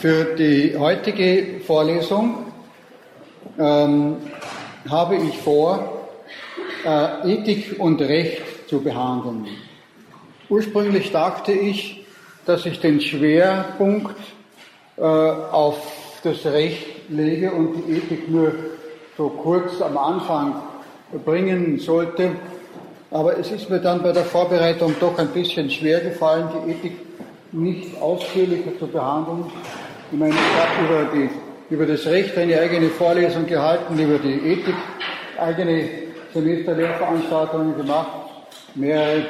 Für 0.00 0.34
die 0.34 0.74
heutige 0.78 1.60
Vorlesung 1.66 2.46
ähm, 3.58 4.16
habe 4.88 5.16
ich 5.16 5.36
vor, 5.36 6.08
äh, 6.86 7.34
Ethik 7.34 7.78
und 7.78 8.00
Recht 8.00 8.40
zu 8.66 8.80
behandeln. 8.80 9.46
Ursprünglich 10.48 11.12
dachte 11.12 11.52
ich, 11.52 12.06
dass 12.46 12.64
ich 12.64 12.80
den 12.80 13.02
Schwerpunkt 13.02 14.16
äh, 14.96 15.02
auf 15.02 15.76
das 16.24 16.46
Recht 16.46 17.10
lege 17.10 17.52
und 17.52 17.74
die 17.74 17.98
Ethik 17.98 18.30
nur 18.30 18.54
so 19.18 19.28
kurz 19.28 19.82
am 19.82 19.98
Anfang 19.98 20.62
bringen 21.26 21.78
sollte. 21.78 22.30
Aber 23.10 23.38
es 23.38 23.50
ist 23.50 23.68
mir 23.68 23.80
dann 23.80 24.02
bei 24.02 24.12
der 24.12 24.24
Vorbereitung 24.24 24.94
doch 24.98 25.18
ein 25.18 25.28
bisschen 25.28 25.68
schwer 25.68 26.00
gefallen, 26.00 26.48
die 26.54 26.70
Ethik 26.70 26.96
nicht 27.52 28.00
ausführlicher 28.00 28.78
zu 28.78 28.86
behandeln. 28.86 29.44
Ich 30.12 30.18
meine, 30.18 30.34
ich 30.34 30.38
habe 30.38 30.86
über, 30.86 31.12
die, 31.14 31.30
über 31.72 31.86
das 31.86 32.04
Recht 32.06 32.36
eine 32.36 32.58
eigene 32.58 32.88
Vorlesung 32.88 33.46
gehalten, 33.46 33.96
über 33.96 34.18
die 34.18 34.40
Ethik 34.52 34.74
eigene 35.38 35.88
Semesterlehrveranstaltungen 36.34 37.76
gemacht, 37.76 38.10
mehrere, 38.74 39.22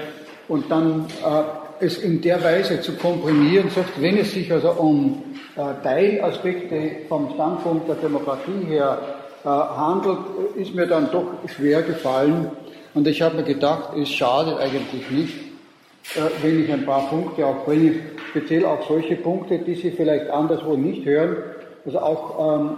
und 0.49 0.71
dann 0.71 1.05
äh, 1.23 1.85
es 1.85 1.99
in 1.99 2.23
der 2.23 2.43
Weise 2.43 2.81
zu 2.81 2.93
komprimieren, 2.93 3.69
selbst 3.69 4.01
wenn 4.01 4.17
es 4.17 4.33
sich 4.33 4.51
also 4.51 4.71
um 4.71 5.23
äh, 5.55 5.83
Teilaspekte 5.83 6.93
vom 7.11 7.31
Standpunkt 7.35 7.87
der 7.87 7.97
Demokratie 7.97 8.65
her 8.67 8.99
äh, 9.45 9.49
handelt, 9.49 10.19
ist 10.57 10.75
mir 10.75 10.87
dann 10.87 11.11
doch 11.13 11.27
schwer 11.55 11.83
gefallen. 11.83 12.51
Und 12.95 13.07
ich 13.07 13.21
habe 13.21 13.37
mir 13.37 13.45
gedacht, 13.45 13.91
es 13.99 14.09
schadet 14.09 14.59
eigentlich 14.59 15.11
nicht, 15.11 15.35
wenn 16.43 16.65
ich 16.65 16.73
ein 16.73 16.85
paar 16.85 17.09
Punkte 17.09 17.47
auch 17.47 17.65
bringe, 17.65 18.01
speziell 18.31 18.65
auch 18.65 18.87
solche 18.87 19.17
Punkte, 19.17 19.59
die 19.59 19.75
Sie 19.75 19.91
vielleicht 19.91 20.31
anderswo 20.31 20.77
nicht 20.77 21.05
hören, 21.05 21.37
also 21.85 21.99
auch, 22.01 22.61
ähm, 22.61 22.77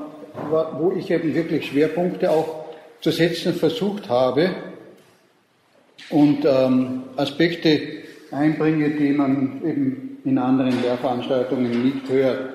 wo 0.78 0.92
ich 0.92 1.10
eben 1.10 1.34
wirklich 1.34 1.66
Schwerpunkte 1.66 2.30
auch 2.30 2.66
zu 3.00 3.10
setzen 3.10 3.54
versucht 3.54 4.08
habe 4.08 4.50
und 6.10 6.44
ähm, 6.44 7.04
Aspekte 7.16 7.80
einbringe, 8.30 8.90
die 8.90 9.10
man 9.10 9.60
eben 9.64 10.18
in 10.24 10.38
anderen 10.38 10.80
Lehrveranstaltungen 10.82 11.84
nicht 11.84 12.08
hört. 12.08 12.54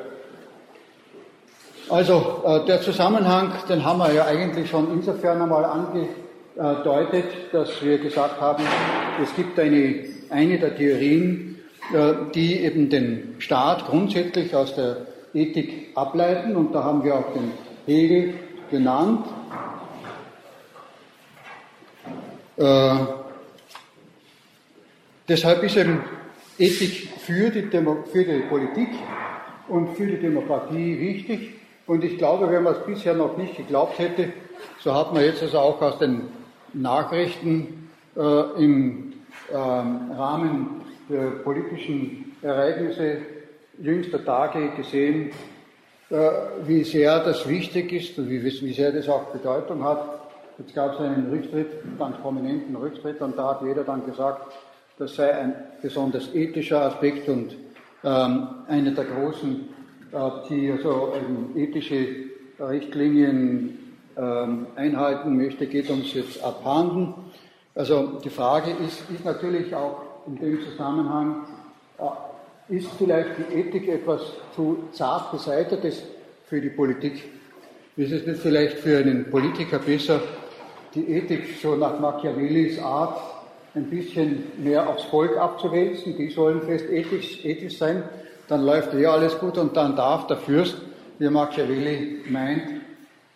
Also 1.90 2.44
äh, 2.46 2.66
der 2.66 2.82
Zusammenhang, 2.82 3.52
den 3.70 3.84
haben 3.84 4.00
wir 4.00 4.14
ja 4.14 4.26
eigentlich 4.26 4.70
schon 4.70 4.92
insofern 4.92 5.42
einmal 5.42 5.66
angedeutet, 5.66 7.26
dass 7.52 7.82
wir 7.82 7.98
gesagt 7.98 8.42
haben, 8.42 8.64
es 9.23 9.34
gibt 9.36 9.58
eine, 9.60 10.06
eine 10.30 10.59
der 10.59 10.75
Theorien, 10.75 11.59
äh, 11.94 12.14
die 12.33 12.59
eben 12.59 12.89
den 12.89 13.36
Staat 13.39 13.86
grundsätzlich 13.88 14.56
aus 14.56 14.75
der 14.75 15.08
Ethik 15.33 15.92
ableiten 15.95 16.56
und 16.56 16.73
da 16.73 16.83
haben 16.83 17.03
wir 17.03 17.16
auch 17.16 17.33
den 17.33 17.52
Hegel 17.86 18.33
genannt. 18.72 19.25
Äh, 22.58 22.95
deshalb 25.28 25.64
ist 25.64 25.78
eben 25.78 26.02
Ethik 26.58 27.09
für 27.20 27.52
die, 27.52 27.70
Demo 27.70 28.03
für 28.11 28.23
die 28.23 28.39
Politik 28.50 28.89
und 29.67 29.95
für 29.95 30.08
die 30.08 30.17
Demokratie 30.17 31.00
wichtig. 31.00 31.53
Und 31.86 32.03
ich 32.03 32.17
glaube, 32.17 32.52
wenn 32.52 32.64
man 32.64 32.73
es 32.73 32.86
bisher 32.86 33.14
noch 33.14 33.38
nicht 33.38 33.55
geglaubt 33.55 34.00
hätte, 34.00 34.33
so 34.80 34.94
hat 34.94 35.14
man 35.14 35.23
jetzt 35.23 35.42
also 35.44 35.59
auch 35.59 35.81
aus 35.81 36.00
den 36.00 36.23
Nachrichten 36.73 37.89
äh, 38.16 38.64
im 38.64 39.14
Rahmen 39.56 40.81
der 41.09 41.31
politischen 41.44 42.36
Ereignisse 42.42 43.17
jüngster 43.80 44.23
Tage 44.23 44.72
gesehen, 44.76 45.31
äh, 46.09 46.16
wie 46.66 46.84
sehr 46.84 47.20
das 47.23 47.48
wichtig 47.48 47.92
ist 47.94 48.17
und 48.17 48.30
wie, 48.30 48.44
wie 48.44 48.73
sehr 48.73 48.92
das 48.92 49.08
auch 49.09 49.31
Bedeutung 49.31 49.84
hat. 49.84 50.04
Jetzt 50.58 50.73
gab 50.73 50.94
es 50.94 51.00
einen 51.00 51.30
Rücktritt, 51.30 51.67
ganz 52.00 52.17
prominenten 52.17 52.76
Rücktritt, 52.76 53.22
und 53.22 53.38
da 53.38 53.52
hat 53.52 53.61
jeder 53.61 53.83
dann 53.83 54.05
gesagt, 54.05 54.54
das 54.98 55.16
sei 55.16 55.32
ein 55.32 55.54
besonders 55.82 56.33
ethischer 56.33 56.82
Aspekt 56.82 57.30
und 57.30 57.55
ähm, 58.04 58.48
eine 58.67 58.92
der 58.93 59.05
großen 59.05 59.70
die 60.49 60.72
also 60.72 61.14
ethische 61.55 62.08
Richtlinien 62.60 63.77
ähm, 64.17 64.67
einhalten 64.76 65.36
möchte, 65.36 65.67
geht 65.67 65.89
uns 65.89 66.14
jetzt 66.14 66.43
abhanden. 66.43 67.14
Also 67.77 68.20
die 68.23 68.32
Frage 68.32 68.71
ist, 68.71 69.04
ist 69.14 69.23
natürlich 69.23 69.73
auch 69.76 70.02
in 70.26 70.36
dem 70.36 70.64
Zusammenhang, 70.64 71.45
äh, 71.99 72.76
ist 72.76 72.88
vielleicht 72.98 73.30
die 73.38 73.60
Ethik 73.60 73.88
etwas 73.88 74.21
zu 74.55 74.89
zart 74.92 75.32
beseitetes 75.32 76.02
für 76.48 76.60
die 76.60 76.70
Politik? 76.70 77.23
Ist 77.95 78.11
es 78.11 78.26
nicht 78.26 78.39
vielleicht 78.39 78.80
für 78.80 78.98
einen 78.98 79.30
Politiker 79.30 79.77
besser, 79.77 80.21
die 80.95 81.08
Ethik 81.11 81.60
so 81.61 81.76
nach 81.76 81.99
Machiavellis 81.99 82.80
Art 82.80 83.21
ein 83.76 83.89
bisschen 83.92 84.43
mehr 84.58 84.89
aufs 84.89 85.04
Volk 85.04 85.37
abzuwälzen? 85.37 86.17
Die 86.17 86.32
sollen 86.32 86.61
fest 86.64 86.89
ethisch, 86.89 87.45
ethisch 87.45 87.77
sein 87.77 88.04
dann 88.48 88.66
läuft 88.66 88.93
eh 88.93 89.05
alles 89.05 89.37
gut 89.39 89.58
und 89.58 89.76
dann 89.76 89.95
darf 89.95 90.27
der 90.27 90.37
Fürst, 90.37 90.77
wie 91.20 91.30
Machiavelli 91.30 92.23
meint, 92.30 92.70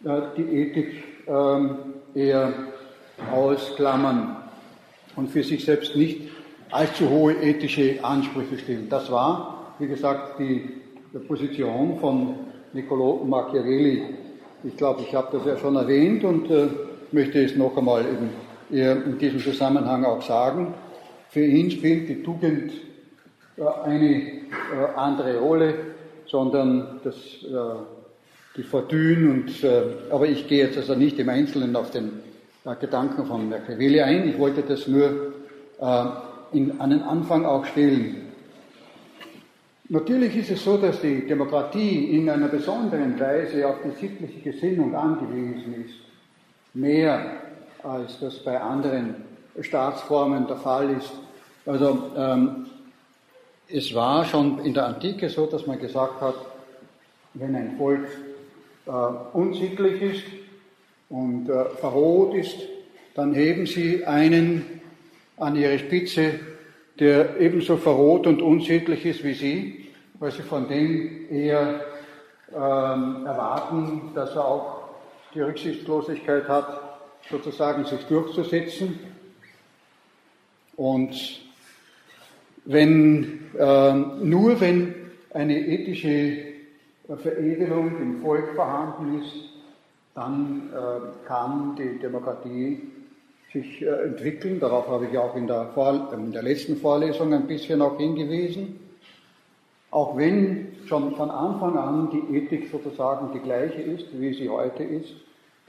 äh, 0.05 0.21
die 0.37 0.43
Ethik 0.43 1.03
ähm, 1.27 1.77
eher 2.15 2.53
ausklammern 3.31 4.37
und 5.15 5.29
für 5.29 5.43
sich 5.43 5.65
selbst 5.65 5.95
nicht 5.95 6.29
allzu 6.71 7.09
hohe 7.09 7.33
ethische 7.33 8.03
Ansprüche 8.03 8.57
stellen. 8.57 8.87
Das 8.89 9.11
war, 9.11 9.73
wie 9.79 9.87
gesagt, 9.87 10.39
die 10.39 10.69
Position 11.27 11.99
von 11.99 12.35
Niccolò 12.73 13.25
Machiavelli. 13.25 14.03
Ich 14.63 14.77
glaube, 14.77 15.01
ich 15.01 15.13
habe 15.13 15.37
das 15.37 15.45
ja 15.45 15.57
schon 15.57 15.75
erwähnt 15.75 16.23
und 16.23 16.49
äh, 16.49 16.67
möchte 17.11 17.43
es 17.43 17.55
noch 17.55 17.75
einmal 17.75 18.05
eben 18.05 18.29
in 18.69 19.17
diesem 19.17 19.39
Zusammenhang 19.39 20.05
auch 20.05 20.21
sagen. 20.21 20.73
Für 21.29 21.43
ihn 21.43 21.69
spielt 21.69 22.07
die 22.07 22.23
Tugend 22.23 22.71
eine 23.83 24.07
äh, 24.07 24.41
andere 24.95 25.39
Rolle, 25.39 25.73
sondern 26.25 27.01
das, 27.03 27.15
äh, 27.15 27.81
die 28.55 28.63
Fortune 28.63 29.29
und, 29.29 29.63
äh, 29.63 29.83
aber 30.09 30.27
ich 30.27 30.47
gehe 30.47 30.65
jetzt 30.65 30.77
also 30.77 30.95
nicht 30.95 31.19
im 31.19 31.29
Einzelnen 31.29 31.75
auf 31.75 31.91
den 31.91 32.11
Gedanken 32.79 33.25
von 33.25 33.49
Machiavelli 33.49 34.01
ein, 34.01 34.29
ich 34.29 34.37
wollte 34.37 34.61
das 34.61 34.87
nur 34.87 35.33
in, 36.51 36.79
an 36.79 36.89
den 36.89 37.01
Anfang 37.01 37.45
auch 37.45 37.65
stellen. 37.65 38.31
Natürlich 39.89 40.37
ist 40.37 40.51
es 40.51 40.63
so, 40.63 40.77
dass 40.77 41.01
die 41.01 41.27
Demokratie 41.27 42.15
in 42.15 42.29
einer 42.29 42.47
besonderen 42.47 43.19
Weise 43.19 43.67
auf 43.67 43.75
die 43.83 43.91
sittliche 43.99 44.39
Gesinnung 44.39 44.95
angewiesen 44.95 45.85
ist, 45.85 45.95
mehr 46.73 47.41
als 47.83 48.19
das 48.19 48.39
bei 48.39 48.57
anderen 48.57 49.15
Staatsformen 49.59 50.47
der 50.47 50.57
Fall 50.57 50.91
ist. 50.91 51.11
Also 51.65 52.11
ähm, 52.15 52.67
es 53.67 53.93
war 53.93 54.23
schon 54.23 54.59
in 54.59 54.73
der 54.73 54.85
Antike 54.85 55.29
so, 55.29 55.45
dass 55.45 55.67
man 55.67 55.77
gesagt 55.79 56.21
hat, 56.21 56.35
wenn 57.33 57.55
ein 57.55 57.75
Volk 57.77 58.07
äh, 58.85 58.91
unsittlich 59.33 60.01
ist 60.01 60.23
und 61.11 61.49
äh, 61.49 61.65
verroht 61.75 62.33
ist, 62.33 62.57
dann 63.13 63.33
heben 63.33 63.65
sie 63.65 64.05
einen 64.05 64.81
an 65.37 65.55
ihre 65.55 65.77
Spitze, 65.77 66.39
der 66.99 67.39
ebenso 67.39 67.77
verroht 67.77 68.25
und 68.27 68.41
unsittlich 68.41 69.05
ist 69.05 69.23
wie 69.23 69.33
sie, 69.33 69.87
weil 70.19 70.31
sie 70.31 70.43
von 70.43 70.67
dem 70.67 71.29
eher 71.29 71.81
ähm, 72.53 73.25
erwarten, 73.25 74.11
dass 74.15 74.35
er 74.35 74.45
auch 74.45 74.89
die 75.33 75.41
Rücksichtslosigkeit 75.41 76.47
hat, 76.47 76.99
sozusagen 77.29 77.85
sich 77.85 78.01
durchzusetzen. 78.05 78.99
Und 80.77 81.41
wenn, 82.65 83.51
äh, 83.57 83.93
nur 83.93 84.59
wenn 84.61 84.95
eine 85.33 85.59
ethische 85.59 86.37
Veredelung 87.07 87.97
im 88.01 88.21
Volk 88.21 88.55
vorhanden 88.55 89.21
ist, 89.21 89.50
dann 90.13 90.69
äh, 90.73 91.27
kann 91.27 91.75
die 91.77 91.99
Demokratie 91.99 92.81
sich 93.53 93.81
äh, 93.81 94.05
entwickeln. 94.05 94.59
Darauf 94.59 94.87
habe 94.87 95.07
ich 95.11 95.17
auch 95.17 95.35
in 95.35 95.47
der, 95.47 95.67
Vor 95.73 96.11
in 96.13 96.31
der 96.31 96.43
letzten 96.43 96.77
Vorlesung 96.77 97.33
ein 97.33 97.47
bisschen 97.47 97.81
auch 97.81 97.97
hingewiesen. 97.97 98.79
Auch 99.89 100.17
wenn 100.17 100.73
schon 100.85 101.15
von 101.15 101.29
Anfang 101.29 101.77
an 101.77 102.09
die 102.11 102.37
Ethik 102.37 102.69
sozusagen 102.71 103.33
die 103.33 103.39
gleiche 103.39 103.81
ist, 103.81 104.07
wie 104.13 104.33
sie 104.33 104.49
heute 104.49 104.83
ist. 104.83 105.13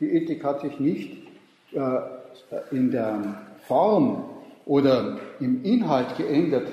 Die 0.00 0.10
Ethik 0.12 0.44
hat 0.44 0.60
sich 0.60 0.78
nicht 0.78 1.26
äh, 1.72 2.74
in 2.74 2.90
der 2.90 3.42
Form 3.66 4.24
oder 4.64 5.18
im 5.40 5.64
Inhalt 5.64 6.16
geändert, 6.16 6.68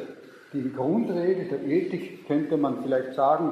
die 0.53 0.71
Grundregel 0.71 1.45
der 1.45 1.63
Ethik 1.63 2.27
könnte 2.27 2.57
man 2.57 2.81
vielleicht 2.81 3.13
sagen, 3.13 3.51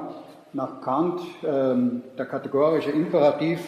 nach 0.53 0.81
Kant 0.81 1.21
ähm, 1.45 2.01
der 2.17 2.25
kategorische 2.25 2.89
Imperativ 2.91 3.59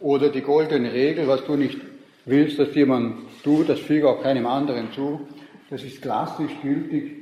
oder 0.00 0.30
die 0.30 0.40
goldene 0.40 0.92
Regel, 0.92 1.28
was 1.28 1.44
du 1.44 1.56
nicht 1.56 1.78
willst, 2.24 2.58
dass 2.58 2.74
jemand 2.74 3.42
tut, 3.42 3.68
das 3.68 3.80
füge 3.80 4.08
auch 4.08 4.22
keinem 4.22 4.46
anderen 4.46 4.92
zu. 4.92 5.20
Das 5.68 5.82
ist 5.82 6.02
klassisch 6.02 6.52
gültig. 6.62 7.16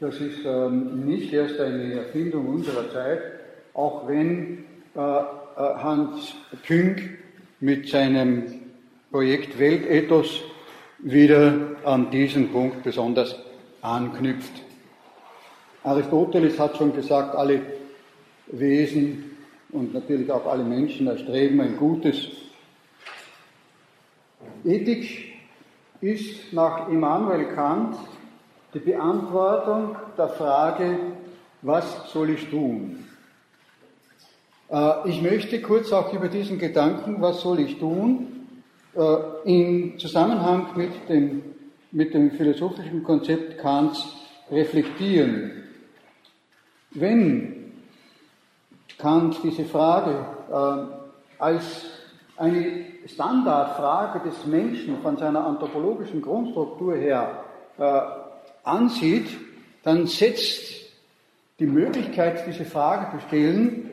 Das 0.00 0.20
ist 0.20 0.44
ähm, 0.44 1.06
nicht 1.06 1.32
erst 1.32 1.58
eine 1.58 1.94
Erfindung 1.94 2.46
unserer 2.46 2.90
Zeit, 2.92 3.20
auch 3.74 4.06
wenn 4.06 4.64
äh, 4.94 5.00
äh, 5.00 5.24
Hans 5.56 6.34
Küng 6.64 7.00
mit 7.58 7.88
seinem 7.88 8.44
Projekt 9.10 9.58
Weltethos 9.58 10.40
wieder 10.98 11.54
an 11.84 12.10
diesen 12.10 12.50
Punkt 12.52 12.84
besonders 12.84 13.36
anknüpft. 13.82 14.52
Aristoteles 15.82 16.58
hat 16.58 16.76
schon 16.76 16.94
gesagt, 16.94 17.34
alle 17.34 17.60
Wesen 18.46 19.27
und 19.70 19.92
natürlich 19.92 20.30
auch 20.30 20.46
alle 20.46 20.64
Menschen 20.64 21.06
erstreben 21.06 21.60
ein 21.60 21.76
Gutes. 21.76 22.28
Ethik 24.64 25.34
ist 26.00 26.52
nach 26.52 26.88
Immanuel 26.88 27.46
Kant 27.54 27.96
die 28.74 28.78
Beantwortung 28.78 29.96
der 30.16 30.28
Frage, 30.28 30.98
was 31.62 32.10
soll 32.12 32.30
ich 32.30 32.48
tun? 32.48 33.04
Äh, 34.70 35.08
ich 35.08 35.22
möchte 35.22 35.60
kurz 35.60 35.92
auch 35.92 36.12
über 36.12 36.28
diesen 36.28 36.58
Gedanken, 36.58 37.20
was 37.20 37.40
soll 37.40 37.60
ich 37.60 37.78
tun, 37.78 38.48
äh, 38.94 39.16
in 39.44 39.98
Zusammenhang 39.98 40.68
mit 40.76 41.08
dem, 41.08 41.42
mit 41.90 42.14
dem 42.14 42.30
philosophischen 42.32 43.02
Konzept 43.02 43.58
Kants 43.58 44.14
reflektieren. 44.50 45.64
Wenn 46.90 47.57
Kant 48.98 49.38
diese 49.42 49.64
Frage 49.64 50.26
äh, 50.50 51.42
als 51.42 51.84
eine 52.36 52.84
Standardfrage 53.06 54.28
des 54.28 54.46
Menschen 54.46 55.00
von 55.02 55.16
seiner 55.16 55.44
anthropologischen 55.44 56.22
Grundstruktur 56.22 56.94
her 56.94 57.44
ansieht, 58.64 59.28
dann 59.82 60.06
setzt 60.06 60.74
die 61.58 61.66
Möglichkeit, 61.66 62.46
diese 62.46 62.64
Frage 62.64 63.18
zu 63.18 63.26
stellen, 63.26 63.90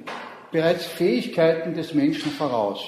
bereits 0.51 0.85
Fähigkeiten 0.85 1.73
des 1.73 1.93
Menschen 1.93 2.31
voraus. 2.31 2.83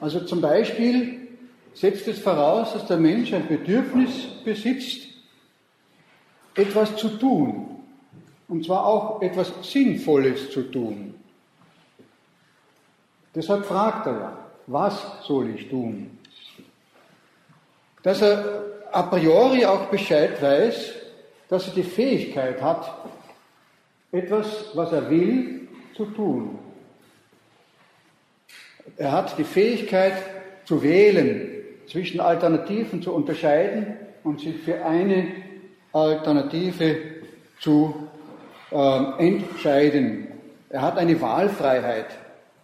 Also 0.00 0.20
zum 0.20 0.40
Beispiel 0.40 1.28
setzt 1.74 2.08
es 2.08 2.18
voraus, 2.18 2.72
dass 2.72 2.86
der 2.86 2.98
Mensch 2.98 3.32
ein 3.32 3.46
Bedürfnis 3.46 4.26
besitzt, 4.44 5.08
etwas 6.54 6.96
zu 6.96 7.08
tun. 7.08 7.71
Und 8.52 8.66
zwar 8.66 8.84
auch 8.84 9.22
etwas 9.22 9.50
Sinnvolles 9.62 10.50
zu 10.50 10.64
tun. 10.64 11.14
Deshalb 13.34 13.64
fragt 13.64 14.06
er 14.06 14.12
ja, 14.12 14.38
was 14.66 15.24
soll 15.26 15.54
ich 15.54 15.70
tun? 15.70 16.18
Dass 18.02 18.20
er 18.20 18.64
a 18.92 19.04
priori 19.04 19.64
auch 19.64 19.86
Bescheid 19.86 20.42
weiß, 20.42 20.92
dass 21.48 21.68
er 21.68 21.72
die 21.72 21.82
Fähigkeit 21.82 22.60
hat, 22.60 22.94
etwas, 24.12 24.68
was 24.74 24.92
er 24.92 25.08
will, 25.08 25.66
zu 25.96 26.04
tun. 26.04 26.58
Er 28.98 29.12
hat 29.12 29.38
die 29.38 29.44
Fähigkeit 29.44 30.12
zu 30.66 30.82
wählen, 30.82 31.64
zwischen 31.86 32.20
Alternativen 32.20 33.00
zu 33.00 33.14
unterscheiden 33.14 33.96
und 34.24 34.40
sich 34.40 34.58
für 34.58 34.84
eine 34.84 35.28
Alternative 35.94 36.98
zu 37.58 38.08
äh, 38.72 39.26
entscheiden. 39.26 40.28
Er 40.68 40.82
hat 40.82 40.98
eine 40.98 41.20
Wahlfreiheit 41.20 42.06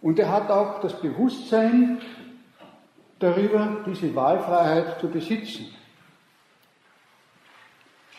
und 0.01 0.17
er 0.19 0.31
hat 0.31 0.49
auch 0.49 0.81
das 0.81 0.99
Bewusstsein 0.99 1.99
darüber, 3.19 3.77
diese 3.85 4.15
Wahlfreiheit 4.15 4.99
zu 4.99 5.09
besitzen. 5.09 5.67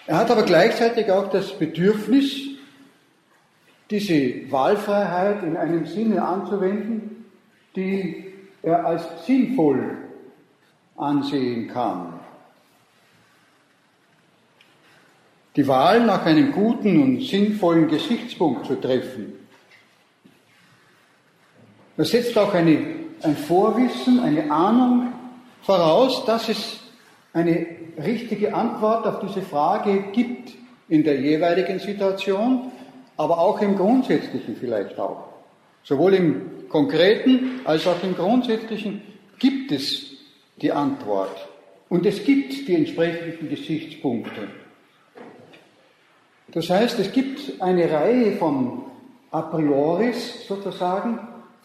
Er 0.06 0.18
hat 0.18 0.30
aber 0.30 0.42
gleichzeitig 0.42 1.10
auch 1.10 1.30
das 1.30 1.52
Bedürfnis, 1.58 2.40
diese 3.90 4.50
Wahlfreiheit 4.50 5.42
in 5.42 5.56
einem 5.56 5.86
Sinne 5.86 6.22
anzuwenden, 6.22 7.24
die 7.74 8.32
er 8.62 8.86
als 8.86 9.26
sinnvoll 9.26 9.96
ansehen 10.96 11.68
kann. 11.68 12.19
Die 15.56 15.66
Wahl 15.66 16.04
nach 16.06 16.24
einem 16.26 16.52
guten 16.52 17.02
und 17.02 17.22
sinnvollen 17.22 17.88
Gesichtspunkt 17.88 18.66
zu 18.66 18.76
treffen. 18.76 19.32
Das 21.96 22.10
setzt 22.10 22.38
auch 22.38 22.54
eine, 22.54 22.78
ein 23.22 23.36
Vorwissen, 23.36 24.20
eine 24.20 24.50
Ahnung 24.50 25.12
voraus, 25.62 26.24
dass 26.24 26.48
es 26.48 26.80
eine 27.32 27.66
richtige 28.02 28.54
Antwort 28.54 29.06
auf 29.06 29.20
diese 29.20 29.42
Frage 29.42 30.04
gibt 30.12 30.52
in 30.88 31.04
der 31.04 31.20
jeweiligen 31.20 31.78
Situation, 31.78 32.72
aber 33.16 33.38
auch 33.38 33.60
im 33.60 33.76
Grundsätzlichen 33.76 34.56
vielleicht 34.56 34.98
auch. 34.98 35.28
Sowohl 35.82 36.14
im 36.14 36.68
Konkreten 36.68 37.60
als 37.64 37.86
auch 37.86 38.02
im 38.02 38.14
Grundsätzlichen 38.14 39.02
gibt 39.38 39.72
es 39.72 40.12
die 40.60 40.72
Antwort. 40.72 41.48
Und 41.88 42.06
es 42.06 42.24
gibt 42.24 42.68
die 42.68 42.74
entsprechenden 42.74 43.48
Gesichtspunkte. 43.48 44.48
Das 46.52 46.68
heißt, 46.68 46.98
es 46.98 47.12
gibt 47.12 47.60
eine 47.60 47.90
Reihe 47.90 48.32
von 48.32 48.82
A 49.30 49.42
prioris 49.42 50.46
sozusagen, 50.48 51.20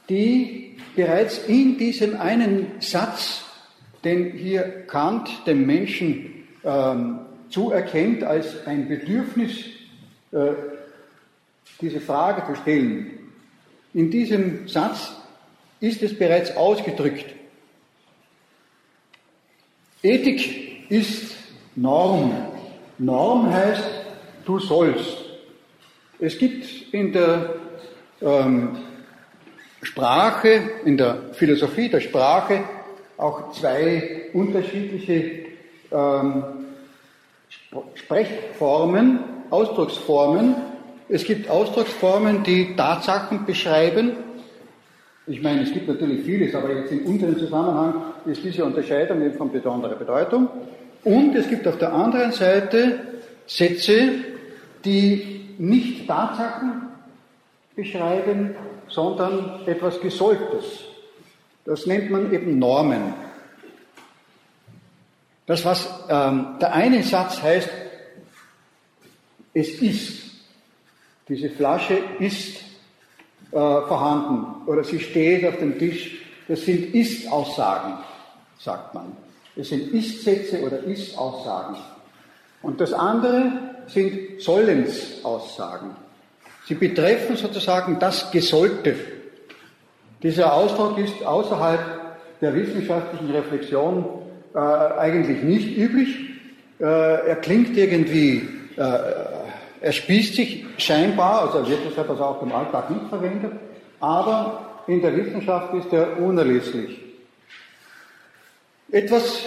die 0.10 0.78
bereits 0.96 1.40
in 1.48 1.78
diesem 1.78 2.20
einen 2.20 2.74
Satz 2.80 3.44
den 4.04 4.34
hier 4.34 4.86
Kant 4.86 5.30
dem 5.48 5.66
Menschen 5.66 6.48
ähm, 6.64 7.20
zuerkennt 7.50 8.24
als 8.24 8.68
ein 8.68 8.88
Bedürfnis, 8.88 9.66
äh, 10.32 10.52
diese 11.82 12.00
Frage 12.00 12.46
zu 12.46 12.62
stellen. 12.62 13.12
In 13.94 14.12
diesem 14.12 14.68
Satz 14.68 15.14
ist 15.80 16.04
es 16.04 16.18
bereits 16.18 16.56
ausgedrückt. 16.56 17.26
Ethik 20.04 20.92
ist 20.92 21.36
Norm. 21.76 22.32
Norm 23.00 23.52
heißt, 23.52 24.05
du 24.46 24.60
sollst. 24.60 25.18
Es 26.20 26.38
gibt 26.38 26.94
in 26.94 27.12
der 27.12 27.56
ähm, 28.22 28.78
Sprache, 29.82 30.62
in 30.86 30.98
der 30.98 31.18
Philosophie 31.34 31.90
der 31.90 32.00
Sprache 32.00 32.64
auch 33.18 33.52
zwei 33.54 34.30
unterschiedliche 34.34 35.46
ähm, 35.92 36.44
Sprechformen, 37.96 39.20
Ausdrucksformen. 39.50 40.56
Es 41.08 41.24
gibt 41.24 41.50
Ausdrucksformen, 41.50 42.44
die 42.44 42.76
Tatsachen 42.76 43.46
beschreiben. 43.46 44.14
Ich 45.28 45.42
meine, 45.42 45.64
es 45.64 45.74
gibt 45.74 45.88
natürlich 45.88 46.24
vieles, 46.24 46.54
aber 46.56 46.72
jetzt 46.74 46.92
in 46.92 47.02
unserem 47.02 47.38
Zusammenhang 47.38 47.96
ist 48.26 48.44
diese 48.44 48.64
Unterscheidung 48.64 49.22
eben 49.22 49.36
von 49.36 49.52
besonderer 49.52 49.96
Bedeutung. 49.96 50.48
Und 51.04 51.36
es 51.36 51.48
gibt 51.50 51.68
auf 51.68 51.78
der 51.78 51.94
anderen 51.94 52.32
Seite 52.32 53.00
Sätze, 53.48 54.14
die 54.86 55.56
nicht 55.58 56.08
Tatsachen 56.08 56.84
beschreiben, 57.76 58.56
sondern 58.88 59.66
etwas 59.66 60.00
Gesolltes. 60.00 60.86
Das 61.66 61.86
nennt 61.86 62.12
man 62.12 62.32
eben 62.32 62.60
Normen. 62.60 63.14
Das, 65.46 65.66
was 65.66 65.88
ähm, 66.10 66.58
der 66.60 66.74
eine 66.74 67.04
Satz 67.04 67.42
heißt, 67.42 67.70
es 69.54 69.70
ist. 69.82 70.24
Diese 71.28 71.50
Flasche 71.50 71.98
ist 72.20 72.58
äh, 73.52 73.52
vorhanden 73.52 74.68
oder 74.68 74.84
sie 74.84 75.00
steht 75.00 75.46
auf 75.46 75.58
dem 75.58 75.80
Tisch. 75.80 76.22
Das 76.48 76.64
sind 76.66 76.94
Ist-Aussagen, 76.94 77.94
sagt 78.60 78.94
man. 78.94 79.16
Es 79.56 79.70
sind 79.70 79.92
Ist-Sätze 79.94 80.62
oder 80.62 80.80
Ist-Aussagen. 80.84 81.78
Und 82.66 82.82
das 82.82 82.94
andere 82.94 83.52
sind 83.86 84.42
Sollens-Aussagen. 84.42 85.92
Sie 86.66 86.74
betreffen 86.74 87.38
sozusagen 87.38 88.00
das 88.00 88.32
Gesollte. 88.32 88.96
Dieser 90.24 90.52
Ausdruck 90.52 90.98
ist 90.98 91.24
außerhalb 91.24 91.80
der 92.42 92.56
wissenschaftlichen 92.56 93.30
Reflexion 93.30 94.04
äh, 94.56 94.58
eigentlich 94.58 95.44
nicht 95.44 95.78
üblich. 95.78 96.18
Äh, 96.80 96.86
er 96.86 97.36
klingt 97.36 97.78
irgendwie, 97.78 98.50
äh, 98.78 98.82
er 99.82 99.92
spießt 99.92 100.34
sich 100.34 100.66
scheinbar, 100.80 101.44
also 101.44 101.70
wird 101.70 101.82
deshalb 101.88 102.10
auch 102.20 102.42
im 102.42 102.52
Alltag 102.52 102.90
nicht 102.90 103.10
verwendet, 103.10 103.52
aber 104.00 104.82
in 104.88 105.04
der 105.04 105.16
Wissenschaft 105.16 105.72
ist 105.76 105.94
er 105.94 106.20
unerlässlich. 106.20 107.00
Etwas, 108.92 109.44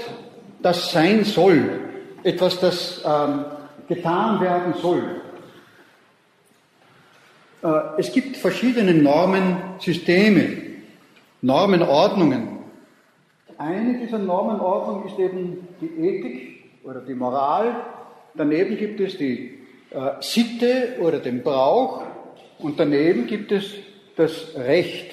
das 0.63 0.93
sein 0.93 1.25
soll, 1.25 1.88
etwas, 2.29 2.61
das 2.61 3.03
ähm, 3.05 3.45
getan 3.89 4.41
werden 4.41 4.75
soll. 4.75 5.03
Äh, 7.63 7.69
es 7.99 8.13
gibt 8.13 8.37
verschiedene 8.37 8.95
Normensysteme, 8.95 10.63
Normenordnungen. 11.41 12.59
Eine 13.57 13.99
dieser 13.99 14.19
Normenordnungen 14.19 15.09
ist 15.09 15.19
eben 15.19 15.69
die 15.81 15.87
Ethik 15.87 16.65
oder 16.85 17.01
die 17.01 17.15
Moral. 17.15 17.75
Daneben 18.35 18.77
gibt 18.77 19.01
es 19.01 19.17
die 19.17 19.59
äh, 19.91 20.11
Sitte 20.21 20.97
oder 21.01 21.19
den 21.19 21.43
Brauch 21.43 22.03
und 22.59 22.79
daneben 22.79 23.27
gibt 23.27 23.51
es 23.53 23.73
das 24.17 24.55
Recht. 24.55 25.13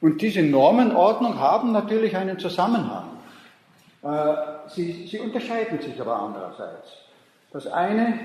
Und 0.00 0.22
diese 0.22 0.42
Normenordnung 0.42 1.38
haben 1.38 1.72
natürlich 1.72 2.16
einen 2.16 2.38
Zusammenhang. 2.38 3.10
Äh, 4.02 4.55
sie, 4.68 5.06
sie 5.06 5.18
unterscheiden 5.18 5.80
sich 5.80 6.00
aber 6.00 6.16
andererseits. 6.16 6.88
Das 7.52 7.66
eine 7.66 8.18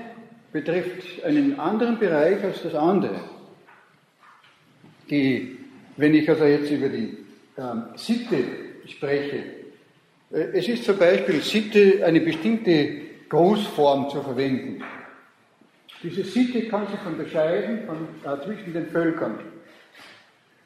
betrifft 0.52 1.24
einen 1.24 1.58
anderen 1.58 1.98
Bereich 1.98 2.42
als 2.44 2.62
das 2.62 2.74
andere. 2.74 3.20
Die, 5.08 5.58
wenn 5.96 6.14
ich 6.14 6.28
also 6.28 6.44
jetzt 6.44 6.70
über 6.70 6.88
die 6.88 7.18
ähm, 7.56 7.84
Sitte 7.96 8.44
spreche, 8.86 9.44
äh, 10.32 10.40
es 10.54 10.68
ist 10.68 10.84
zum 10.84 10.98
Beispiel 10.98 11.40
Sitte, 11.40 12.04
eine 12.04 12.20
bestimmte 12.20 13.00
Großform 13.28 14.10
zu 14.10 14.22
verwenden. 14.22 14.82
Diese 16.02 16.24
Sitte 16.24 16.68
kann 16.68 16.86
sich 16.88 17.04
unterscheiden 17.06 17.86
von, 17.86 18.08
äh, 18.24 18.44
zwischen 18.44 18.72
den 18.72 18.88
Völkern. 18.88 19.38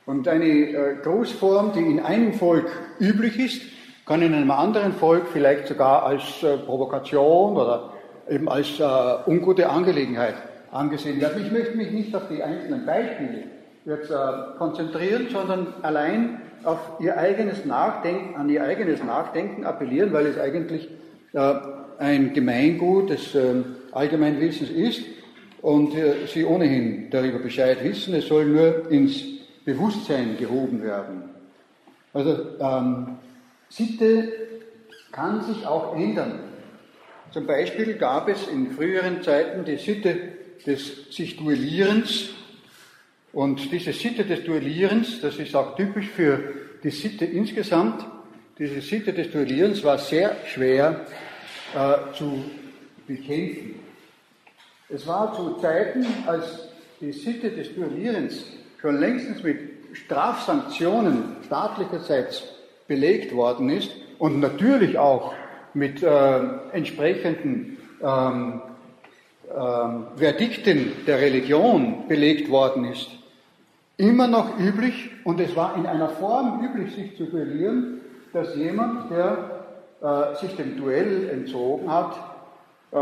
Und 0.07 0.27
eine 0.29 0.47
äh, 0.47 0.97
Großform, 1.03 1.73
die 1.73 1.81
in 1.81 2.01
einem 2.01 2.33
Volk 2.33 2.71
üblich 3.01 3.39
ist, 3.39 3.76
kann 4.07 4.23
in 4.23 4.33
einem 4.33 4.51
anderen 4.53 4.93
Volk 4.93 5.25
vielleicht 5.33 5.67
sogar 5.67 6.07
als 6.07 6.43
äh, 6.43 6.57
Provokation 6.59 7.57
oder 7.57 7.93
eben 8.31 8.49
als 8.49 8.79
äh, 8.79 8.85
ungute 9.27 9.69
Angelegenheit 9.69 10.35
angesehen 10.71 11.21
werden. 11.21 11.45
Ich 11.45 11.53
möchte 11.53 11.77
mich 11.77 11.91
nicht 11.91 12.15
auf 12.15 12.29
die 12.29 12.43
einzelnen 12.43 12.87
Beispiele 12.87 13.45
jetzt 13.85 14.11
äh, 14.11 14.15
konzentrieren, 14.59 15.27
sondern 15.31 15.75
allein 15.83 16.41
auf 16.65 16.79
ihr 17.01 17.17
eigenes 17.17 17.65
Nachdenken, 17.65 18.37
an 18.37 18.49
ihr 18.49 18.63
eigenes 18.63 19.03
Nachdenken 19.03 19.65
appellieren, 19.65 20.13
weil 20.13 20.27
es 20.27 20.39
eigentlich 20.39 20.89
äh, 21.33 21.55
ein 21.99 22.33
Gemeingut 22.33 23.11
des 23.11 23.35
äh, 23.35 23.63
Allgemeinwissens 23.93 24.71
ist 24.71 25.03
und 25.63 25.95
äh, 25.95 26.27
Sie 26.27 26.45
ohnehin 26.45 27.11
darüber 27.11 27.39
Bescheid 27.39 27.83
wissen. 27.83 28.15
Es 28.15 28.29
soll 28.29 28.47
nur 28.47 28.91
ins 28.91 29.23
Bewusstsein 29.65 30.37
gehoben 30.39 30.83
werden. 30.83 31.25
Also 32.13 32.37
ähm, 32.61 33.09
Sitte 33.69 34.33
kann 35.13 35.43
sich 35.43 35.67
auch 35.67 35.97
ändern. 35.97 36.41
Zum 37.33 37.47
Beispiel 37.47 37.95
gab 37.95 38.29
es 38.29 38.47
in 38.49 38.71
früheren 38.71 39.23
Zeiten 39.23 39.65
die 39.65 39.77
Sitte 39.77 40.17
des 40.67 41.11
sich 41.11 41.37
Duellierens. 41.37 42.31
Und 43.33 43.71
diese 43.71 43.93
Sitte 43.93 44.25
des 44.25 44.45
Duellierens, 44.45 45.21
das 45.21 45.37
ist 45.37 45.55
auch 45.55 45.77
typisch 45.77 46.09
für 46.09 46.55
die 46.83 46.91
Sitte 46.91 47.25
insgesamt, 47.25 48.07
diese 48.59 48.81
Sitte 48.81 49.13
des 49.13 49.31
Duellierens 49.31 49.85
war 49.85 49.99
sehr 49.99 50.35
schwer 50.47 51.05
äh, 51.75 52.15
zu 52.17 52.43
bekämpfen. 53.07 53.75
Es 54.89 55.07
war 55.07 55.35
zu 55.35 55.61
Zeiten, 55.61 56.07
als 56.27 56.69
die 57.01 57.13
Sitte 57.13 57.51
des 57.51 57.75
Duellierens 57.75 58.47
schon 58.81 58.99
längstens 58.99 59.43
mit 59.43 59.59
Strafsanktionen 59.93 61.37
staatlicherseits 61.45 62.45
belegt 62.89 63.35
worden 63.35 63.71
ist 63.71 63.91
und 64.19 64.41
natürlich 64.41 64.99
auch 64.99 65.35
mit 65.75 66.03
äh, 66.03 66.41
entsprechenden 66.73 67.79
ähm, 68.03 68.61
ähm, 69.55 70.07
Verdikten 70.17 70.93
der 71.07 71.21
Religion 71.21 72.09
belegt 72.09 72.51
worden 72.51 72.85
ist, 72.85 73.09
immer 73.97 74.27
noch 74.27 74.59
üblich, 74.59 75.11
und 75.25 75.41
es 75.41 75.55
war 75.55 75.77
in 75.77 75.87
einer 75.87 76.09
Form 76.09 76.65
üblich, 76.65 76.95
sich 76.95 77.17
zu 77.17 77.27
duellieren, 77.27 78.01
dass 78.33 78.55
jemand, 78.57 79.11
der 79.11 79.63
äh, 80.03 80.37
sich 80.41 80.55
dem 80.57 80.77
Duell 80.77 81.31
entzogen 81.31 81.91
hat, 81.91 82.17
äh, 82.93 82.99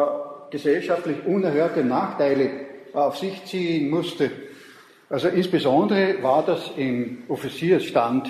gesellschaftlich 0.51 1.25
unerhörte 1.27 1.85
Nachteile 1.85 2.51
auf 2.93 3.19
sich 3.19 3.45
ziehen 3.45 3.91
musste. 3.91 4.31
Also 5.11 5.29
insbesondere 5.29 6.23
war 6.23 6.45
das 6.45 6.71
im 6.77 7.25
Offiziersstand 7.29 8.29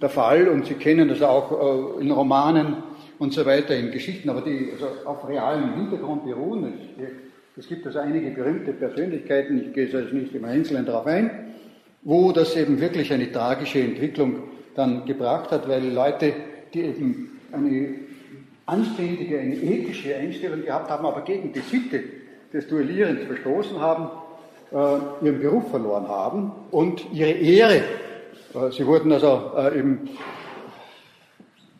der 0.00 0.08
Fall 0.08 0.48
und 0.48 0.66
Sie 0.66 0.74
kennen 0.74 1.08
das 1.08 1.22
auch 1.22 1.98
äh, 1.98 2.02
in 2.02 2.10
Romanen 2.10 2.82
und 3.18 3.32
so 3.32 3.46
weiter, 3.46 3.76
in 3.76 3.90
Geschichten, 3.90 4.28
aber 4.28 4.40
die 4.40 4.70
also 4.72 4.86
auf 5.04 5.28
realem 5.28 5.74
Hintergrund 5.74 6.24
beruhen. 6.24 6.72
Es 7.56 7.68
gibt 7.68 7.86
also 7.86 8.00
einige 8.00 8.30
berühmte 8.30 8.72
Persönlichkeiten, 8.72 9.60
ich 9.60 9.72
gehe 9.72 9.86
jetzt 9.86 10.12
nicht 10.12 10.34
im 10.34 10.44
Einzelnen 10.44 10.84
darauf 10.84 11.06
ein, 11.06 11.30
wo 12.02 12.32
das 12.32 12.56
eben 12.56 12.80
wirklich 12.80 13.12
eine 13.12 13.30
tragische 13.30 13.80
Entwicklung 13.80 14.42
dann 14.74 15.06
gebracht 15.06 15.52
hat, 15.52 15.68
weil 15.68 15.88
Leute, 15.88 16.32
die 16.72 16.80
eben 16.80 17.40
eine 17.52 17.94
anständige, 18.66 19.38
eine 19.38 19.54
ethische 19.54 20.16
Einstellung 20.16 20.62
gehabt 20.62 20.90
haben, 20.90 21.06
aber 21.06 21.22
gegen 21.22 21.52
die 21.52 21.60
Sitte 21.60 22.02
des 22.52 22.66
Duellierens 22.66 23.22
verstoßen 23.24 23.80
haben, 23.80 24.08
äh, 24.72 25.24
ihren 25.24 25.40
Beruf 25.40 25.70
verloren 25.70 26.08
haben 26.08 26.52
und 26.72 27.06
ihre 27.12 27.30
Ehre. 27.30 27.82
Äh, 28.54 28.70
sie 28.70 28.86
wurden 28.86 29.12
also 29.12 29.52
äh, 29.56 29.78
eben 29.78 30.08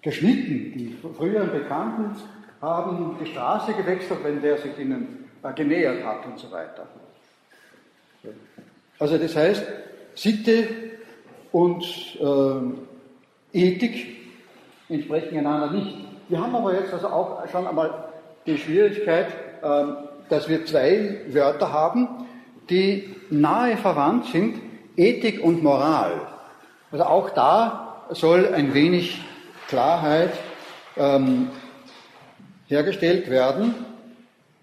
geschnitten. 0.03 0.73
Die 0.77 0.97
früheren 1.17 1.51
Bekannten 1.51 2.17
haben 2.61 3.17
die 3.21 3.27
Straße 3.27 3.73
gewechselt, 3.75 4.21
wenn 4.23 4.43
der 4.43 4.59
sich 4.59 4.79
ihnen 4.79 5.31
äh, 5.43 5.53
genähert 5.53 6.05
hat 6.05 6.27
und 6.27 6.39
so 6.39 6.51
weiter. 6.51 6.87
Also 8.99 9.19
das 9.19 9.37
heißt, 9.37 9.65
Sitte 10.15 10.69
und 11.53 11.85
äh, 12.21 13.59
Ethik 13.59 14.17
entsprechen 14.89 15.39
einander 15.39 15.73
nicht. 15.73 15.97
Wir 16.29 16.41
haben 16.41 16.55
aber 16.55 16.75
jetzt 16.75 16.93
also 16.93 17.09
auch 17.09 17.49
schon 17.49 17.67
einmal 17.67 18.09
die 18.47 18.57
Schwierigkeit, 18.57 19.29
äh, 19.63 19.85
dass 20.29 20.49
wir 20.49 20.65
zwei 20.65 21.21
Wörter 21.29 21.73
haben, 21.73 22.27
die 22.71 23.15
nahe 23.31 23.77
verwandt 23.77 24.27
sind, 24.27 24.57
Ethik 24.97 25.43
und 25.43 25.63
Moral. 25.63 26.34
Also 26.95 27.07
auch 27.07 27.31
da 27.31 28.05
soll 28.11 28.55
ein 28.55 28.73
wenig 28.73 29.21
Klarheit 29.67 30.31
ähm, 30.97 31.51
hergestellt 32.69 33.29
werden. 33.29 33.75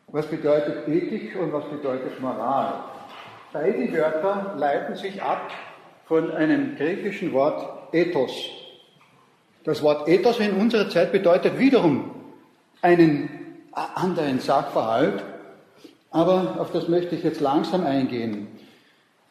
Was 0.07 0.27
bedeutet 0.27 0.87
Ethik 0.87 1.37
und 1.37 1.51
was 1.51 1.65
bedeutet 1.65 2.21
Moral? 2.21 2.85
Beide 3.51 3.91
Wörter 3.91 4.53
leiten 4.55 4.95
sich 4.95 5.21
ab 5.21 5.51
von 6.05 6.31
einem 6.31 6.77
griechischen 6.77 7.33
Wort 7.33 7.93
Ethos. 7.93 8.31
Das 9.65 9.83
Wort 9.83 10.07
Ethos 10.07 10.39
in 10.39 10.53
unserer 10.53 10.89
Zeit 10.89 11.11
bedeutet 11.11 11.59
wiederum 11.59 12.11
einen 12.81 13.29
anderen 13.73 14.39
Sachverhalt, 14.39 15.21
aber 16.11 16.55
auf 16.59 16.71
das 16.71 16.87
möchte 16.87 17.13
ich 17.13 17.25
jetzt 17.25 17.41
langsam 17.41 17.85
eingehen. 17.85 18.47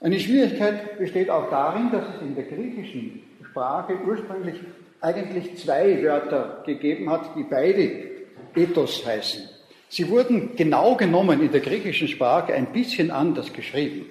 Eine 0.00 0.18
Schwierigkeit 0.18 0.98
besteht 0.98 1.28
auch 1.28 1.50
darin, 1.50 1.90
dass 1.90 2.04
es 2.16 2.22
in 2.22 2.34
der 2.34 2.44
griechischen 2.44 3.22
Sprache 3.50 3.98
ursprünglich 4.06 4.56
eigentlich 5.02 5.58
zwei 5.58 6.02
Wörter 6.02 6.62
gegeben 6.64 7.10
hat, 7.10 7.36
die 7.36 7.42
beide 7.42 8.10
Ethos 8.54 9.04
heißen. 9.04 9.42
Sie 9.88 10.08
wurden 10.08 10.56
genau 10.56 10.94
genommen 10.94 11.42
in 11.42 11.52
der 11.52 11.60
griechischen 11.60 12.08
Sprache 12.08 12.54
ein 12.54 12.72
bisschen 12.72 13.10
anders 13.10 13.52
geschrieben. 13.52 14.06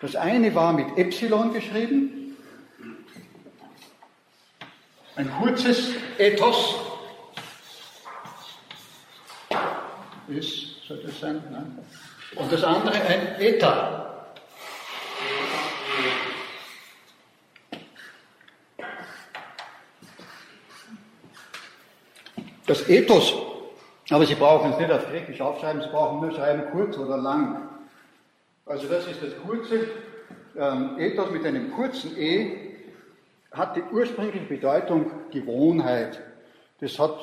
Das 0.00 0.16
eine 0.16 0.54
war 0.54 0.72
mit 0.72 0.96
Epsilon 0.96 1.52
geschrieben, 1.52 2.36
ein 5.16 5.30
kurzes 5.30 5.90
Ethos. 6.16 6.76
Ist, 10.28 10.86
soll 10.88 11.02
das 11.04 11.20
sein? 11.20 11.42
Nein. 11.50 11.78
Und 12.36 12.50
das 12.50 12.64
andere 12.64 12.94
ein 12.94 13.38
Eta. 13.38 14.11
Das 22.72 22.88
Ethos, 22.88 23.34
aber 24.08 24.24
Sie 24.24 24.34
brauchen 24.34 24.72
es 24.72 24.78
nicht 24.78 24.90
auf 24.90 25.06
Griechisch 25.06 25.42
aufschreiben, 25.42 25.82
Sie 25.82 25.90
brauchen 25.90 26.22
nur 26.22 26.30
schreiben 26.30 26.62
kurz 26.72 26.96
oder 26.96 27.18
lang. 27.18 27.68
Also 28.64 28.88
das 28.88 29.06
ist 29.06 29.22
das 29.22 29.32
kurze 29.44 29.88
ähm, 30.56 30.98
Ethos 30.98 31.30
mit 31.30 31.44
einem 31.44 31.70
kurzen 31.72 32.16
E, 32.16 32.70
hat 33.50 33.76
die 33.76 33.82
ursprüngliche 33.92 34.46
Bedeutung 34.46 35.10
Gewohnheit. 35.30 36.18
Das 36.80 36.98
hat 36.98 37.18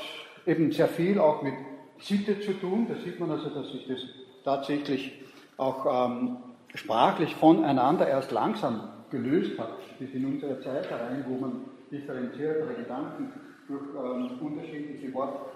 eben 0.46 0.72
sehr 0.72 0.88
viel 0.88 1.18
auch 1.18 1.41
mit 1.41 1.56
Sitte 2.00 2.39
zu 2.41 2.53
tun. 2.53 2.86
Da 2.88 3.03
sieht 3.03 3.20
man 3.20 3.32
also, 3.32 3.50
dass 3.50 3.72
sich 3.72 3.88
das 3.88 4.01
tatsächlich 4.46 5.13
auch 5.58 6.12
ähm, 6.12 6.38
sprachlich 6.75 7.36
voneinander 7.36 8.08
erst 8.08 8.29
langsam 8.29 8.88
gelöst 9.10 9.58
hat, 9.58 9.72
bis 9.98 10.13
in 10.13 10.25
unsere 10.25 10.62
Zeit 10.62 10.88
herein, 10.91 11.25
wo 11.27 11.39
man 11.39 11.62
differenziertere 11.89 12.75
Gedanken 12.75 13.34
durch, 13.70 13.82
ähm, 14.04 14.32
unterschiedliche 14.42 15.14
Wort, 15.14 15.54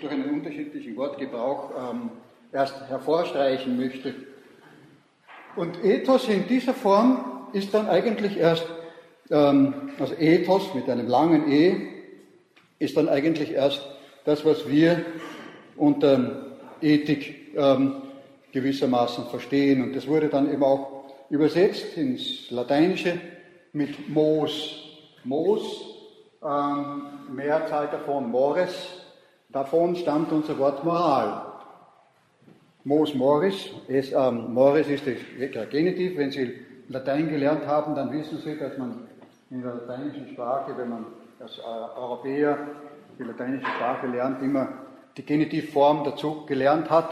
durch 0.00 0.12
einen 0.12 0.30
unterschiedlichen 0.30 0.96
Wortgebrauch 0.96 1.70
ähm, 1.92 2.10
erst 2.52 2.88
hervorstreichen 2.88 3.76
möchte. 3.76 4.14
Und 5.54 5.82
Ethos 5.84 6.28
in 6.28 6.46
dieser 6.48 6.74
Form 6.74 7.48
ist 7.52 7.72
dann 7.72 7.88
eigentlich 7.88 8.36
erst, 8.36 8.66
ähm, 9.30 9.92
also 9.98 10.14
Ethos 10.14 10.74
mit 10.74 10.88
einem 10.90 11.06
langen 11.06 11.50
E, 11.50 11.88
ist 12.78 12.96
dann 12.96 13.08
eigentlich 13.08 13.52
erst 13.52 13.86
das, 14.24 14.44
was 14.44 14.68
wir 14.68 15.04
unter 15.76 16.58
Ethik 16.80 17.54
ähm, 17.56 18.02
gewissermaßen 18.52 19.26
verstehen. 19.26 19.82
Und 19.82 19.94
das 19.94 20.06
wurde 20.08 20.28
dann 20.28 20.52
eben 20.52 20.62
auch 20.64 21.04
übersetzt 21.30 21.96
ins 21.96 22.50
Lateinische 22.50 23.20
mit 23.72 24.08
Mos. 24.08 24.82
Mos, 25.24 25.95
ähm, 26.46 27.02
Mehrzahl 27.34 27.88
davon 27.88 28.30
Mores, 28.30 29.02
davon 29.48 29.96
stammt 29.96 30.32
unser 30.32 30.58
Wort 30.58 30.84
Moral. 30.84 31.42
Mos 32.84 33.14
Moris, 33.14 33.70
es, 33.88 34.12
ähm, 34.12 34.54
Moris 34.54 34.88
ist 34.88 35.04
der 35.06 35.66
Genitiv. 35.66 36.16
Wenn 36.16 36.30
Sie 36.30 36.54
Latein 36.88 37.28
gelernt 37.28 37.66
haben, 37.66 37.96
dann 37.96 38.12
wissen 38.12 38.38
Sie, 38.38 38.56
dass 38.56 38.78
man 38.78 39.08
in 39.50 39.60
der 39.62 39.74
lateinischen 39.74 40.28
Sprache, 40.28 40.72
wenn 40.76 40.90
man 40.90 41.06
als 41.40 41.58
Europäer 41.58 42.58
die 43.18 43.24
lateinische 43.24 43.66
Sprache 43.66 44.06
lernt, 44.06 44.40
immer 44.40 44.68
die 45.16 45.24
Genitivform 45.24 46.04
dazu 46.04 46.46
gelernt 46.46 46.88
hat, 46.88 47.10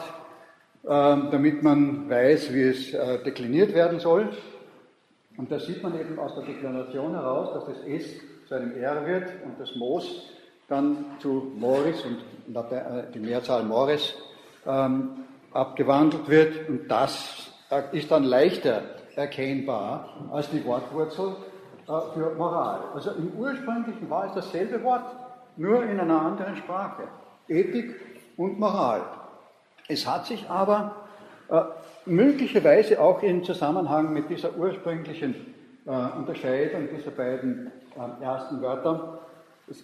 ähm, 0.88 1.28
damit 1.32 1.62
man 1.62 2.08
weiß, 2.08 2.52
wie 2.52 2.62
es 2.62 2.92
äh, 2.92 3.22
dekliniert 3.24 3.74
werden 3.74 3.98
soll. 3.98 4.28
Und 5.36 5.50
da 5.50 5.58
sieht 5.58 5.82
man 5.82 5.98
eben 5.98 6.18
aus 6.18 6.34
der 6.36 6.44
Deklaration 6.44 7.12
heraus, 7.12 7.52
dass 7.54 7.66
das 7.66 7.84
S 7.84 8.04
zu 8.46 8.54
einem 8.54 8.76
R 8.76 9.06
wird 9.06 9.28
und 9.44 9.58
das 9.58 9.74
Mos 9.76 10.30
dann 10.68 11.04
zu 11.18 11.52
Moris 11.56 12.02
und 12.04 12.18
äh, 12.54 13.04
die 13.12 13.18
Mehrzahl 13.18 13.64
Mores 13.64 14.14
ähm, 14.66 15.24
abgewandelt 15.52 16.28
wird. 16.28 16.68
Und 16.68 16.88
das 16.88 17.50
äh, 17.70 17.82
ist 17.96 18.10
dann 18.10 18.24
leichter 18.24 18.82
erkennbar 19.14 20.28
als 20.32 20.50
die 20.50 20.64
Wortwurzel 20.64 21.36
für 21.86 22.34
Moral. 22.36 22.80
Also 22.94 23.10
im 23.10 23.32
ursprünglichen 23.38 24.08
war 24.08 24.26
es 24.26 24.34
dasselbe 24.34 24.82
Wort, 24.82 25.04
nur 25.56 25.84
in 25.84 26.00
einer 26.00 26.20
anderen 26.20 26.56
Sprache. 26.56 27.02
Ethik 27.46 27.94
und 28.36 28.58
Moral. 28.58 29.02
Es 29.86 30.06
hat 30.06 30.26
sich 30.26 30.48
aber 30.48 30.96
äh, 31.50 31.60
möglicherweise 32.06 33.00
auch 33.00 33.22
im 33.22 33.44
Zusammenhang 33.44 34.12
mit 34.12 34.30
dieser 34.30 34.56
ursprünglichen 34.56 35.34
äh, 35.34 35.53
Unterscheidung 35.90 36.88
dieser 36.96 37.10
beiden 37.10 37.70
äh, 37.96 38.24
ersten 38.24 38.62
Wörter, 38.62 39.20
das, 39.66 39.82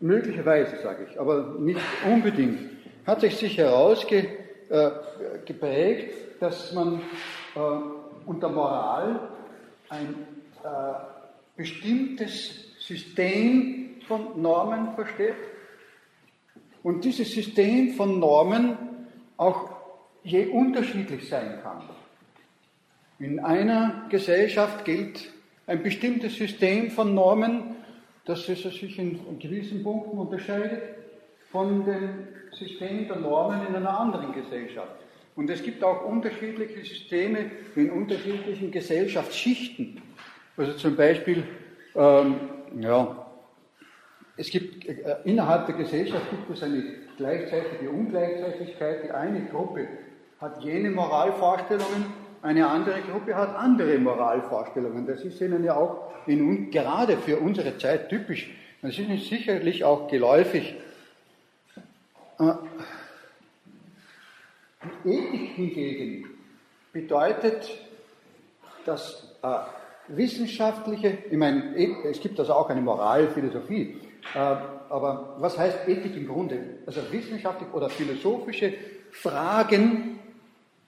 möglicherweise 0.00 0.76
sage 0.78 1.06
ich, 1.08 1.20
aber 1.20 1.54
nicht 1.58 1.80
unbedingt, 2.04 2.58
hat 3.06 3.20
sich 3.20 3.36
sich 3.36 3.56
herausgeprägt, 3.56 4.70
äh, 4.70 6.40
dass 6.40 6.72
man 6.72 7.00
äh, 7.54 7.60
unter 8.26 8.48
Moral 8.48 9.28
ein 9.88 10.14
äh, 10.64 10.68
bestimmtes 11.56 12.76
System 12.80 14.00
von 14.08 14.40
Normen 14.40 14.94
versteht. 14.94 15.34
Und 16.82 17.04
dieses 17.04 17.32
System 17.32 17.92
von 17.92 18.18
Normen 18.18 18.76
auch 19.36 19.70
je 20.22 20.46
unterschiedlich 20.46 21.28
sein 21.28 21.60
kann. 21.62 21.82
In 23.20 23.38
einer 23.38 24.06
Gesellschaft 24.08 24.86
gilt 24.86 25.30
ein 25.66 25.82
bestimmtes 25.82 26.36
System 26.36 26.90
von 26.90 27.14
Normen, 27.14 27.76
das 28.24 28.46
sich 28.46 28.98
in 28.98 29.38
gewissen 29.38 29.82
Punkten 29.82 30.16
unterscheidet 30.16 30.80
von 31.52 31.84
dem 31.84 32.28
System 32.52 33.06
der 33.08 33.16
Normen 33.16 33.66
in 33.66 33.76
einer 33.76 34.00
anderen 34.00 34.32
Gesellschaft. 34.32 34.92
Und 35.36 35.50
es 35.50 35.62
gibt 35.62 35.84
auch 35.84 36.06
unterschiedliche 36.06 36.80
Systeme 36.82 37.50
in 37.76 37.90
unterschiedlichen 37.90 38.70
Gesellschaftsschichten. 38.70 40.00
Also 40.56 40.72
zum 40.72 40.96
Beispiel, 40.96 41.44
ähm, 41.94 42.36
ja, 42.80 43.26
es 44.38 44.48
gibt 44.48 44.86
äh, 44.86 45.16
innerhalb 45.24 45.66
der 45.66 45.74
Gesellschaft 45.74 46.24
gibt 46.30 46.50
es 46.50 46.62
eine 46.62 46.82
gleichzeitige 47.18 47.90
Ungleichzeitigkeit. 47.90 49.04
Die 49.04 49.10
eine 49.10 49.44
Gruppe 49.44 49.88
hat 50.40 50.64
jene 50.64 50.90
Moralvorstellungen, 50.90 52.19
eine 52.42 52.66
andere 52.68 53.00
Gruppe 53.02 53.36
hat 53.36 53.54
andere 53.56 53.98
Moralvorstellungen. 53.98 55.06
Das 55.06 55.22
ist 55.22 55.40
ihnen 55.40 55.64
ja 55.64 55.76
auch 55.76 56.12
in, 56.26 56.70
gerade 56.70 57.16
für 57.18 57.38
unsere 57.38 57.76
Zeit 57.78 58.08
typisch. 58.08 58.50
Das 58.82 58.92
ist 58.92 58.98
ihnen 58.98 59.18
sicherlich 59.18 59.84
auch 59.84 60.08
geläufig. 60.08 60.74
Äh, 62.38 62.52
die 65.04 65.10
Ethik 65.10 65.50
hingegen 65.56 66.30
bedeutet, 66.92 67.78
dass 68.86 69.36
äh, 69.42 69.58
wissenschaftliche, 70.08 71.18
ich 71.30 71.36
meine, 71.36 71.76
es 72.04 72.20
gibt 72.20 72.40
also 72.40 72.54
auch 72.54 72.70
eine 72.70 72.80
Moralphilosophie, 72.80 74.00
äh, 74.34 74.38
aber 74.38 75.36
was 75.38 75.58
heißt 75.58 75.86
Ethik 75.86 76.16
im 76.16 76.26
Grunde? 76.26 76.78
Also 76.86 77.00
wissenschaftliche 77.12 77.72
oder 77.72 77.90
philosophische 77.90 78.72
Fragen 79.12 80.18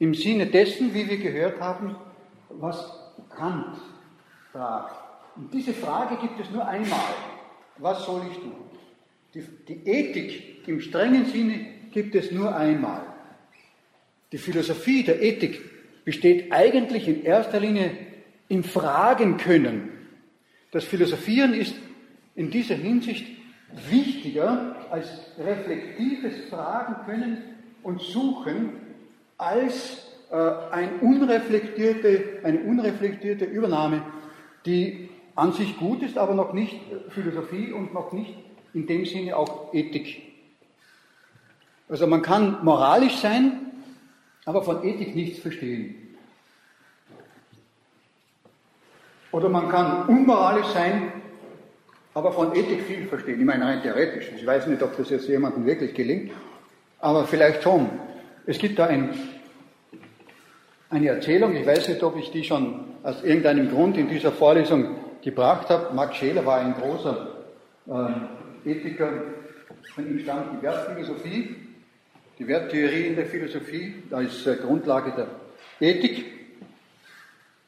im 0.02 0.14
Sinne 0.14 0.46
dessen, 0.46 0.92
wie 0.94 1.08
wir 1.08 1.18
gehört 1.18 1.60
haben, 1.60 1.94
was 2.48 2.76
Kant 3.30 3.76
fragt. 4.50 4.96
Und 5.36 5.54
diese 5.54 5.72
Frage 5.72 6.16
gibt 6.16 6.40
es 6.40 6.50
nur 6.50 6.66
einmal. 6.66 7.14
Was 7.78 8.04
soll 8.04 8.22
ich 8.28 8.36
tun? 8.38 8.64
Die, 9.32 9.42
die 9.68 9.88
Ethik 9.88 10.66
im 10.66 10.80
strengen 10.80 11.26
Sinne 11.26 11.66
gibt 11.92 12.16
es 12.16 12.32
nur 12.32 12.52
einmal. 12.52 13.06
Die 14.32 14.38
Philosophie 14.38 15.04
der 15.04 15.22
Ethik 15.22 15.60
besteht 16.04 16.50
eigentlich 16.50 17.06
in 17.06 17.22
erster 17.22 17.60
Linie 17.60 17.92
im 18.48 18.64
Fragen 18.64 19.36
können. 19.36 19.88
Das 20.72 20.82
Philosophieren 20.82 21.54
ist 21.54 21.76
in 22.34 22.50
dieser 22.50 22.74
Hinsicht 22.74 23.24
wichtiger 23.88 24.74
als 24.90 25.06
reflektives 25.38 26.48
Fragen 26.50 26.96
können 27.06 27.38
und 27.84 28.00
Suchen 28.00 28.81
als 29.42 30.07
äh, 30.31 30.37
ein 30.70 31.00
unreflektierte, 31.00 32.40
eine 32.42 32.61
unreflektierte 32.61 33.44
Übernahme, 33.44 34.02
die 34.64 35.11
an 35.35 35.52
sich 35.52 35.76
gut 35.78 36.02
ist, 36.02 36.18
aber 36.18 36.35
noch 36.35 36.52
nicht 36.52 36.81
Philosophie 37.11 37.72
und 37.72 37.92
noch 37.94 38.12
nicht 38.12 38.35
in 38.74 38.87
dem 38.87 39.05
Sinne 39.05 39.37
auch 39.37 39.72
Ethik. 39.74 40.22
Also 41.88 42.07
man 42.07 42.22
kann 42.22 42.64
moralisch 42.64 43.16
sein, 43.16 43.72
aber 44.44 44.62
von 44.62 44.85
Ethik 44.85 45.14
nichts 45.14 45.38
verstehen. 45.40 46.16
Oder 49.31 49.48
man 49.48 49.68
kann 49.68 50.07
unmoralisch 50.07 50.66
sein, 50.66 51.12
aber 52.14 52.33
von 52.33 52.55
Ethik 52.55 52.83
viel 52.83 53.07
verstehen. 53.07 53.40
Ich 53.40 53.46
meine 53.46 53.64
rein 53.64 53.83
theoretisch. 53.83 54.31
Ich 54.37 54.46
weiß 54.46 54.66
nicht, 54.66 54.83
ob 54.83 54.96
das 54.96 55.09
jetzt 55.11 55.28
jemandem 55.28 55.64
wirklich 55.64 55.94
gelingt, 55.94 56.33
aber 56.98 57.26
vielleicht 57.26 57.62
schon. 57.62 57.88
Es 58.46 58.59
gibt 58.59 58.78
da 58.78 58.87
ein, 58.87 59.14
eine 60.92 61.09
Erzählung, 61.09 61.57
ich 61.57 61.66
weiß 61.66 61.88
nicht, 61.88 62.02
ob 62.02 62.18
ich 62.18 62.31
die 62.31 62.44
schon 62.44 62.85
aus 63.02 63.24
irgendeinem 63.24 63.70
Grund 63.70 63.96
in 63.96 64.09
dieser 64.09 64.31
Vorlesung 64.31 64.96
gebracht 65.22 65.70
habe. 65.70 65.94
Max 65.94 66.16
Scheler 66.16 66.44
war 66.44 66.61
ein 66.61 66.74
großer 66.74 67.28
äh, 67.87 68.70
Ethiker, 68.70 69.11
von 69.94 70.07
ihm 70.07 70.18
stammt 70.18 70.59
die 70.59 70.62
Wertphilosophie, 70.62 71.57
die 72.38 72.46
Werttheorie 72.46 73.07
in 73.07 73.16
der 73.16 73.24
Philosophie 73.24 73.94
als 74.11 74.46
äh, 74.46 74.57
Grundlage 74.57 75.12
der 75.16 75.28
Ethik. 75.81 76.26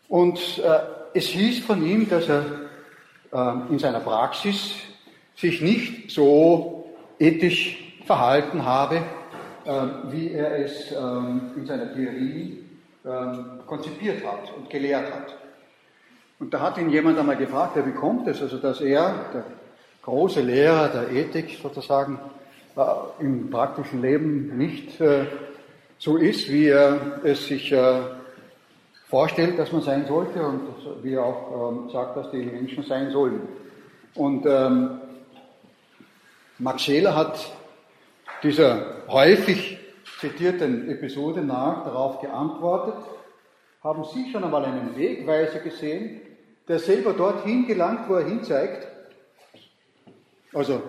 Und 0.09 0.39
äh, 0.59 0.81
es 1.15 1.27
hieß 1.29 1.61
von 1.61 1.85
ihm, 1.85 2.07
dass 2.09 2.29
er 2.29 2.45
ähm, 3.33 3.63
in 3.71 3.79
seiner 3.79 4.01
Praxis 4.01 4.75
sich 5.35 5.63
nicht 5.63 6.11
so 6.11 6.93
ethisch 7.19 7.95
verhalten 8.05 8.67
habe, 8.67 9.03
ähm, 9.67 9.91
wie 10.11 10.33
er 10.33 10.59
es 10.59 10.93
ähm, 10.93 11.53
in 11.57 11.65
seiner 11.65 11.93
Theorie 11.95 12.64
konzipiert 13.67 14.25
hat 14.25 14.53
und 14.57 14.71
gelehrt 14.71 15.13
hat. 15.13 15.37
Und 16.39 16.53
da 16.53 16.61
hat 16.61 16.79
ihn 16.79 16.91
jemand 16.91 17.19
einmal 17.19 17.37
gefragt, 17.37 17.77
ja, 17.77 17.87
wie 17.87 17.93
kommt 17.93 18.27
es, 18.27 18.43
also 18.43 18.59
dass 18.59 18.81
er, 18.81 19.27
der 19.33 19.45
große 20.03 20.41
Lehrer 20.41 20.89
der 20.89 21.11
Ethik 21.11 21.59
sozusagen, 21.63 22.19
äh, 22.77 23.23
im 23.23 23.51
praktischen 23.51 24.03
Leben 24.03 24.57
nicht 24.57 25.01
äh, 25.01 25.27
so 25.99 26.17
ist, 26.17 26.51
wie 26.51 26.67
er 26.67 27.21
es 27.23 27.47
sich 27.47 27.71
äh, 27.73 28.01
vorstellt, 29.09 29.59
dass 29.59 29.71
man 29.71 29.83
sein 29.83 30.07
sollte 30.07 30.43
und 30.43 30.63
wie 31.03 31.15
er 31.15 31.25
auch 31.25 31.71
ähm, 31.71 31.91
sagt, 31.91 32.17
dass 32.17 32.31
die 32.33 32.43
Menschen 32.43 32.83
sein 32.85 33.11
sollen. 33.11 33.43
Und 34.15 34.45
ähm, 34.47 35.01
Max 36.59 36.83
Scheler 36.83 37.15
hat 37.15 37.53
dieser 38.43 39.05
häufig 39.09 39.79
zitierten 40.25 40.89
Episode 40.89 41.43
nach 41.43 41.85
darauf 41.85 42.21
geantwortet, 42.21 42.95
haben 43.83 44.05
Sie 44.05 44.31
schon 44.33 44.43
einmal 44.43 44.65
einen 44.65 44.97
Wegweiser 44.97 45.59
gesehen, 45.59 46.23
der 46.67 46.79
selber 46.79 47.13
dorthin 47.13 47.67
gelangt, 47.67 48.09
wo 48.09 48.15
er 48.15 48.25
hinzeigt? 48.25 48.89
Also 50.55 50.81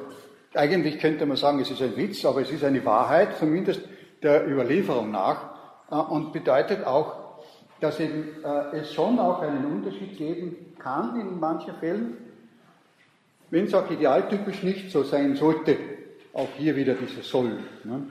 eigentlich 0.54 1.00
könnte 1.00 1.26
man 1.26 1.36
sagen, 1.36 1.60
es 1.60 1.70
ist 1.70 1.82
ein 1.82 1.98
Witz, 1.98 2.24
aber 2.24 2.42
es 2.42 2.52
ist 2.52 2.64
eine 2.64 2.86
Wahrheit, 2.86 3.38
zumindest 3.38 3.82
der 4.24 4.48
Überlieferung 4.50 5.12
nach, 5.12 5.56
äh, 5.92 5.96
und 5.96 6.32
bedeutet 6.32 6.86
auch, 6.86 7.42
dass 7.82 8.00
eben, 8.00 8.42
äh, 8.42 8.78
es 8.78 8.94
schon 8.94 9.20
auch 9.20 9.42
einen 9.42 9.66
Unterschied 9.66 10.18
geben 10.18 10.74
kann 10.80 11.20
in 11.20 11.40
manchen 11.42 11.76
Fällen, 11.76 12.18
wenn 13.50 13.66
es 13.66 13.74
auch 13.74 13.92
idealtypisch 13.92 14.64
nicht 14.64 14.92
so 14.92 15.04
sein 15.04 15.36
sollte. 15.36 15.78
Auch 16.34 16.50
hier 16.58 16.76
wieder 16.76 16.94
dieses 16.94 17.30
Soll. 17.30 17.60
Ne? 17.84 18.08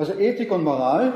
Also 0.00 0.14
Ethik 0.14 0.50
und 0.50 0.64
Moral 0.64 1.12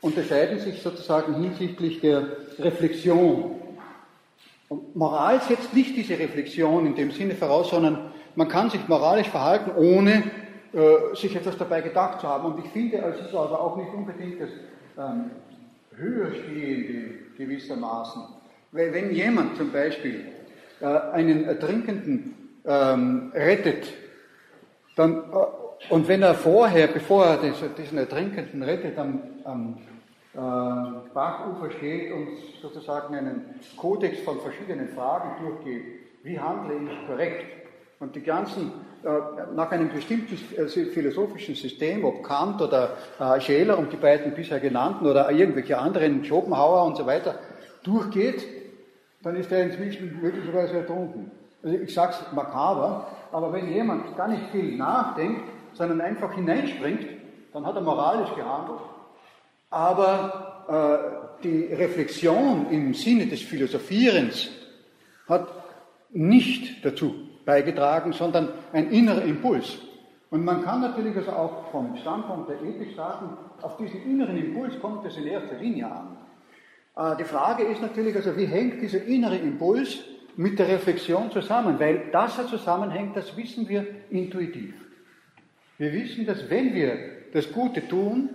unterscheiden 0.00 0.60
sich 0.60 0.80
sozusagen 0.80 1.34
hinsichtlich 1.34 2.00
der 2.00 2.26
Reflexion. 2.58 3.56
Und 4.70 4.96
Moral 4.96 5.42
setzt 5.42 5.74
nicht 5.74 5.94
diese 5.94 6.18
Reflexion 6.18 6.86
in 6.86 6.94
dem 6.94 7.10
Sinne 7.10 7.34
voraus, 7.34 7.68
sondern 7.68 8.12
man 8.34 8.48
kann 8.48 8.70
sich 8.70 8.88
moralisch 8.88 9.28
verhalten, 9.28 9.72
ohne 9.76 10.22
äh, 10.72 11.14
sich 11.14 11.36
etwas 11.36 11.58
dabei 11.58 11.82
gedacht 11.82 12.22
zu 12.22 12.26
haben. 12.26 12.50
Und 12.50 12.64
ich 12.64 12.70
finde, 12.72 12.96
es 12.96 13.26
ist 13.26 13.34
also 13.34 13.56
auch 13.56 13.76
nicht 13.76 13.92
unbedingt 13.92 14.40
das 14.40 14.48
ähm, 14.96 15.32
Höherstehende 15.94 17.10
gewissermaßen. 17.36 18.22
Weil 18.72 18.94
wenn 18.94 19.12
jemand 19.12 19.58
zum 19.58 19.70
Beispiel 19.70 20.28
äh, 20.80 20.86
einen 20.86 21.44
Ertrinkenden 21.44 22.34
ähm, 22.64 23.32
rettet, 23.34 23.92
dann, 24.96 25.18
äh, 25.18 25.59
und 25.88 26.06
wenn 26.08 26.22
er 26.22 26.34
vorher, 26.34 26.88
bevor 26.88 27.24
er 27.24 27.38
diesen 27.38 27.98
Ertrinkenden 27.98 28.62
rettet, 28.62 28.98
am, 28.98 29.22
am 29.44 29.78
äh, 30.34 30.38
Bachufer 31.12 31.70
steht 31.76 32.12
und 32.12 32.28
sozusagen 32.60 33.14
einen 33.14 33.54
Kodex 33.76 34.20
von 34.20 34.40
verschiedenen 34.40 34.88
Fragen 34.90 35.44
durchgeht, 35.44 35.82
wie 36.22 36.38
handle 36.38 36.74
ich 36.84 37.06
korrekt? 37.06 37.44
Und 37.98 38.14
die 38.14 38.22
ganzen, 38.22 38.72
äh, 39.04 39.54
nach 39.54 39.70
einem 39.72 39.90
bestimmten 39.90 40.38
äh, 40.56 40.66
philosophischen 40.68 41.54
System, 41.54 42.04
ob 42.04 42.22
Kant 42.22 42.62
oder 42.62 42.96
äh, 43.18 43.40
Scheler 43.40 43.78
und 43.78 43.92
die 43.92 43.96
beiden 43.96 44.34
bisher 44.34 44.60
genannten 44.60 45.06
oder 45.06 45.30
irgendwelche 45.30 45.76
anderen, 45.78 46.24
Schopenhauer 46.24 46.84
und 46.84 46.96
so 46.96 47.06
weiter, 47.06 47.34
durchgeht, 47.82 48.46
dann 49.22 49.36
ist 49.36 49.50
er 49.52 49.64
inzwischen 49.64 50.18
möglicherweise 50.22 50.78
ertrunken. 50.78 51.30
Also 51.62 51.76
ich 51.76 51.92
sage 51.92 52.14
es 52.14 52.32
makaber, 52.32 53.08
aber 53.32 53.52
wenn 53.52 53.70
jemand 53.70 54.16
gar 54.16 54.28
nicht 54.28 54.44
viel 54.50 54.76
nachdenkt, 54.76 55.42
sondern 55.74 56.00
einfach 56.00 56.34
hineinspringt, 56.34 57.06
dann 57.52 57.66
hat 57.66 57.74
er 57.74 57.82
moralisch 57.82 58.34
gehandelt. 58.34 58.80
Aber 59.70 61.30
äh, 61.40 61.42
die 61.44 61.72
Reflexion 61.72 62.66
im 62.70 62.94
Sinne 62.94 63.26
des 63.26 63.42
Philosophierens 63.42 64.50
hat 65.28 65.48
nicht 66.10 66.84
dazu 66.84 67.14
beigetragen, 67.44 68.12
sondern 68.12 68.48
ein 68.72 68.90
innerer 68.90 69.22
Impuls. 69.22 69.78
Und 70.30 70.44
man 70.44 70.62
kann 70.62 70.80
natürlich 70.80 71.16
also 71.16 71.32
auch 71.32 71.70
vom 71.70 71.96
Standpunkt 71.96 72.50
der 72.50 72.62
Ethik 72.62 72.94
sagen, 72.94 73.36
auf 73.62 73.76
diesen 73.76 74.02
inneren 74.04 74.36
Impuls 74.36 74.78
kommt 74.80 75.04
es 75.06 75.16
in 75.16 75.26
erster 75.26 75.56
Linie 75.56 75.86
an. 75.86 76.16
Äh, 76.96 77.16
die 77.16 77.24
Frage 77.24 77.64
ist 77.64 77.82
natürlich 77.82 78.14
also, 78.14 78.36
wie 78.36 78.46
hängt 78.46 78.80
dieser 78.80 79.02
innere 79.04 79.36
Impuls 79.36 79.98
mit 80.36 80.58
der 80.58 80.68
Reflexion 80.68 81.30
zusammen? 81.30 81.78
Weil 81.78 82.10
das 82.12 82.38
er 82.38 82.46
zusammenhängt, 82.46 83.16
das 83.16 83.36
wissen 83.36 83.68
wir 83.68 83.86
intuitiv. 84.10 84.74
Wir 85.80 85.94
wissen, 85.94 86.26
dass 86.26 86.50
wenn 86.50 86.74
wir 86.74 86.98
das 87.32 87.50
Gute 87.52 87.88
tun, 87.88 88.28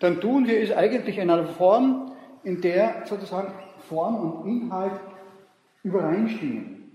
dann 0.00 0.20
tun 0.20 0.46
wir 0.46 0.60
es 0.60 0.70
eigentlich 0.70 1.16
in 1.16 1.30
einer 1.30 1.46
Form, 1.46 2.12
in 2.44 2.60
der 2.60 3.06
sozusagen 3.06 3.54
Form 3.88 4.16
und 4.16 4.46
Inhalt 4.46 5.00
übereinstimmen. 5.82 6.92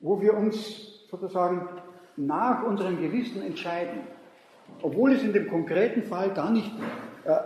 Wo 0.00 0.20
wir 0.20 0.34
uns 0.36 1.06
sozusagen 1.08 1.68
nach 2.16 2.64
unserem 2.64 3.00
Gewissen 3.00 3.42
entscheiden. 3.42 4.00
Obwohl 4.82 5.12
es 5.12 5.22
in 5.22 5.32
dem 5.32 5.48
konkreten 5.48 6.02
Fall 6.02 6.30
gar 6.30 6.50
nicht 6.50 6.72
äh, 7.26 7.36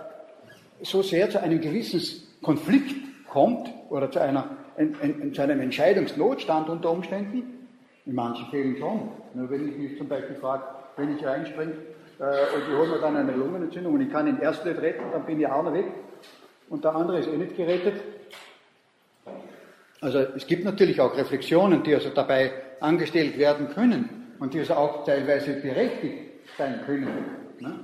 so 0.80 1.02
sehr 1.02 1.28
zu 1.28 1.42
einem 1.42 1.60
Gewissenskonflikt 1.60 3.26
kommt 3.28 3.70
oder 3.90 4.10
zu, 4.10 4.18
einer, 4.18 4.56
ein, 4.78 4.96
ein, 5.02 5.34
zu 5.34 5.42
einem 5.42 5.60
Entscheidungsnotstand 5.60 6.70
unter 6.70 6.90
Umständen. 6.90 7.68
In 8.06 8.14
manchen 8.14 8.46
Fällen 8.46 8.78
schon. 8.78 9.10
Nur 9.34 9.50
wenn 9.50 9.68
ich 9.68 9.76
mich 9.76 9.98
zum 9.98 10.08
Beispiel 10.08 10.36
frage, 10.36 10.77
wenn 10.98 11.16
ich 11.16 11.24
reinspringe 11.24 11.72
äh, 12.18 12.54
und 12.54 12.62
ich 12.68 12.76
hole 12.76 12.88
mir 12.88 12.98
dann 12.98 13.16
eine 13.16 13.32
Lungenentzündung 13.32 13.94
und 13.94 14.00
ich 14.02 14.10
kann 14.10 14.26
ihn 14.26 14.38
erst 14.40 14.64
nicht 14.66 14.80
retten, 14.80 15.04
dann 15.12 15.24
bin 15.24 15.40
ich 15.40 15.46
auch 15.46 15.62
noch 15.62 15.72
weg 15.72 15.86
und 16.68 16.84
der 16.84 16.94
andere 16.94 17.20
ist 17.20 17.28
eh 17.28 17.36
nicht 17.36 17.56
gerettet. 17.56 18.02
Also 20.00 20.18
es 20.36 20.46
gibt 20.46 20.64
natürlich 20.64 21.00
auch 21.00 21.16
Reflexionen, 21.16 21.82
die 21.82 21.94
also 21.94 22.10
dabei 22.10 22.52
angestellt 22.80 23.38
werden 23.38 23.68
können 23.70 24.34
und 24.38 24.54
die 24.54 24.60
also 24.60 24.74
auch 24.74 25.04
teilweise 25.04 25.54
berechtigt 25.54 26.18
sein 26.56 26.80
können. 26.84 27.08
Ne? 27.58 27.80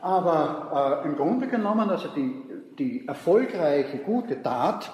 Aber 0.00 1.02
äh, 1.02 1.08
im 1.08 1.16
Grunde 1.16 1.46
genommen, 1.46 1.90
also 1.90 2.08
die, 2.08 2.32
die 2.78 3.06
erfolgreiche, 3.06 3.98
gute 3.98 4.42
Tat 4.42 4.90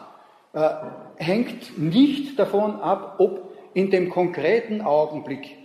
äh, 0.53 0.69
hängt 1.17 1.79
nicht 1.79 2.39
davon 2.39 2.81
ab, 2.81 3.17
ob 3.19 3.53
in 3.75 3.91
dem 3.91 4.11
konkreten 4.11 4.81
Augenblick 4.81 5.57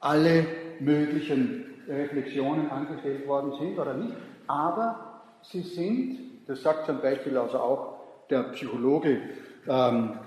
alle 0.00 0.44
möglichen 0.80 1.64
Reflexionen 1.88 2.70
angestellt 2.70 3.26
worden 3.26 3.52
sind 3.58 3.78
oder 3.78 3.94
nicht, 3.94 4.14
aber 4.46 5.22
sie 5.42 5.62
sind, 5.62 6.18
das 6.46 6.62
sagt 6.62 6.86
zum 6.86 7.00
Beispiel 7.00 7.36
also 7.36 7.58
auch 7.58 8.00
der 8.28 8.44
Psychologe 8.54 9.18
ähm, 9.68 10.18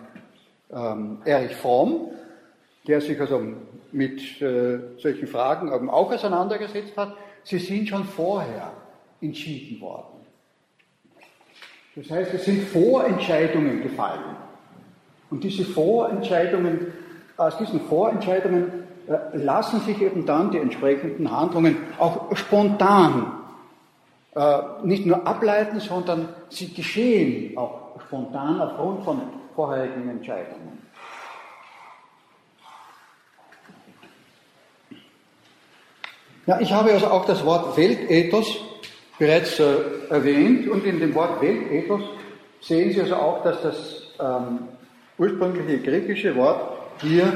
ähm, 0.71 1.17
Erich 1.25 1.55
Fromm, 1.55 2.11
der 2.87 3.01
sich 3.01 3.19
also 3.19 3.41
mit 3.91 4.41
äh, 4.41 4.79
solchen 4.97 5.27
Fragen 5.27 5.89
auch 5.89 6.11
auseinandergesetzt 6.11 6.97
hat, 6.97 7.15
sie 7.43 7.59
sind 7.59 7.87
schon 7.87 8.03
vorher 8.03 8.71
entschieden 9.21 9.79
worden. 9.79 10.25
Das 11.95 12.09
heißt, 12.09 12.33
es 12.33 12.45
sind 12.45 12.63
Vorentscheidungen 12.63 13.83
gefallen. 13.83 14.35
Und 15.29 15.43
diese 15.43 15.63
Vorentscheidungen, 15.63 16.87
aus 17.37 17.57
diesen 17.57 17.81
Vorentscheidungen 17.81 18.82
lassen 19.33 19.81
sich 19.81 20.01
eben 20.01 20.25
dann 20.25 20.51
die 20.51 20.59
entsprechenden 20.59 21.31
Handlungen 21.31 21.77
auch 21.99 22.35
spontan 22.35 23.33
äh, 24.35 24.57
nicht 24.83 25.05
nur 25.05 25.27
ableiten, 25.27 25.79
sondern 25.79 26.29
sie 26.49 26.73
geschehen 26.73 27.57
auch 27.57 27.99
spontan 28.01 28.59
aufgrund 28.61 29.03
von 29.03 29.21
vorherigen 29.55 30.09
Entscheidungen. 30.09 30.81
Ja, 36.45 36.59
ich 36.59 36.73
habe 36.73 36.91
also 36.91 37.07
auch 37.07 37.25
das 37.25 37.45
Wort 37.45 37.77
Weltethos 37.77 38.57
bereits 39.17 39.59
äh, 39.59 39.75
erwähnt 40.09 40.67
und 40.67 40.83
in 40.83 40.99
dem 40.99 41.15
Wort 41.15 41.41
Weltethos 41.41 42.01
sehen 42.59 42.91
Sie 42.91 43.01
also 43.01 43.15
auch, 43.15 43.43
dass 43.43 43.61
das 43.61 44.01
ähm, 44.19 44.67
ursprüngliche 45.17 45.79
griechische 45.79 46.35
Wort 46.35 46.77
hier 47.01 47.31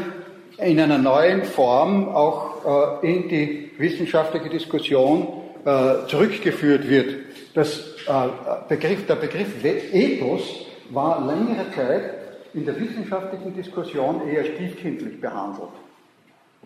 in 0.58 0.80
einer 0.80 0.98
neuen 0.98 1.44
Form 1.44 2.10
auch 2.10 3.02
äh, 3.04 3.12
in 3.12 3.30
die 3.30 3.72
wissenschaftliche 3.78 4.50
Diskussion 4.50 5.28
äh, 5.66 6.08
zurückgeführt 6.08 6.90
wird. 6.90 7.16
Das, 7.54 7.80
äh, 8.08 8.68
Begriff, 8.68 9.06
der 9.06 9.16
Begriff 9.16 9.64
Ethos 9.64 10.66
war 10.90 11.26
längere 11.26 11.72
Zeit 11.76 12.14
in 12.54 12.66
der 12.66 12.80
wissenschaftlichen 12.80 13.54
Diskussion 13.56 14.28
eher 14.28 14.46
stiefkindlich 14.46 15.22
behandelt. 15.22 15.70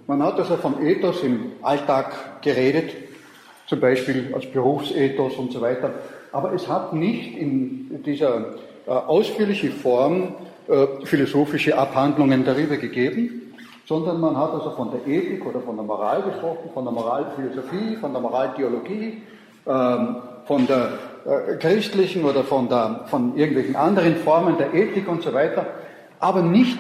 Man 0.08 0.24
hat 0.24 0.40
also 0.40 0.56
vom 0.56 0.86
Ethos 0.86 1.22
im 1.24 1.52
Alltag 1.62 2.42
geredet, 2.42 2.92
zum 3.68 3.80
Beispiel 3.80 4.32
als 4.34 4.46
Berufsethos 4.46 5.36
und 5.36 5.52
so 5.52 5.60
weiter, 5.60 5.94
aber 6.32 6.54
es 6.54 6.68
hat 6.68 6.94
nicht 6.94 7.38
in 7.38 8.02
dieser 8.04 8.56
äh, 8.88 8.92
ausführlichen 8.92 9.74
Form 9.74 10.36
äh, 10.70 11.06
philosophische 11.06 11.78
Abhandlungen 11.78 12.46
darüber 12.46 12.78
gegeben 12.78 13.51
sondern 13.92 14.22
man 14.22 14.38
hat 14.38 14.54
also 14.54 14.72
von 14.72 14.90
der 14.90 15.06
Ethik 15.06 15.46
oder 15.46 15.60
von 15.60 15.76
der 15.76 15.84
Moral 15.84 16.22
gesprochen, 16.22 16.70
von 16.74 16.86
der 16.86 16.94
Moralphilosophie, 16.94 17.98
von 17.98 18.14
der 18.14 18.22
Moraltheologie, 18.22 19.22
ähm, 19.68 20.16
von 20.46 20.66
der 20.66 20.94
äh, 21.26 21.58
christlichen 21.58 22.24
oder 22.24 22.46
von, 22.46 22.70
der, 22.70 23.02
von 23.08 23.36
irgendwelchen 23.36 23.76
anderen 23.76 24.16
Formen 24.16 24.58
der 24.58 24.74
Ethik 24.74 25.10
und 25.10 25.24
so 25.24 25.34
weiter, 25.34 25.66
aber 26.22 26.42
nicht 26.42 26.78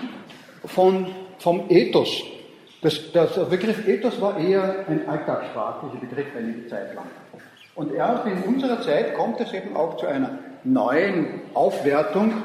von, 0.63 1.07
vom 1.39 1.63
Ethos. 1.67 2.23
Das, 2.81 3.11
das, 3.11 3.35
der 3.35 3.43
Begriff 3.43 3.85
Ethos 3.85 4.21
war 4.21 4.39
eher 4.39 4.85
ein 4.87 5.01
alltagssprachlicher 5.05 5.97
Begriff 5.97 6.27
einige 6.37 6.65
Zeit 6.69 6.95
lang. 6.95 7.07
Und 7.75 7.93
erst 7.93 8.25
in 8.25 8.41
unserer 8.43 8.81
Zeit 8.81 9.15
kommt 9.15 9.41
es 9.41 9.51
eben 9.51 9.75
auch 9.75 9.97
zu 9.97 10.05
einer 10.05 10.39
neuen 10.63 11.41
Aufwertung 11.55 12.35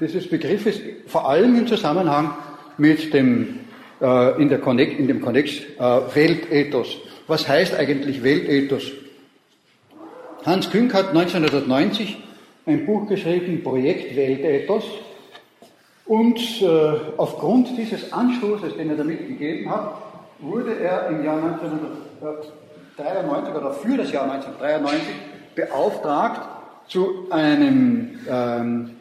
dieses 0.00 0.28
Begriffes, 0.28 0.80
vor 1.06 1.28
allem 1.28 1.56
im 1.56 1.68
Zusammenhang 1.68 2.34
mit 2.76 3.14
dem 3.14 3.60
äh, 4.00 4.40
in, 4.40 4.48
der 4.48 4.60
Connect, 4.60 4.98
in 4.98 5.06
dem 5.06 5.20
Konnex 5.20 5.60
äh, 5.60 6.00
Weltethos. 6.14 6.96
Was 7.26 7.46
heißt 7.48 7.74
eigentlich 7.74 8.22
Weltethos? 8.22 8.92
Hans 10.44 10.70
Künk 10.70 10.94
hat 10.94 11.08
1990 11.08 12.16
ein 12.66 12.86
Buch 12.86 13.08
geschrieben, 13.08 13.62
Projekt 13.62 14.16
Weltethos. 14.16 14.84
Und 16.04 16.38
äh, 16.62 16.92
aufgrund 17.16 17.76
dieses 17.76 18.12
Anstoßes, 18.12 18.76
den 18.76 18.90
er 18.90 18.96
damit 18.96 19.26
gegeben 19.26 19.70
hat, 19.70 19.94
wurde 20.38 20.78
er 20.78 21.08
im 21.08 21.24
Jahr 21.24 21.42
1993 21.42 23.54
oder 23.54 23.72
für 23.72 23.96
das 23.96 24.12
Jahr 24.12 24.30
1993 24.30 25.14
beauftragt, 25.54 26.48
zu 26.88 27.26
einem 27.30 28.18
ähm, 28.28 28.95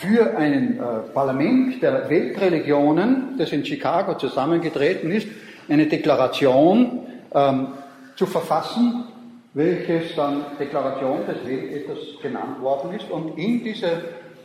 für 0.00 0.34
ein 0.34 0.78
äh, 0.78 1.12
Parlament 1.12 1.82
der 1.82 2.08
Weltreligionen, 2.08 3.36
das 3.36 3.52
in 3.52 3.66
Chicago 3.66 4.14
zusammengetreten 4.14 5.10
ist, 5.10 5.28
eine 5.68 5.86
Deklaration 5.86 7.00
ähm, 7.34 7.68
zu 8.16 8.24
verfassen, 8.24 9.04
welches 9.52 10.14
dann 10.16 10.42
Deklaration 10.58 11.26
des 11.26 11.44
Weltethos 11.46 11.98
genannt 12.22 12.62
worden 12.62 12.94
ist 12.94 13.10
und 13.10 13.36
in, 13.36 13.62
diese, 13.62 13.90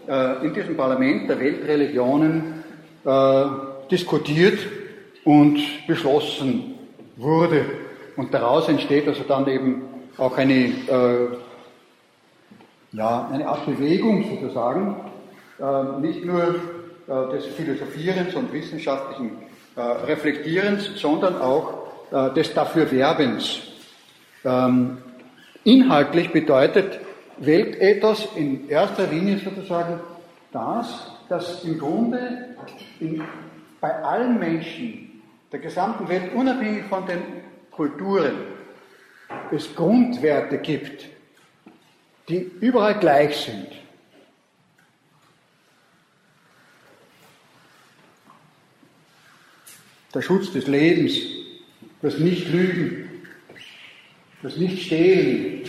äh, 0.09 0.45
in 0.45 0.53
diesem 0.53 0.75
Parlament 0.75 1.29
der 1.29 1.39
Weltreligionen 1.39 2.65
äh, 3.05 3.45
diskutiert 3.89 4.59
und 5.23 5.57
beschlossen 5.87 6.75
wurde. 7.15 7.65
Und 8.17 8.33
daraus 8.33 8.67
entsteht 8.67 9.07
also 9.07 9.23
dann 9.25 9.47
eben 9.47 9.83
auch 10.17 10.37
eine, 10.37 10.53
äh, 10.53 11.27
ja, 12.91 13.29
eine 13.31 13.47
Art 13.47 13.65
Bewegung 13.65 14.25
sozusagen, 14.29 14.97
nicht 15.99 16.25
nur 16.25 16.55
äh, 17.07 17.31
des 17.33 17.45
Philosophierens 17.45 18.33
und 18.33 18.51
wissenschaftlichen 18.51 19.37
äh, 19.75 19.81
Reflektierens, 19.81 20.89
sondern 20.95 21.39
auch 21.39 21.85
äh, 22.11 22.33
des 22.33 22.53
Dafürwerbens. 22.53 23.61
Ähm, 24.43 24.97
inhaltlich 25.63 26.31
bedeutet 26.31 26.99
Weltethos 27.37 28.27
in 28.35 28.69
erster 28.69 29.05
Linie 29.05 29.37
sozusagen 29.37 29.99
das, 30.51 31.11
dass 31.29 31.63
im 31.63 31.77
Grunde 31.77 32.55
in, 32.99 33.21
bei 33.79 33.91
allen 34.03 34.39
Menschen 34.39 35.21
der 35.51 35.59
gesamten 35.59 36.07
Welt, 36.09 36.33
unabhängig 36.33 36.85
von 36.85 37.05
den 37.05 37.21
Kulturen, 37.69 38.33
es 39.51 39.75
Grundwerte 39.75 40.57
gibt, 40.57 41.05
die 42.29 42.51
überall 42.61 42.95
gleich 42.99 43.37
sind. 43.37 43.84
Der 50.15 50.21
Schutz 50.21 50.53
des 50.53 50.65
Lebens, 50.67 51.17
das 52.01 52.17
Nicht-Lügen, 52.19 53.09
das 54.41 54.55
Nicht-Stehlen, 54.55 55.63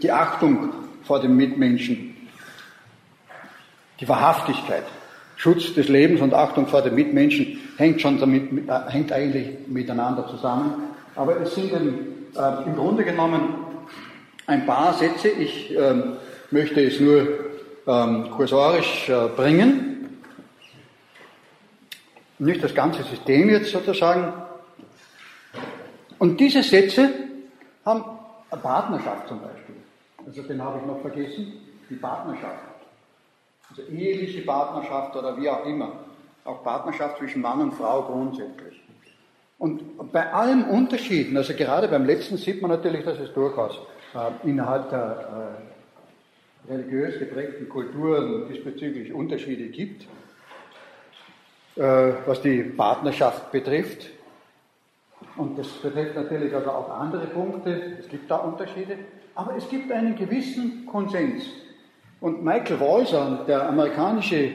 die 0.00 0.10
Achtung 0.10 0.70
vor 1.04 1.20
dem 1.20 1.36
Mitmenschen, 1.36 2.16
die 4.00 4.08
Wahrhaftigkeit, 4.08 4.84
Schutz 5.36 5.74
des 5.74 5.88
Lebens 5.88 6.22
und 6.22 6.32
Achtung 6.32 6.66
vor 6.66 6.80
den 6.80 6.94
Mitmenschen 6.94 7.60
hängt 7.76 8.00
schon 8.00 8.18
damit, 8.18 8.50
äh, 8.66 8.90
hängt 8.90 9.12
eigentlich 9.12 9.48
miteinander 9.66 10.26
zusammen. 10.28 10.84
Aber 11.14 11.38
es 11.42 11.54
sind 11.54 11.74
ein, 11.74 11.98
äh, 12.34 12.64
im 12.64 12.76
Grunde 12.76 13.04
genommen 13.04 13.54
ein 14.46 14.64
paar 14.64 14.94
Sätze. 14.94 15.28
Ich 15.28 15.76
äh, 15.76 15.94
möchte 16.50 16.82
es 16.82 17.00
nur 17.00 17.28
ähm, 17.86 18.30
kursorisch 18.30 19.10
äh, 19.10 19.28
bringen. 19.36 19.89
Nicht 22.40 22.64
das 22.64 22.74
ganze 22.74 23.02
System 23.02 23.50
jetzt 23.50 23.70
sozusagen. 23.70 24.32
Und 26.18 26.40
diese 26.40 26.62
Sätze 26.62 27.10
haben 27.84 28.02
eine 28.50 28.60
Partnerschaft 28.60 29.28
zum 29.28 29.40
Beispiel. 29.42 29.76
Also 30.26 30.42
den 30.42 30.62
habe 30.62 30.78
ich 30.80 30.86
noch 30.86 31.00
vergessen, 31.00 31.52
die 31.88 31.96
Partnerschaft. 31.96 32.64
Also 33.68 33.82
eheliche 33.82 34.40
Partnerschaft 34.40 35.14
oder 35.16 35.36
wie 35.36 35.50
auch 35.50 35.66
immer. 35.66 35.92
Auch 36.44 36.64
Partnerschaft 36.64 37.18
zwischen 37.18 37.42
Mann 37.42 37.60
und 37.60 37.74
Frau 37.74 38.02
grundsätzlich. 38.02 38.80
Und 39.58 40.10
bei 40.10 40.32
allen 40.32 40.64
Unterschieden, 40.64 41.36
also 41.36 41.52
gerade 41.52 41.88
beim 41.88 42.06
letzten 42.06 42.38
sieht 42.38 42.62
man 42.62 42.70
natürlich, 42.70 43.04
dass 43.04 43.18
es 43.18 43.34
durchaus 43.34 43.78
äh, 44.14 44.48
innerhalb 44.48 44.88
der 44.88 45.58
äh, 46.68 46.72
religiös 46.72 47.18
geprägten 47.18 47.68
Kulturen 47.68 48.48
diesbezüglich 48.48 49.12
Unterschiede 49.12 49.68
gibt, 49.68 50.06
was 51.80 52.42
die 52.42 52.62
Partnerschaft 52.62 53.50
betrifft. 53.52 54.10
Und 55.36 55.58
das 55.58 55.68
betrifft 55.68 56.14
natürlich 56.14 56.54
also 56.54 56.70
auch 56.70 56.90
andere 56.90 57.26
Punkte. 57.26 57.96
Es 57.98 58.08
gibt 58.08 58.30
da 58.30 58.36
Unterschiede. 58.36 58.98
Aber 59.34 59.56
es 59.56 59.68
gibt 59.68 59.90
einen 59.90 60.16
gewissen 60.16 60.86
Konsens. 60.86 61.44
Und 62.20 62.44
Michael 62.44 62.80
Walser, 62.80 63.44
der 63.46 63.66
amerikanische 63.68 64.36
äh, 64.36 64.52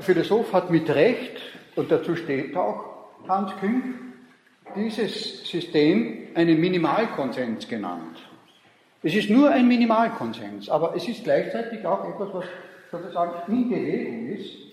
Philosoph, 0.00 0.52
hat 0.52 0.70
mit 0.70 0.90
Recht, 0.90 1.40
und 1.74 1.90
dazu 1.90 2.14
steht 2.14 2.54
auch 2.54 2.84
Hans 3.26 3.52
Küng, 3.58 3.94
dieses 4.74 5.48
System 5.48 6.28
einen 6.34 6.60
Minimalkonsens 6.60 7.66
genannt. 7.66 8.18
Es 9.02 9.14
ist 9.14 9.30
nur 9.30 9.50
ein 9.50 9.66
Minimalkonsens, 9.68 10.68
aber 10.68 10.94
es 10.94 11.08
ist 11.08 11.24
gleichzeitig 11.24 11.86
auch 11.86 12.04
etwas, 12.06 12.28
was 12.34 12.44
sozusagen 12.90 13.52
in 13.52 13.70
Bewegung 13.70 14.26
ist, 14.28 14.65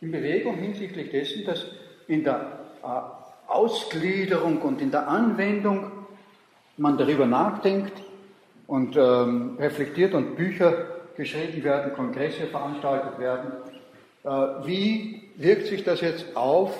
in 0.00 0.12
Bewegung 0.12 0.56
hinsichtlich 0.56 1.10
dessen, 1.10 1.44
dass 1.44 1.66
in 2.06 2.24
der 2.24 2.58
äh, 2.82 3.50
Ausgliederung 3.50 4.62
und 4.62 4.80
in 4.80 4.90
der 4.90 5.08
Anwendung 5.08 5.90
man 6.76 6.96
darüber 6.96 7.26
nachdenkt, 7.26 7.92
und 8.68 8.96
ähm, 8.96 9.56
reflektiert 9.58 10.14
und 10.14 10.36
Bücher 10.36 10.86
geschrieben 11.16 11.64
werden, 11.64 11.94
Kongresse 11.94 12.46
veranstaltet 12.46 13.18
werden. 13.18 13.50
Äh, 14.22 14.28
wie 14.66 15.30
wirkt 15.36 15.66
sich 15.66 15.82
das 15.82 16.02
jetzt 16.02 16.36
auf 16.36 16.70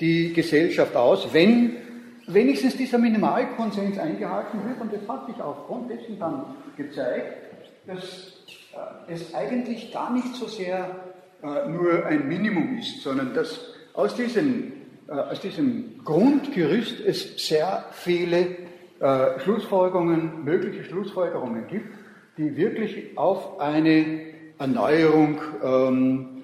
die 0.00 0.32
Gesellschaft 0.32 0.94
aus, 0.94 1.32
wenn 1.32 1.76
wenigstens 2.26 2.76
dieser 2.76 2.98
Minimalkonsens 2.98 3.98
eingehalten 3.98 4.60
wird? 4.66 4.80
Und 4.80 4.92
es 4.92 5.08
hat 5.08 5.26
sich 5.26 5.40
aufgrund 5.40 5.90
dessen 5.90 6.18
dann 6.18 6.44
gezeigt, 6.76 7.38
dass 7.86 8.34
äh, 9.08 9.12
es 9.12 9.34
eigentlich 9.34 9.92
gar 9.92 10.12
nicht 10.12 10.34
so 10.34 10.46
sehr 10.46 10.94
äh, 11.42 11.68
nur 11.68 12.06
ein 12.06 12.28
Minimum 12.28 12.78
ist, 12.78 13.02
sondern 13.02 13.34
dass 13.34 13.74
aus 13.94 14.14
diesem, 14.14 14.72
äh, 15.08 15.12
aus 15.12 15.40
diesem 15.40 16.04
Grundgerüst 16.04 17.00
es 17.00 17.46
sehr 17.46 17.84
viele 17.92 18.56
äh, 19.00 19.40
Schlussfolgerungen, 19.40 20.44
mögliche 20.44 20.84
Schlussfolgerungen 20.84 21.66
gibt, 21.68 21.86
die 22.36 22.56
wirklich 22.56 23.16
auf 23.16 23.60
eine 23.60 24.20
Erneuerung 24.58 25.40
ähm, 25.62 26.42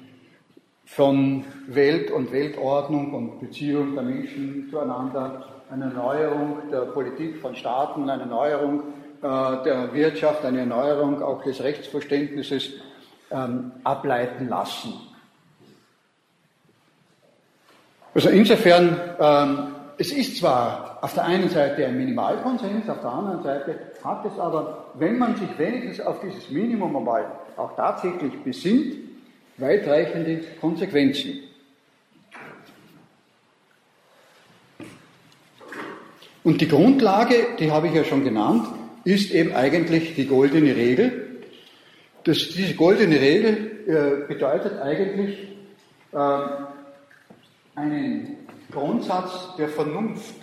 von 0.87 1.45
Welt 1.67 2.11
und 2.11 2.33
Weltordnung 2.33 3.13
und 3.13 3.41
Beziehung 3.41 3.95
der 3.95 4.05
Menschen 4.05 4.69
zueinander, 4.71 5.45
eine 5.71 5.87
Erneuerung 5.87 6.59
der 6.71 6.83
Politik 6.83 7.37
von 7.39 7.55
Staaten, 7.57 8.09
eine 8.09 8.23
Erneuerung 8.23 8.85
äh, 9.21 9.65
der 9.65 9.93
Wirtschaft, 9.93 10.45
eine 10.45 10.61
Erneuerung 10.61 11.23
auch 11.23 11.43
des 11.43 11.63
Rechtsverständnisses 11.63 12.75
ähm, 13.31 13.73
ableiten 13.85 14.49
lassen. 14.49 14.95
Also 18.15 18.31
insofern 18.31 18.99
ähm, 19.19 19.75
es 19.99 20.13
ist 20.13 20.37
zwar 20.39 20.99
auf 21.03 21.15
der 21.15 21.25
einen 21.25 21.49
Seite 21.49 21.87
ein 21.87 21.97
Minimalkonsens, 21.97 22.89
auf 22.89 23.01
der 23.01 23.11
anderen 23.11 23.43
Seite 23.43 23.79
hat 24.05 24.25
es 24.27 24.39
aber, 24.39 24.93
wenn 24.95 25.19
man 25.19 25.37
sich 25.37 25.49
wenigstens 25.59 26.01
auf 26.01 26.21
dieses 26.21 26.51
Minimum 26.51 26.97
einmal 26.97 27.27
auch 27.57 27.75
tatsächlich 27.77 28.33
besinnt, 28.43 28.95
weitreichende 29.57 30.43
Konsequenzen. 30.61 31.41
Und 36.45 36.61
die 36.61 36.69
Grundlage, 36.69 37.35
die 37.59 37.73
habe 37.73 37.89
ich 37.89 37.95
ja 37.95 38.05
schon 38.05 38.23
genannt, 38.23 38.69
ist 39.05 39.33
eben 39.33 39.55
eigentlich 39.55 40.15
die 40.15 40.27
goldene 40.27 40.77
Regel. 40.77 41.26
Das, 42.27 42.39
diese 42.49 42.75
goldene 42.75 43.21
Regel 43.21 43.87
äh, 43.87 44.27
bedeutet 44.27 44.81
eigentlich 44.81 45.39
äh, 46.11 46.39
einen 47.77 48.37
Grundsatz 48.73 49.55
der 49.57 49.69
Vernunft. 49.69 50.35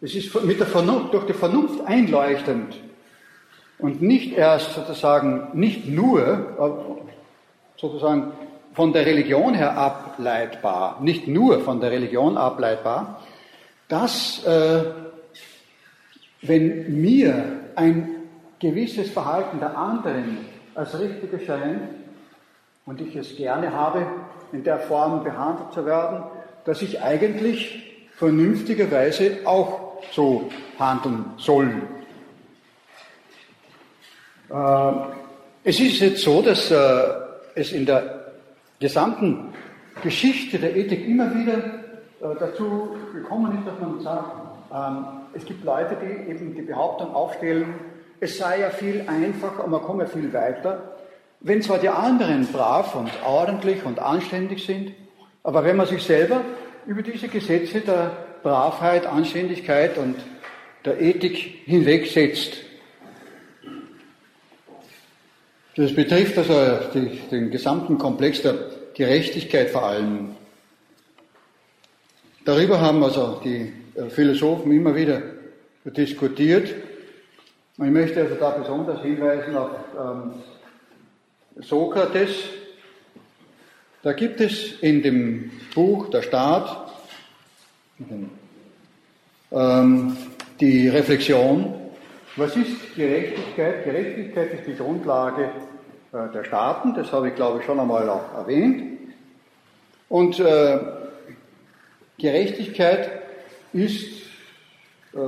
Es 0.00 0.14
ist 0.14 0.42
mit 0.44 0.58
der 0.58 0.66
Vernunft, 0.66 1.12
durch 1.12 1.26
die 1.26 1.34
Vernunft 1.34 1.84
einleuchtend 1.84 2.80
und 3.78 4.00
nicht 4.00 4.32
erst 4.32 4.72
sozusagen, 4.72 5.48
nicht 5.52 5.86
nur 5.86 6.88
sozusagen 7.76 8.32
von 8.72 8.94
der 8.94 9.04
Religion 9.04 9.52
her 9.52 9.76
ableitbar, 9.76 11.00
nicht 11.02 11.28
nur 11.28 11.60
von 11.60 11.82
der 11.82 11.90
Religion 11.90 12.38
ableitbar, 12.38 13.20
dass 13.88 14.42
äh, 14.46 14.84
wenn 16.40 17.02
mir 17.02 17.60
ein 17.76 18.23
gewisses 18.60 19.10
Verhalten 19.10 19.58
der 19.58 19.76
anderen 19.76 20.38
als 20.74 20.98
richtig 20.98 21.32
erscheint 21.32 21.82
und 22.86 23.00
ich 23.00 23.14
es 23.16 23.36
gerne 23.36 23.72
habe, 23.72 24.06
in 24.52 24.64
der 24.64 24.78
Form 24.78 25.24
behandelt 25.24 25.72
zu 25.72 25.84
werden, 25.86 26.24
dass 26.64 26.82
ich 26.82 27.02
eigentlich 27.02 28.08
vernünftigerweise 28.16 29.38
auch 29.44 30.02
so 30.12 30.50
handeln 30.78 31.24
soll. 31.36 31.70
Äh, 34.50 34.92
es 35.64 35.80
ist 35.80 36.00
jetzt 36.00 36.22
so, 36.22 36.42
dass 36.42 36.70
äh, 36.70 37.02
es 37.54 37.72
in 37.72 37.86
der 37.86 38.32
gesamten 38.80 39.54
Geschichte 40.02 40.58
der 40.58 40.76
Ethik 40.76 41.06
immer 41.06 41.34
wieder 41.34 41.56
äh, 41.58 42.38
dazu 42.38 42.96
gekommen 43.12 43.58
ist, 43.58 43.66
dass 43.66 43.80
man 43.80 44.00
sagt, 44.00 44.30
ähm, 44.72 45.06
es 45.32 45.44
gibt 45.44 45.64
Leute, 45.64 45.96
die 46.02 46.30
eben 46.30 46.54
die 46.54 46.62
Behauptung 46.62 47.14
aufstellen, 47.14 47.74
es 48.20 48.38
sei 48.38 48.60
ja 48.60 48.70
viel 48.70 49.04
einfacher 49.06 49.64
und 49.64 49.70
man 49.70 49.82
komme 49.82 50.06
viel 50.06 50.32
weiter, 50.32 50.96
wenn 51.40 51.60
zwar 51.62 51.78
die 51.78 51.88
anderen 51.88 52.46
brav 52.46 52.94
und 52.94 53.10
ordentlich 53.24 53.84
und 53.84 53.98
anständig 53.98 54.64
sind, 54.64 54.92
aber 55.42 55.64
wenn 55.64 55.76
man 55.76 55.86
sich 55.86 56.02
selber 56.02 56.40
über 56.86 57.02
diese 57.02 57.28
Gesetze 57.28 57.80
der 57.80 58.12
Bravheit, 58.42 59.06
Anständigkeit 59.06 59.96
und 59.98 60.16
der 60.84 61.00
Ethik 61.00 61.62
hinwegsetzt. 61.64 62.56
Das 65.76 65.94
betrifft 65.94 66.38
also 66.38 66.88
die, 66.94 67.20
den 67.30 67.50
gesamten 67.50 67.98
Komplex 67.98 68.42
der 68.42 68.54
Gerechtigkeit 68.94 69.70
vor 69.70 69.84
allem. 69.84 70.36
Darüber 72.44 72.80
haben 72.80 73.02
also 73.02 73.40
die 73.42 73.72
Philosophen 74.10 74.70
immer 74.72 74.94
wieder 74.94 75.22
diskutiert. 75.84 76.74
Ich 77.76 77.90
möchte 77.90 78.20
also 78.20 78.36
da 78.36 78.50
besonders 78.50 79.00
hinweisen 79.02 79.56
auf 79.56 79.70
ähm, 79.98 80.34
Sokrates. 81.56 82.30
Da 84.00 84.12
gibt 84.12 84.40
es 84.40 84.80
in 84.80 85.02
dem 85.02 85.50
Buch 85.74 86.08
Der 86.08 86.22
Staat 86.22 86.92
ähm, 89.50 90.16
die 90.60 90.88
Reflexion, 90.88 91.74
was 92.36 92.54
ist 92.54 92.94
Gerechtigkeit? 92.94 93.84
Gerechtigkeit 93.84 94.52
ist 94.52 94.68
die 94.68 94.76
Grundlage 94.76 95.50
äh, 96.12 96.32
der 96.32 96.44
Staaten, 96.44 96.94
das 96.94 97.10
habe 97.10 97.30
ich 97.30 97.34
glaube 97.34 97.58
ich 97.58 97.66
schon 97.66 97.80
einmal 97.80 98.08
auch 98.08 98.34
erwähnt. 98.34 99.00
Und 100.08 100.38
äh, 100.38 100.78
Gerechtigkeit 102.18 103.10
ist 103.72 104.22
äh, 105.12 105.18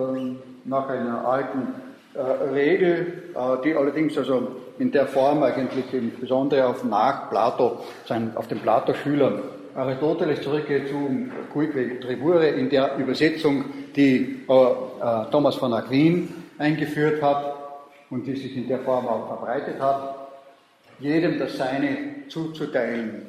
nach 0.65 0.89
einer 0.89 1.27
alten 1.27 1.86
Regel, 2.53 3.23
äh, 3.35 3.63
die 3.65 3.75
allerdings 3.75 4.17
also 4.17 4.49
in 4.79 4.91
der 4.91 5.07
Form 5.07 5.43
eigentlich 5.43 5.93
insbesondere 5.93 6.67
auf 6.67 6.85
nach 6.85 7.31
Plato, 7.31 7.81
auf 8.35 8.49
den 8.49 8.61
Plato-Schülern. 8.61 9.43
Aristoteles 9.75 10.41
zurückgeht 10.41 10.89
zu 10.89 11.29
Cuique 11.53 12.01
Tribure 12.01 12.49
in 12.49 12.71
der 12.71 12.97
Übersetzung, 12.97 13.65
die 13.95 14.45
äh, 14.49 14.53
äh, 14.53 15.31
Thomas 15.31 15.57
von 15.57 15.73
Aquin 15.75 16.33
eingeführt 16.59 17.23
hat 17.23 17.55
und 18.09 18.27
die 18.27 18.37
sich 18.37 18.57
in 18.57 18.69
der 18.69 18.79
Form 18.81 19.07
auch 19.07 19.27
verbreitet 19.27 19.81
hat, 19.81 20.15
jedem 20.99 21.39
das 21.39 21.59
Seine 21.59 21.99
zuzuteilen, 22.29 23.27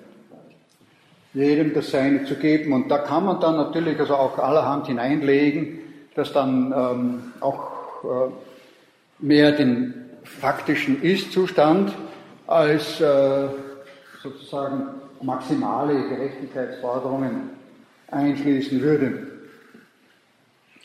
jedem 1.34 1.74
das 1.74 1.92
Seine 1.92 2.24
zu 2.24 2.36
geben. 2.36 2.72
Und 2.72 2.90
da 2.90 3.00
kann 3.00 3.26
man 3.26 3.42
dann 3.42 3.58
natürlich 3.58 4.00
also 4.00 4.16
auch 4.16 4.38
allerhand 4.38 4.88
hineinlegen, 4.88 5.80
das 6.16 6.32
dann 6.32 6.74
ähm, 6.76 7.34
auch 7.42 7.72
äh, 8.04 8.32
mehr 9.20 9.52
den 9.52 9.94
faktischen 10.24 11.02
Ist-Zustand 11.02 11.94
als 12.46 13.02
äh, 13.02 13.48
sozusagen 14.22 14.88
maximale 15.22 16.08
Gerechtigkeitsforderungen 16.10 17.50
einschließen 18.10 18.82
würde. 18.82 19.28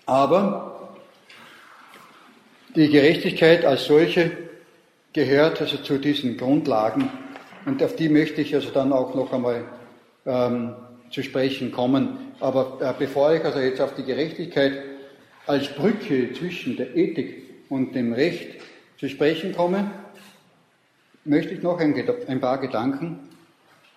Aber 0.06 0.88
die 2.74 2.88
Gerechtigkeit 2.88 3.64
als 3.64 3.84
solche 3.84 4.30
gehört 5.12 5.60
also 5.60 5.76
zu 5.78 5.98
diesen 5.98 6.36
Grundlagen 6.36 7.10
und 7.66 7.82
auf 7.82 7.94
die 7.96 8.08
möchte 8.08 8.40
ich 8.40 8.54
also 8.54 8.70
dann 8.70 8.92
auch 8.92 9.14
noch 9.14 9.32
einmal 9.32 9.64
ähm, 10.26 10.74
zu 11.10 11.22
sprechen 11.22 11.70
kommen. 11.70 12.32
Aber 12.40 12.78
äh, 12.80 12.92
bevor 12.98 13.34
ich 13.34 13.44
also 13.44 13.60
jetzt 13.60 13.80
auf 13.80 13.94
die 13.94 14.04
Gerechtigkeit 14.04 14.82
als 15.46 15.68
Brücke 15.68 16.32
zwischen 16.32 16.76
der 16.76 16.96
Ethik 16.96 17.51
und 17.72 17.94
dem 17.94 18.12
Recht 18.12 18.60
zu 18.98 19.08
sprechen 19.08 19.54
komme, 19.54 19.90
möchte 21.24 21.54
ich 21.54 21.62
noch 21.62 21.78
ein, 21.78 21.94
ein 22.28 22.38
paar 22.38 22.58
Gedanken 22.58 23.18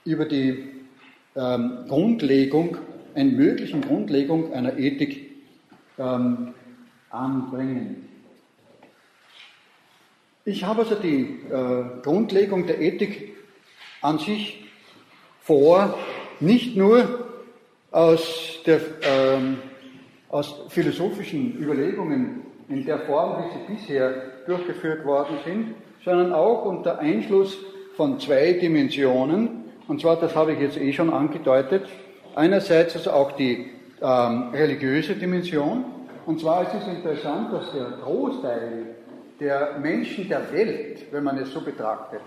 über 0.05 0.23
die 0.23 0.69
ähm, 1.35 1.79
Grundlegung, 1.89 2.77
eine 3.15 3.31
mögliche 3.31 3.77
Grundlegung 3.81 4.53
einer 4.53 4.77
Ethik 4.77 5.29
ähm, 5.97 6.53
anbringen. 7.09 8.07
Ich 10.45 10.63
habe 10.63 10.83
also 10.83 10.95
die 10.95 11.41
äh, 11.51 12.01
Grundlegung 12.01 12.67
der 12.67 12.79
Ethik 12.79 13.35
an 14.01 14.19
sich 14.19 14.63
vor, 15.41 15.97
nicht 16.39 16.77
nur 16.77 17.27
aus, 17.91 18.61
der, 18.65 18.79
ähm, 19.01 19.57
aus 20.29 20.61
philosophischen 20.69 21.61
Überlegungen 21.61 22.45
in 22.67 22.85
der 22.85 22.99
Form, 22.99 23.43
wie 23.43 23.53
sie 23.53 23.75
bisher 23.75 24.13
durchgeführt 24.45 25.05
worden 25.05 25.37
sind, 25.45 25.75
sondern 26.03 26.33
auch 26.33 26.65
unter 26.65 26.99
Einschluss 26.99 27.57
von 27.95 28.19
zwei 28.19 28.53
Dimensionen, 28.53 29.63
und 29.87 30.01
zwar, 30.01 30.15
das 30.15 30.35
habe 30.35 30.53
ich 30.53 30.59
jetzt 30.59 30.77
eh 30.77 30.91
schon 30.91 31.11
angedeutet, 31.11 31.87
einerseits 32.35 32.95
also 32.95 33.11
auch 33.11 33.33
die 33.33 33.69
ähm, 34.01 34.49
religiöse 34.51 35.15
Dimension. 35.15 35.85
Und 36.25 36.39
zwar 36.39 36.63
ist 36.63 36.73
es 36.81 36.87
interessant, 36.87 37.53
dass 37.53 37.71
der 37.71 37.99
Großteil 38.03 38.95
der 39.39 39.77
Menschen 39.79 40.27
der 40.27 40.51
Welt, 40.51 41.05
wenn 41.11 41.23
man 41.23 41.37
es 41.37 41.51
so 41.51 41.61
betrachtet, 41.61 42.21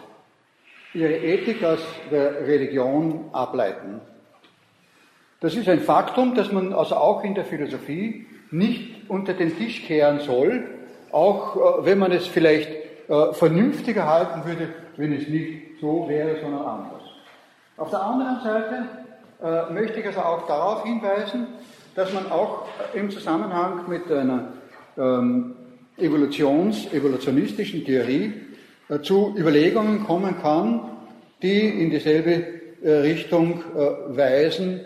ihre 0.94 1.16
Ethik 1.16 1.64
aus 1.64 1.80
der 2.10 2.46
Religion 2.46 3.24
ableiten. 3.32 4.00
Das 5.40 5.54
ist 5.54 5.68
ein 5.68 5.80
Faktum, 5.80 6.34
das 6.34 6.52
man 6.52 6.72
also 6.72 6.96
auch 6.96 7.24
in 7.24 7.34
der 7.34 7.44
Philosophie 7.44 8.26
nicht 8.50 9.08
unter 9.08 9.34
den 9.34 9.56
Tisch 9.56 9.84
kehren 9.86 10.20
soll, 10.20 10.64
auch 11.12 11.56
äh, 11.56 11.84
wenn 11.86 11.98
man 11.98 12.12
es 12.12 12.26
vielleicht 12.26 12.70
äh, 13.08 13.32
vernünftiger 13.32 14.06
halten 14.06 14.44
würde, 14.44 14.68
wenn 14.96 15.12
es 15.12 15.28
nicht 15.28 15.80
so 15.80 16.08
wäre, 16.08 16.40
sondern 16.40 16.62
anders. 16.62 17.02
Auf 17.76 17.90
der 17.90 18.02
anderen 18.02 18.40
Seite 18.42 18.88
äh, 19.42 19.72
möchte 19.72 20.00
ich 20.00 20.06
also 20.06 20.20
auch 20.20 20.46
darauf 20.46 20.84
hinweisen, 20.84 21.46
dass 21.94 22.12
man 22.12 22.30
auch 22.30 22.66
im 22.94 23.10
Zusammenhang 23.10 23.88
mit 23.88 24.10
einer 24.10 24.52
ähm, 24.96 25.54
Evolutions-, 25.96 26.92
evolutionistischen 26.92 27.84
Theorie 27.84 28.32
äh, 28.88 29.00
zu 29.00 29.34
Überlegungen 29.36 30.04
kommen 30.04 30.36
kann, 30.40 30.80
die 31.42 31.68
in 31.68 31.90
dieselbe 31.90 32.44
äh, 32.82 32.90
Richtung 32.90 33.62
äh, 33.74 34.16
weisen, 34.16 34.80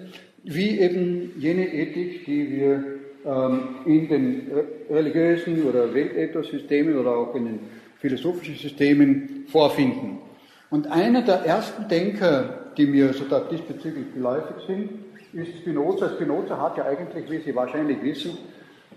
wie 0.45 0.81
eben 0.81 1.33
jene 1.39 1.73
Ethik, 1.73 2.25
die 2.25 2.51
wir 2.51 2.85
in 3.25 4.09
den 4.09 4.51
religiösen 4.91 5.63
oder 5.65 5.95
Weltethos-Systemen 5.95 6.99
oder 6.99 7.17
auch 7.17 7.35
in 7.35 7.45
den 7.45 7.61
philosophischen 7.99 8.57
Systemen 8.57 9.45
vorfinden. 9.49 10.19
Und 10.71 10.91
einer 10.91 11.23
der 11.23 11.45
ersten 11.45 11.87
Denker, 11.89 12.73
die 12.77 12.87
mir 12.87 13.13
so 13.13 13.25
diesbezüglich 13.51 14.13
geläufig 14.15 14.57
sind, 14.67 14.91
ist 15.33 15.59
Spinoza. 15.59 16.09
Spinoza 16.09 16.59
hat 16.59 16.77
ja 16.77 16.85
eigentlich, 16.85 17.31
wie 17.31 17.39
Sie 17.39 17.55
wahrscheinlich 17.55 18.03
wissen, 18.03 18.39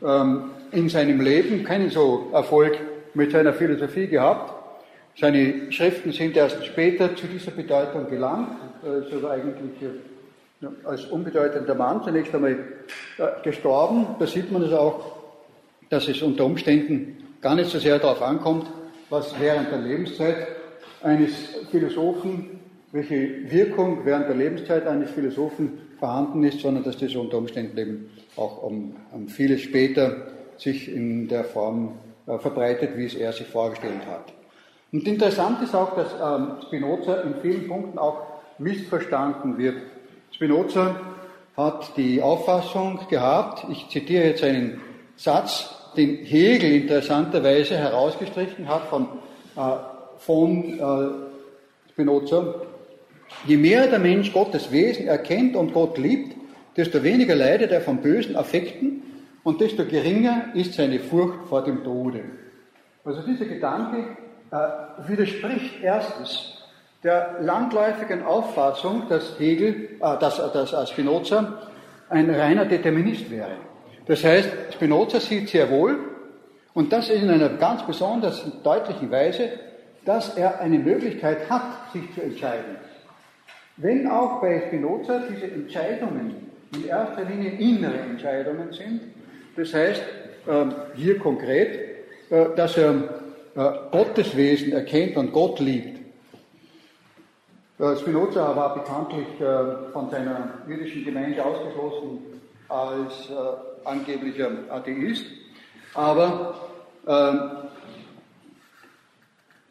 ähm, 0.04 0.52
in 0.72 0.90
seinem 0.90 1.22
Leben 1.22 1.64
keinen 1.64 1.90
so 1.90 2.30
Erfolg 2.34 2.78
mit 3.14 3.32
seiner 3.32 3.54
Philosophie 3.54 4.08
gehabt. 4.08 4.54
Seine 5.18 5.72
Schriften 5.72 6.12
sind 6.12 6.36
erst 6.36 6.66
später 6.66 7.16
zu 7.16 7.28
dieser 7.28 7.52
Bedeutung 7.52 8.10
gelangt, 8.10 8.58
also 8.84 9.28
eigentlich 9.30 9.90
als 10.84 11.06
unbedeutender 11.06 11.76
Mann 11.76 12.04
zunächst 12.04 12.34
einmal 12.34 12.58
äh, 13.18 13.44
gestorben. 13.44 14.08
Da 14.20 14.28
sieht 14.28 14.52
man 14.52 14.63
es 14.63 14.74
auch, 14.74 15.18
dass 15.89 16.08
es 16.08 16.22
unter 16.22 16.46
Umständen 16.46 17.18
gar 17.41 17.56
nicht 17.56 17.70
so 17.70 17.80
sehr 17.80 18.00
darauf 18.00 18.22
ankommt, 18.22 18.68
was 19.10 19.39
während 19.39 19.72
der 19.72 19.80
Lebenszeit 19.80 20.48
eines 21.04 21.32
Philosophen 21.70 22.56
welche 22.96 23.52
Wirkung 23.52 24.06
während 24.06 24.30
der 24.30 24.36
Lebenszeit 24.38 24.88
eines 24.88 25.12
Philosophen 25.12 25.80
vorhanden 26.00 26.46
ist, 26.46 26.62
sondern 26.62 26.86
dass 26.86 26.98
das 26.98 27.13
unter 27.15 27.38
Umständen 27.38 27.78
eben 27.78 28.10
auch 28.38 28.63
um, 28.63 28.96
um 29.12 29.28
vieles 29.28 29.62
später 29.62 30.28
sich 30.58 30.89
in 30.89 31.28
der 31.28 31.44
Form 31.44 31.98
äh, 32.26 32.38
verbreitet, 32.38 32.91
wie 32.96 33.06
es 33.06 33.15
er 33.15 33.34
sich 33.34 33.48
vorgestellt 33.48 34.06
hat. 34.10 34.32
Und 34.94 35.06
interessant 35.06 35.62
ist 35.62 35.76
auch, 35.76 35.94
dass 35.98 36.13
ähm, 36.13 36.56
Spinoza 36.65 37.22
in 37.24 37.36
vielen 37.41 37.68
Punkten 37.68 38.00
auch 38.00 38.22
missverstanden 38.60 39.58
wird. 39.58 39.76
Spinoza 40.36 41.00
hat 41.56 41.96
die 41.96 42.21
Auffassung 42.21 43.00
gehabt, 43.10 43.65
ich 43.71 43.88
zitiere 43.88 44.25
jetzt 44.25 44.44
einen 44.44 44.81
Satz, 45.15 45.73
den 45.96 46.25
Hegel 46.25 46.73
interessanterweise 46.73 47.77
herausgestrichen 47.77 48.67
hat 48.67 48.83
von, 48.90 49.08
äh, 49.56 49.62
von 50.17 50.77
äh, 50.77 51.92
Spinoza, 51.92 52.56
Je 53.46 53.56
mehr 53.56 53.88
der 53.88 54.00
Mensch 54.00 54.33
Gottes 54.33 54.71
Wesen 54.73 55.08
erkennt 55.08 55.56
und 55.56 55.73
Gott 55.73 55.98
liebt, 55.98 56.36
desto 56.75 57.02
weniger 57.02 57.36
leidet 57.36 57.71
er 57.71 57.79
von 57.79 58.02
bösen 58.02 58.36
Affekten 58.36 59.04
und 59.44 59.62
desto 59.62 59.86
geringer 59.86 60.48
ist 60.54 60.73
seine 60.73 61.00
Furcht 61.00 61.48
vor 61.48 61.63
dem 61.63 61.81
Tode. 61.83 62.25
Also 63.06 63.21
dieser 63.21 63.46
Gedanke 63.46 64.17
äh, 64.52 65.08
widerspricht 65.08 65.81
erstens 65.81 66.54
der 67.06 67.37
landläufigen 67.39 68.23
Auffassung, 68.23 69.03
dass 69.08 69.39
Hegel, 69.39 69.89
äh, 70.01 70.19
dass, 70.19 70.37
dass 70.51 70.89
Spinoza 70.89 71.69
ein 72.10 72.29
reiner 72.29 72.65
Determinist 72.65 73.31
wäre. 73.31 73.56
Das 74.08 74.23
heißt, 74.23 74.49
Spinoza 74.73 75.19
sieht 75.19 75.49
sehr 75.49 75.69
wohl, 75.69 75.97
und 76.73 76.91
das 76.91 77.10
in 77.10 77.29
einer 77.29 77.49
ganz 77.49 77.85
besonders 77.85 78.45
deutlichen 78.62 79.10
Weise, 79.10 79.49
dass 80.03 80.35
er 80.37 80.60
eine 80.60 80.77
Möglichkeit 80.77 81.49
hat, 81.49 81.93
sich 81.93 82.13
zu 82.13 82.21
entscheiden. 82.21 82.75
Wenn 83.77 84.08
auch 84.08 84.41
bei 84.41 84.63
Spinoza 84.67 85.23
diese 85.29 85.45
Entscheidungen 85.45 86.51
in 86.75 86.87
erster 86.87 87.23
Linie 87.23 87.51
innere 87.51 87.99
Entscheidungen 87.99 88.71
sind. 88.71 89.01
Das 89.56 89.73
heißt, 89.73 90.03
ähm, 90.47 90.73
hier 90.95 91.17
konkret, 91.19 91.79
äh, 92.29 92.45
dass 92.56 92.77
er 92.77 92.91
äh, 93.56 93.71
Gottes 93.91 94.35
Wesen 94.35 94.73
erkennt 94.73 95.15
und 95.17 95.31
Gott 95.31 95.60
liebt. 95.60 96.04
Äh, 97.78 97.96
Spinoza 97.98 98.56
war 98.56 98.76
bekanntlich 98.76 99.28
von 99.92 100.10
seiner 100.10 100.60
jüdischen 100.67 101.04
Gemeinde 101.06 101.44
ausgeschlossen 101.44 102.19
als 102.69 103.30
angeblicher 103.84 104.50
Atheist, 104.69 105.26
aber 105.94 106.56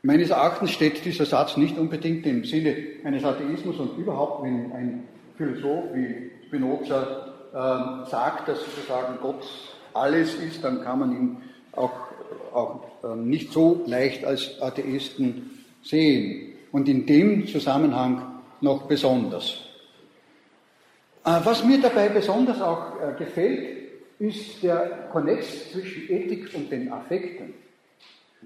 meines 0.03 0.31
Erachtens 0.31 0.71
steht 0.71 1.05
dieser 1.05 1.25
Satz 1.25 1.57
nicht 1.57 1.77
unbedingt 1.77 2.25
im 2.27 2.45
Sinne 2.45 2.77
eines 3.05 3.25
Atheismus 3.25 3.79
und 3.79 3.99
überhaupt, 3.99 4.45
wenn 4.45 4.71
ein 4.73 5.09
Philosoph 5.37 5.95
wie 5.95 6.31
Spinoza 6.47 7.35
äh, 7.53 8.09
sagt, 8.09 8.49
dass 8.49 8.61
sozusagen 8.61 9.19
Gott 9.21 9.45
alles 9.93 10.35
ist, 10.35 10.63
dann 10.63 10.83
kann 10.83 10.99
man 10.99 11.13
ihn 11.13 11.37
auch, 11.73 11.93
auch 12.53 12.83
äh, 13.03 13.17
nicht 13.17 13.53
so 13.53 13.83
leicht 13.87 14.25
als 14.25 14.61
Atheisten 14.61 15.65
sehen. 15.83 16.54
Und 16.75 16.89
in 16.89 17.07
dem 17.07 17.47
Zusammenhang 17.47 18.41
noch 18.61 18.89
besonders. 18.89 19.61
Äh, 21.25 21.39
was 21.45 21.63
mir 21.63 21.81
dabei 21.81 22.09
besonders 22.09 22.61
auch 22.61 23.01
äh, 23.01 23.17
gefällt, 23.17 23.93
ist 24.19 24.61
der 24.61 25.07
Konnex 25.13 25.71
zwischen 25.71 26.11
Ethik 26.11 26.53
und 26.53 26.73
den 26.73 26.93
Affekten. 26.93 27.55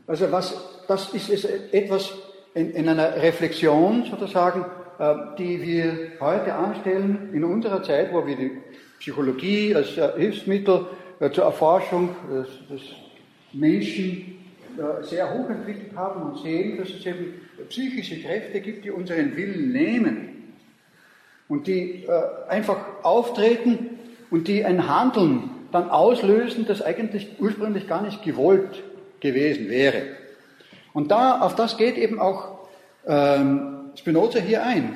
Also 0.06 0.30
was, 0.30 0.84
das 0.86 1.14
ist, 1.14 1.42
etwas 1.72 2.12
in, 2.52 2.72
in, 2.72 2.90
einer 2.90 3.16
Reflexion 3.16 4.04
sozusagen, 4.04 4.66
äh, 4.98 5.14
die 5.38 5.62
wir 5.62 6.12
heute 6.20 6.52
anstellen 6.52 7.30
in 7.32 7.44
unserer 7.44 7.82
Zeit, 7.82 8.12
wo 8.12 8.26
wir 8.26 8.36
die 8.36 8.58
Psychologie 8.98 9.74
als 9.74 9.88
Hilfsmittel 10.16 10.84
zur 11.32 11.44
Erforschung 11.44 12.10
des, 12.30 12.48
des 12.68 12.82
Menschen 13.54 14.34
sehr 15.00 15.32
hoch 15.32 15.48
entwickelt 15.48 15.96
haben 15.96 16.30
und 16.30 16.42
sehen, 16.42 16.76
dass 16.76 16.90
es 16.90 17.06
eben 17.06 17.47
psychische 17.68 18.20
Kräfte 18.20 18.60
gibt, 18.60 18.84
die 18.84 18.90
unseren 18.90 19.36
Willen 19.36 19.72
nehmen 19.72 20.54
und 21.48 21.66
die 21.66 22.04
äh, 22.04 22.48
einfach 22.48 22.78
auftreten 23.02 23.98
und 24.30 24.48
die 24.48 24.64
ein 24.64 24.88
Handeln 24.88 25.50
dann 25.72 25.90
auslösen, 25.90 26.66
das 26.66 26.82
eigentlich 26.82 27.36
ursprünglich 27.38 27.88
gar 27.88 28.02
nicht 28.02 28.22
gewollt 28.22 28.82
gewesen 29.20 29.68
wäre. 29.68 30.02
Und 30.92 31.10
da, 31.10 31.40
auf 31.40 31.54
das 31.54 31.76
geht 31.76 31.96
eben 31.96 32.18
auch 32.18 32.68
ähm, 33.06 33.90
Spinoza 33.96 34.38
hier 34.38 34.62
ein. 34.62 34.94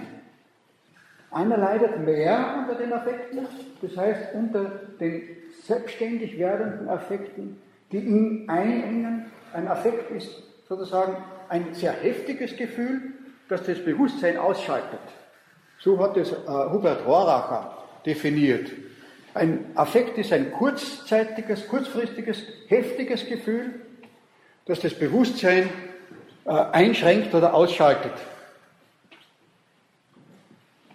Einer 1.30 1.56
leidet 1.56 2.04
mehr 2.04 2.56
unter 2.58 2.74
den 2.80 2.92
Affekten, 2.92 3.46
das 3.80 3.96
heißt 3.96 4.34
unter 4.34 4.64
den 5.00 5.22
selbstständig 5.64 6.38
werdenden 6.38 6.88
Affekten, 6.88 7.56
die 7.90 7.98
ihn 7.98 8.48
einengen. 8.48 9.26
Ein 9.54 9.68
Affekt 9.68 10.10
ist 10.10 10.30
sozusagen 10.68 11.16
ein 11.52 11.74
sehr 11.74 11.92
heftiges 11.92 12.56
Gefühl, 12.56 13.12
das 13.50 13.62
das 13.64 13.84
Bewusstsein 13.84 14.38
ausschaltet. 14.38 15.00
So 15.78 15.98
hat 15.98 16.16
es 16.16 16.32
äh, 16.32 16.36
Hubert 16.46 17.04
Rohracher 17.06 17.76
definiert. 18.06 18.70
Ein 19.34 19.66
Affekt 19.74 20.16
ist 20.16 20.32
ein 20.32 20.50
kurzzeitiges, 20.50 21.68
kurzfristiges, 21.68 22.42
heftiges 22.68 23.26
Gefühl, 23.26 23.82
das 24.64 24.80
das 24.80 24.94
Bewusstsein 24.94 25.68
äh, 26.46 26.50
einschränkt 26.50 27.34
oder 27.34 27.52
ausschaltet. 27.52 28.14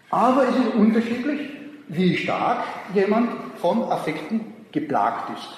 Aber 0.10 0.48
es 0.48 0.56
ist 0.56 0.74
unterschiedlich, 0.74 1.52
wie 1.88 2.18
stark 2.18 2.64
jemand 2.96 3.30
von 3.58 3.84
Affekten 3.92 4.56
geplagt 4.72 5.38
ist. 5.38 5.50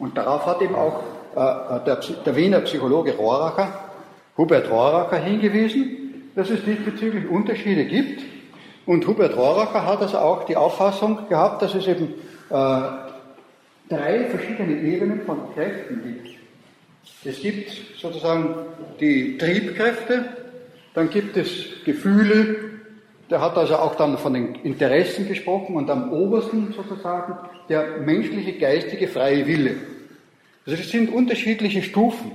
Und 0.00 0.16
darauf 0.16 0.44
hat 0.46 0.60
eben 0.60 0.74
auch 0.74 1.04
äh, 1.36 1.84
der, 1.84 1.96
der, 1.96 2.36
Wiener 2.36 2.62
Psychologe 2.62 3.14
Rohracher, 3.16 3.93
Hubert 4.36 4.70
Rohracher 4.70 5.18
hingewiesen, 5.18 6.30
dass 6.34 6.50
es 6.50 6.64
diesbezüglich 6.64 7.28
Unterschiede 7.28 7.84
gibt. 7.84 8.22
Und 8.86 9.06
Hubert 9.06 9.36
Rohracher 9.36 9.86
hat 9.86 10.00
also 10.00 10.18
auch 10.18 10.44
die 10.44 10.56
Auffassung 10.56 11.28
gehabt, 11.28 11.62
dass 11.62 11.74
es 11.74 11.86
eben 11.86 12.14
äh, 12.50 12.80
drei 13.88 14.24
verschiedene 14.30 14.80
Ebenen 14.80 15.22
von 15.22 15.38
Kräften 15.54 16.02
gibt. 16.02 16.34
Es 17.24 17.40
gibt 17.40 17.70
sozusagen 17.98 18.54
die 19.00 19.38
Triebkräfte, 19.38 20.24
dann 20.94 21.10
gibt 21.10 21.36
es 21.36 21.84
Gefühle, 21.84 22.56
der 23.30 23.40
hat 23.40 23.56
also 23.56 23.76
auch 23.76 23.94
dann 23.94 24.18
von 24.18 24.34
den 24.34 24.54
Interessen 24.56 25.26
gesprochen 25.26 25.76
und 25.76 25.88
am 25.90 26.12
obersten 26.12 26.74
sozusagen 26.74 27.36
der 27.68 27.98
menschliche 28.00 28.58
geistige 28.58 29.08
freie 29.08 29.46
Wille. 29.46 29.76
Also 30.66 30.76
das 30.76 30.90
sind 30.90 31.12
unterschiedliche 31.12 31.82
Stufen. 31.82 32.32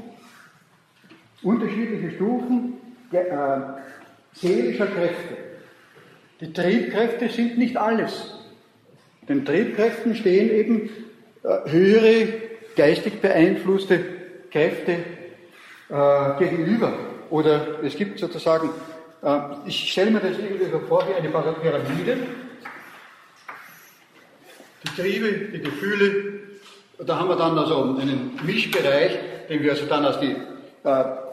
Unterschiedliche 1.42 2.12
Stufen 2.16 2.74
äh, 3.12 3.26
seelischer 4.34 4.88
Kräfte. 4.88 5.38
Die 6.42 6.54
Triebkräfte 6.54 7.30
sind 7.30 7.58
nicht 7.58 7.78
alles. 7.78 8.36
Den 9.28 9.46
Triebkräften 9.46 10.16
stehen 10.16 10.50
eben 10.50 10.90
äh, 11.44 11.72
höhere, 11.72 12.28
geistig 12.76 13.22
beeinflusste 13.22 14.00
Kräfte 14.52 14.98
äh, 15.90 16.40
gegenüber. 16.40 16.94
Oder 17.30 17.84
es 17.84 17.96
gibt 17.96 18.20
sozusagen, 18.20 18.72
ich 19.68 19.92
stelle 19.92 20.10
mir 20.10 20.20
das 20.20 20.40
irgendwie 20.40 20.66
so 20.72 20.80
vor 20.80 21.06
wie 21.08 21.14
eine 21.14 21.30
Pyramide. 21.30 22.18
Die 24.84 25.02
Triebe, 25.02 25.32
die 25.54 25.60
Gefühle, 25.60 26.40
da 26.98 27.20
haben 27.20 27.30
wir 27.30 27.36
dann 27.36 27.56
also 27.58 27.98
einen 28.00 28.40
Mischbereich, 28.44 29.20
den 29.48 29.62
wir 29.62 29.72
also 29.72 29.86
dann 29.86 30.06
als 30.06 30.20
die 30.20 30.36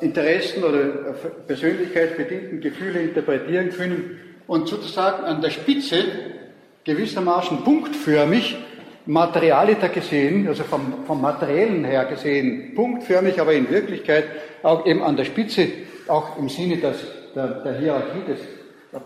Interessen 0.00 0.64
oder 0.64 0.80
äh, 0.80 1.12
persönlichkeitsbedingten 1.46 2.60
Gefühle 2.60 3.00
interpretieren 3.00 3.70
können 3.70 4.20
und 4.48 4.68
sozusagen 4.68 5.24
an 5.24 5.40
der 5.40 5.50
Spitze 5.50 6.04
gewissermaßen 6.84 7.62
punktförmig 7.62 8.56
Materialiter 9.06 9.88
gesehen, 9.88 10.48
also 10.48 10.64
vom, 10.64 11.04
vom 11.06 11.20
Materiellen 11.20 11.84
her 11.84 12.06
gesehen, 12.06 12.74
punktförmig, 12.74 13.40
aber 13.40 13.52
in 13.52 13.70
Wirklichkeit 13.70 14.24
auch 14.64 14.84
eben 14.84 15.02
an 15.02 15.16
der 15.16 15.24
Spitze, 15.24 15.68
auch 16.08 16.36
im 16.38 16.48
Sinne 16.48 16.78
des, 16.78 17.06
der, 17.34 17.46
der 17.62 17.78
Hierarchie 17.78 18.24
des 18.26 18.40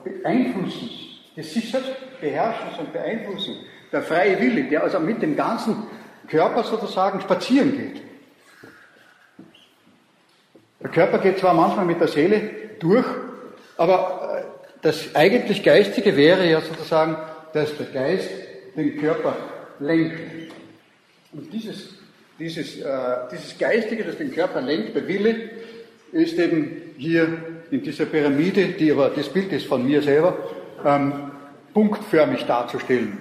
Beeinflussens, 0.02 0.90
des 1.36 1.52
sich 1.52 1.70
selbst 1.70 1.92
Beherrschens 2.18 2.78
und 2.78 2.92
Beeinflussen, 2.94 3.56
der 3.92 4.00
freie 4.00 4.40
Wille, 4.40 4.64
der 4.64 4.84
also 4.84 4.98
mit 5.00 5.20
dem 5.20 5.36
ganzen 5.36 5.76
Körper 6.28 6.62
sozusagen 6.62 7.20
spazieren 7.20 7.76
geht. 7.76 8.09
Der 10.82 10.90
Körper 10.90 11.18
geht 11.18 11.38
zwar 11.38 11.54
manchmal 11.54 11.84
mit 11.84 12.00
der 12.00 12.08
Seele 12.08 12.50
durch, 12.78 13.06
aber 13.76 14.38
äh, 14.38 14.44
das 14.82 15.14
eigentlich 15.14 15.62
Geistige 15.62 16.16
wäre 16.16 16.48
ja 16.48 16.60
sozusagen, 16.60 17.16
dass 17.52 17.76
der 17.76 17.86
Geist 17.86 18.30
den 18.76 18.98
Körper 18.98 19.36
lenkt. 19.78 20.52
Und 21.32 21.52
dieses, 21.52 21.98
dieses, 22.38 22.80
äh, 22.80 23.16
dieses 23.30 23.58
Geistige, 23.58 24.04
das 24.04 24.16
den 24.16 24.32
Körper 24.32 24.62
lenkt, 24.62 24.94
der 24.96 25.06
Wille, 25.06 25.50
ist 26.12 26.38
eben 26.38 26.94
hier 26.96 27.28
in 27.70 27.82
dieser 27.82 28.06
Pyramide, 28.06 28.68
die 28.68 28.90
aber 28.90 29.10
das 29.10 29.28
Bild 29.28 29.52
ist 29.52 29.66
von 29.66 29.84
mir 29.86 30.02
selber, 30.02 30.36
ähm, 30.84 31.30
punktförmig 31.72 32.46
darzustellen. 32.46 33.18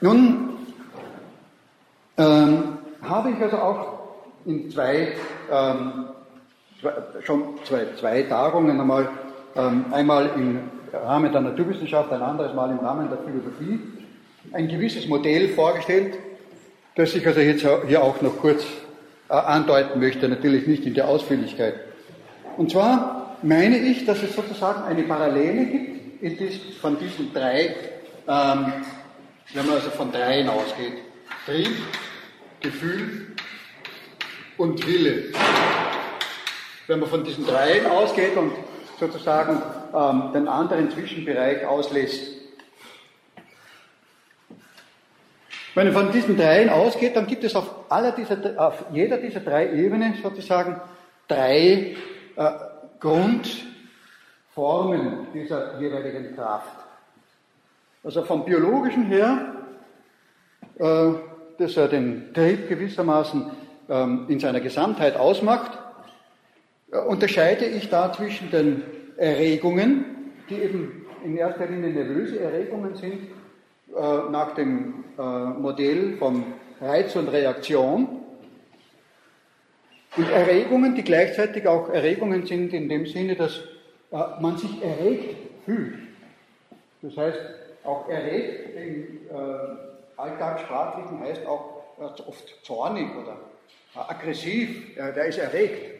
Nun 0.00 0.50
ähm, 2.18 2.78
habe 3.02 3.30
ich 3.30 3.36
also 3.42 3.56
auch 3.56 4.01
in 4.44 4.70
zwei, 4.70 5.12
ähm, 5.50 6.06
schon 7.24 7.58
zwei, 7.64 7.86
zwei 7.98 8.22
Tagungen 8.22 8.80
einmal, 8.80 9.08
ähm, 9.56 9.86
einmal 9.92 10.30
im 10.36 10.60
Rahmen 10.92 11.32
der 11.32 11.40
Naturwissenschaft, 11.40 12.12
ein 12.12 12.22
anderes 12.22 12.54
Mal 12.54 12.70
im 12.70 12.78
Rahmen 12.78 13.08
der 13.08 13.18
Philosophie, 13.18 13.80
ein 14.52 14.68
gewisses 14.68 15.06
Modell 15.06 15.48
vorgestellt, 15.50 16.14
das 16.96 17.14
ich 17.14 17.26
also 17.26 17.40
jetzt 17.40 17.66
hier 17.86 18.02
auch 18.02 18.20
noch 18.20 18.38
kurz 18.38 18.64
äh, 19.28 19.34
andeuten 19.34 20.00
möchte, 20.00 20.28
natürlich 20.28 20.66
nicht 20.66 20.84
in 20.84 20.94
der 20.94 21.08
Ausführlichkeit. 21.08 21.74
Und 22.56 22.70
zwar 22.70 23.36
meine 23.42 23.78
ich, 23.78 24.04
dass 24.04 24.22
es 24.22 24.34
sozusagen 24.34 24.82
eine 24.82 25.02
Parallele 25.04 25.64
gibt 25.66 26.22
in 26.22 26.36
dies, 26.36 26.60
von 26.80 26.98
diesen 26.98 27.32
drei, 27.32 27.74
ähm, 28.28 28.72
wenn 29.54 29.66
man 29.66 29.74
also 29.76 29.90
von 29.90 30.12
dreien 30.12 30.48
ausgeht. 30.48 30.98
Trieb, 31.46 31.70
Gefühl 32.60 33.31
und 34.58 34.86
Wille. 34.86 35.32
Wenn 36.86 37.00
man 37.00 37.08
von 37.08 37.24
diesen 37.24 37.46
dreien 37.46 37.86
ausgeht 37.86 38.36
und 38.36 38.52
sozusagen 38.98 39.62
ähm, 39.94 40.32
den 40.32 40.48
anderen 40.48 40.90
Zwischenbereich 40.90 41.64
auslässt. 41.66 42.42
Wenn 45.74 45.92
man 45.92 46.04
von 46.04 46.12
diesen 46.12 46.36
dreien 46.36 46.68
ausgeht, 46.68 47.16
dann 47.16 47.26
gibt 47.26 47.42
es 47.44 47.56
auf, 47.56 47.70
dieser, 48.16 48.36
auf 48.58 48.84
jeder 48.92 49.16
dieser 49.16 49.40
drei 49.40 49.72
Ebenen 49.72 50.14
sozusagen 50.22 50.78
drei 51.26 51.96
äh, 52.36 52.50
Grundformen 53.00 55.28
dieser 55.32 55.80
jeweiligen 55.80 56.36
Kraft. 56.36 56.76
Also 58.04 58.22
vom 58.22 58.44
biologischen 58.44 59.06
her, 59.06 59.54
äh, 60.78 61.12
dass 61.58 61.76
er 61.76 61.88
den 61.88 62.32
Trieb 62.34 62.68
gewissermaßen 62.68 63.50
in 64.28 64.40
seiner 64.40 64.60
Gesamtheit 64.60 65.16
ausmacht, 65.16 65.78
äh, 66.92 66.98
unterscheide 66.98 67.64
ich 67.64 67.88
da 67.88 68.12
zwischen 68.12 68.50
den 68.50 68.82
Erregungen, 69.16 70.04
die 70.48 70.56
eben 70.56 71.06
in 71.24 71.36
erster 71.36 71.66
Linie 71.66 71.90
nervöse 71.90 72.40
Erregungen 72.40 72.96
sind, 72.96 73.28
äh, 73.96 74.30
nach 74.30 74.54
dem 74.54 75.04
äh, 75.18 75.22
Modell 75.22 76.16
von 76.18 76.44
Reiz 76.80 77.16
und 77.16 77.28
Reaktion, 77.28 78.18
und 80.14 80.30
Erregungen, 80.30 80.94
die 80.94 81.04
gleichzeitig 81.04 81.66
auch 81.66 81.88
Erregungen 81.88 82.44
sind 82.44 82.74
in 82.74 82.86
dem 82.90 83.06
Sinne, 83.06 83.34
dass 83.34 83.62
man 84.10 84.58
sich 84.58 84.82
erregt 84.82 85.36
fühlt. 85.64 85.94
Das 87.00 87.16
heißt, 87.16 87.40
auch 87.82 88.06
erregt 88.10 88.76
im 88.76 89.20
äh, 89.34 90.18
Alltagssprachlichen 90.18 91.18
heißt 91.18 91.46
auch 91.46 91.82
oft 91.98 92.62
zornig 92.62 93.08
oder 93.16 93.38
aggressiv, 93.94 94.96
der 94.96 95.26
ist 95.26 95.38
erregt. 95.38 95.92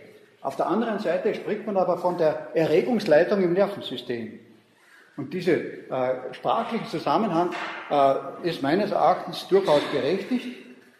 Auf 0.42 0.56
der 0.56 0.66
anderen 0.66 0.98
Seite 0.98 1.34
spricht 1.34 1.66
man 1.66 1.76
aber 1.76 1.98
von 1.98 2.18
der 2.18 2.48
Erregungsleitung 2.54 3.42
im 3.42 3.52
Nervensystem. 3.52 4.40
Und 5.16 5.32
dieser 5.32 5.52
äh, 5.52 6.32
sprachliche 6.32 6.86
Zusammenhang 6.86 7.50
äh, 7.90 8.48
ist 8.48 8.62
meines 8.62 8.90
Erachtens 8.92 9.46
durchaus 9.48 9.82
berechtigt. 9.92 10.48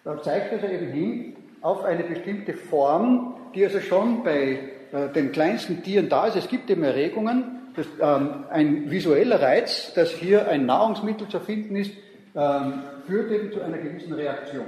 Da 0.04 0.20
zeigt 0.22 0.52
also 0.52 0.66
eben 0.66 0.88
hin 0.88 1.36
auf 1.62 1.82
eine 1.84 2.04
bestimmte 2.04 2.52
Form, 2.52 3.36
die 3.54 3.64
also 3.64 3.80
schon 3.80 4.22
bei 4.22 4.58
äh, 4.92 5.08
den 5.14 5.32
kleinsten 5.32 5.82
Tieren 5.82 6.08
da 6.08 6.26
ist. 6.26 6.36
Es 6.36 6.48
gibt 6.48 6.68
eben 6.70 6.82
Erregungen, 6.82 7.72
das, 7.74 7.86
ähm, 8.00 8.44
ein 8.50 8.90
visueller 8.90 9.40
Reiz, 9.40 9.94
dass 9.94 10.10
hier 10.10 10.46
ein 10.48 10.66
Nahrungsmittel 10.66 11.26
zu 11.28 11.40
finden 11.40 11.76
ist, 11.76 11.92
ähm, 12.34 12.82
führt 13.06 13.30
eben 13.30 13.50
zu 13.50 13.62
einer 13.62 13.78
gewissen 13.78 14.12
Reaktion. 14.12 14.66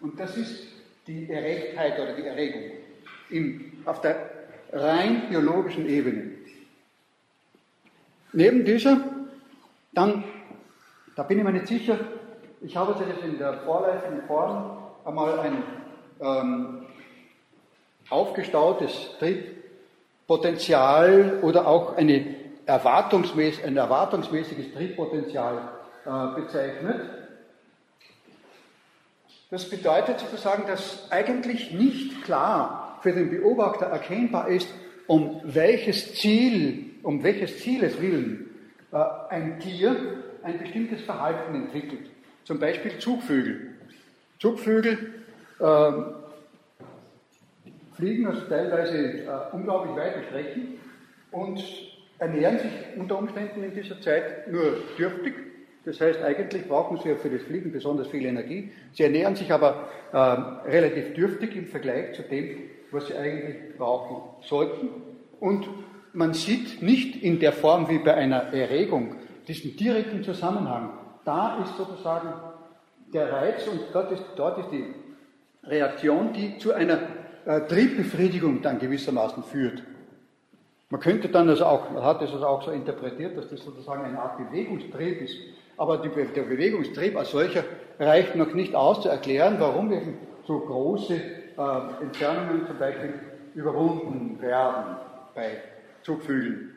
Und 0.00 0.18
das 0.18 0.36
ist 0.36 0.75
die 1.06 1.30
Erregtheit 1.30 2.00
oder 2.00 2.14
die 2.14 2.26
Erregung 2.26 2.62
im, 3.30 3.72
auf 3.84 4.00
der 4.00 4.30
rein 4.72 5.28
biologischen 5.28 5.88
Ebene. 5.88 6.32
Neben 8.32 8.64
dieser, 8.64 9.00
dann, 9.92 10.24
da 11.14 11.22
bin 11.22 11.38
ich 11.38 11.44
mir 11.44 11.52
nicht 11.52 11.68
sicher, 11.68 11.96
ich 12.60 12.76
habe 12.76 12.92
das 12.92 13.02
in 13.24 13.38
der 13.38 13.60
vorläufigen 13.60 14.22
Form 14.26 14.78
einmal 15.04 15.38
ein 15.38 15.62
ähm, 16.20 16.86
aufgestautes 18.10 19.16
Triebpotenzial 19.18 21.38
oder 21.42 21.66
auch 21.66 21.96
eine 21.96 22.36
erwartungsmäß 22.66 23.64
ein 23.64 23.76
erwartungsmäßiges 23.76 24.72
Triebpotenzial 24.72 25.58
äh, 26.04 26.40
bezeichnet. 26.40 27.25
Das 29.50 29.70
bedeutet 29.70 30.18
sozusagen, 30.20 30.66
dass 30.66 31.10
eigentlich 31.10 31.72
nicht 31.72 32.24
klar 32.24 32.98
für 33.02 33.12
den 33.12 33.30
Beobachter 33.30 33.86
erkennbar 33.86 34.48
ist, 34.48 34.68
um 35.06 35.40
welches 35.44 36.14
Ziel, 36.16 36.90
um 37.02 37.22
welches 37.22 37.60
Zieles 37.60 38.00
willen 38.00 38.46
äh, 38.92 38.96
ein 39.30 39.60
Tier 39.60 40.22
ein 40.42 40.58
bestimmtes 40.58 41.02
Verhalten 41.02 41.54
entwickelt. 41.54 42.10
Zum 42.44 42.58
Beispiel 42.58 42.98
Zugvögel. 42.98 43.74
Zugvögel 44.38 45.14
äh, 45.58 45.92
fliegen 47.96 48.26
also 48.26 48.42
teilweise 48.42 48.96
äh, 48.96 49.28
unglaublich 49.52 49.96
weite 49.96 50.22
Strecken 50.28 50.78
und 51.32 51.62
ernähren 52.18 52.58
sich 52.58 52.72
unter 52.96 53.18
Umständen 53.18 53.62
in 53.62 53.74
dieser 53.74 54.00
Zeit 54.00 54.50
nur 54.50 54.78
dürftig. 54.98 55.34
Das 55.86 56.00
heißt, 56.00 56.20
eigentlich 56.20 56.66
brauchen 56.66 56.98
sie 56.98 57.10
ja 57.10 57.14
für 57.14 57.30
das 57.30 57.42
Fliegen 57.42 57.70
besonders 57.70 58.08
viel 58.08 58.26
Energie. 58.26 58.72
Sie 58.92 59.04
ernähren 59.04 59.36
sich 59.36 59.52
aber 59.52 59.88
äh, 60.12 60.18
relativ 60.68 61.14
dürftig 61.14 61.54
im 61.54 61.66
Vergleich 61.66 62.12
zu 62.14 62.22
dem, 62.22 62.58
was 62.90 63.06
sie 63.06 63.14
eigentlich 63.14 63.76
brauchen 63.78 64.22
sollten. 64.42 64.88
Und 65.38 65.68
man 66.12 66.34
sieht 66.34 66.82
nicht 66.82 67.22
in 67.22 67.38
der 67.38 67.52
Form 67.52 67.88
wie 67.88 67.98
bei 67.98 68.14
einer 68.14 68.52
Erregung 68.52 69.14
diesen 69.46 69.76
direkten 69.76 70.24
Zusammenhang. 70.24 70.90
Da 71.24 71.62
ist 71.62 71.76
sozusagen 71.76 72.32
der 73.14 73.32
Reiz 73.32 73.68
und 73.68 73.80
dort 73.92 74.10
ist, 74.10 74.24
dort 74.34 74.58
ist 74.58 74.70
die 74.72 74.92
Reaktion, 75.62 76.32
die 76.32 76.58
zu 76.58 76.72
einer 76.72 76.98
äh, 77.44 77.60
Triebbefriedigung 77.60 78.60
dann 78.60 78.80
gewissermaßen 78.80 79.44
führt. 79.44 79.84
Man 80.90 81.00
könnte 81.00 81.28
dann 81.28 81.48
also 81.48 81.64
auch, 81.64 81.90
man 81.90 82.02
hat 82.02 82.22
es 82.22 82.32
also 82.32 82.44
auch 82.44 82.64
so 82.64 82.72
interpretiert, 82.72 83.36
dass 83.36 83.48
das 83.48 83.60
sozusagen 83.60 84.04
eine 84.04 84.20
Art 84.20 84.38
Bewegungstrieb 84.38 85.20
ist. 85.20 85.36
Aber 85.76 85.98
die, 85.98 86.08
der 86.08 86.42
Bewegungstrieb 86.42 87.16
als 87.16 87.30
solcher 87.30 87.64
reicht 87.98 88.36
noch 88.36 88.52
nicht 88.54 88.74
aus 88.74 89.02
zu 89.02 89.08
erklären, 89.08 89.56
warum 89.58 89.92
eben 89.92 90.18
so 90.46 90.58
große 90.58 91.14
äh, 91.14 92.02
Entfernungen 92.02 92.66
zum 92.66 92.78
Beispiel 92.78 93.14
überwunden 93.54 94.40
werden 94.40 94.96
bei 95.34 95.50
Zugvögeln. 96.02 96.72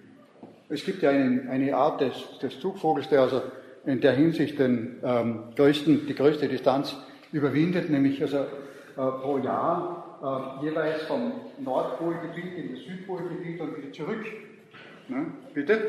Es 0.70 0.84
gibt 0.86 1.02
ja 1.02 1.10
eine, 1.10 1.50
eine 1.50 1.76
Art 1.76 2.02
des, 2.02 2.40
des, 2.42 2.60
Zugvogels, 2.60 3.10
der 3.10 3.22
also 3.22 3.42
in 3.86 4.02
der 4.02 4.14
Hinsicht 4.14 4.60
den, 4.60 4.98
ähm, 5.04 5.44
größten, 5.56 6.06
die 6.08 6.16
größte 6.16 6.48
Distanz 6.48 6.96
überwindet, 7.32 7.90
nämlich 7.90 8.22
also 8.22 8.38
äh, 8.38 8.46
pro 8.96 9.38
Jahr 9.40 10.60
äh, 10.62 10.66
jeweils 10.66 11.04
vom 11.04 11.34
Nordpolgebiet 11.60 12.58
in 12.58 12.76
das 12.76 12.84
Südpolgebiet 12.84 13.60
und 13.62 13.78
wieder 13.78 13.92
zurück. 13.92 14.26
Ne? 15.08 15.28
Bitte? 15.54 15.80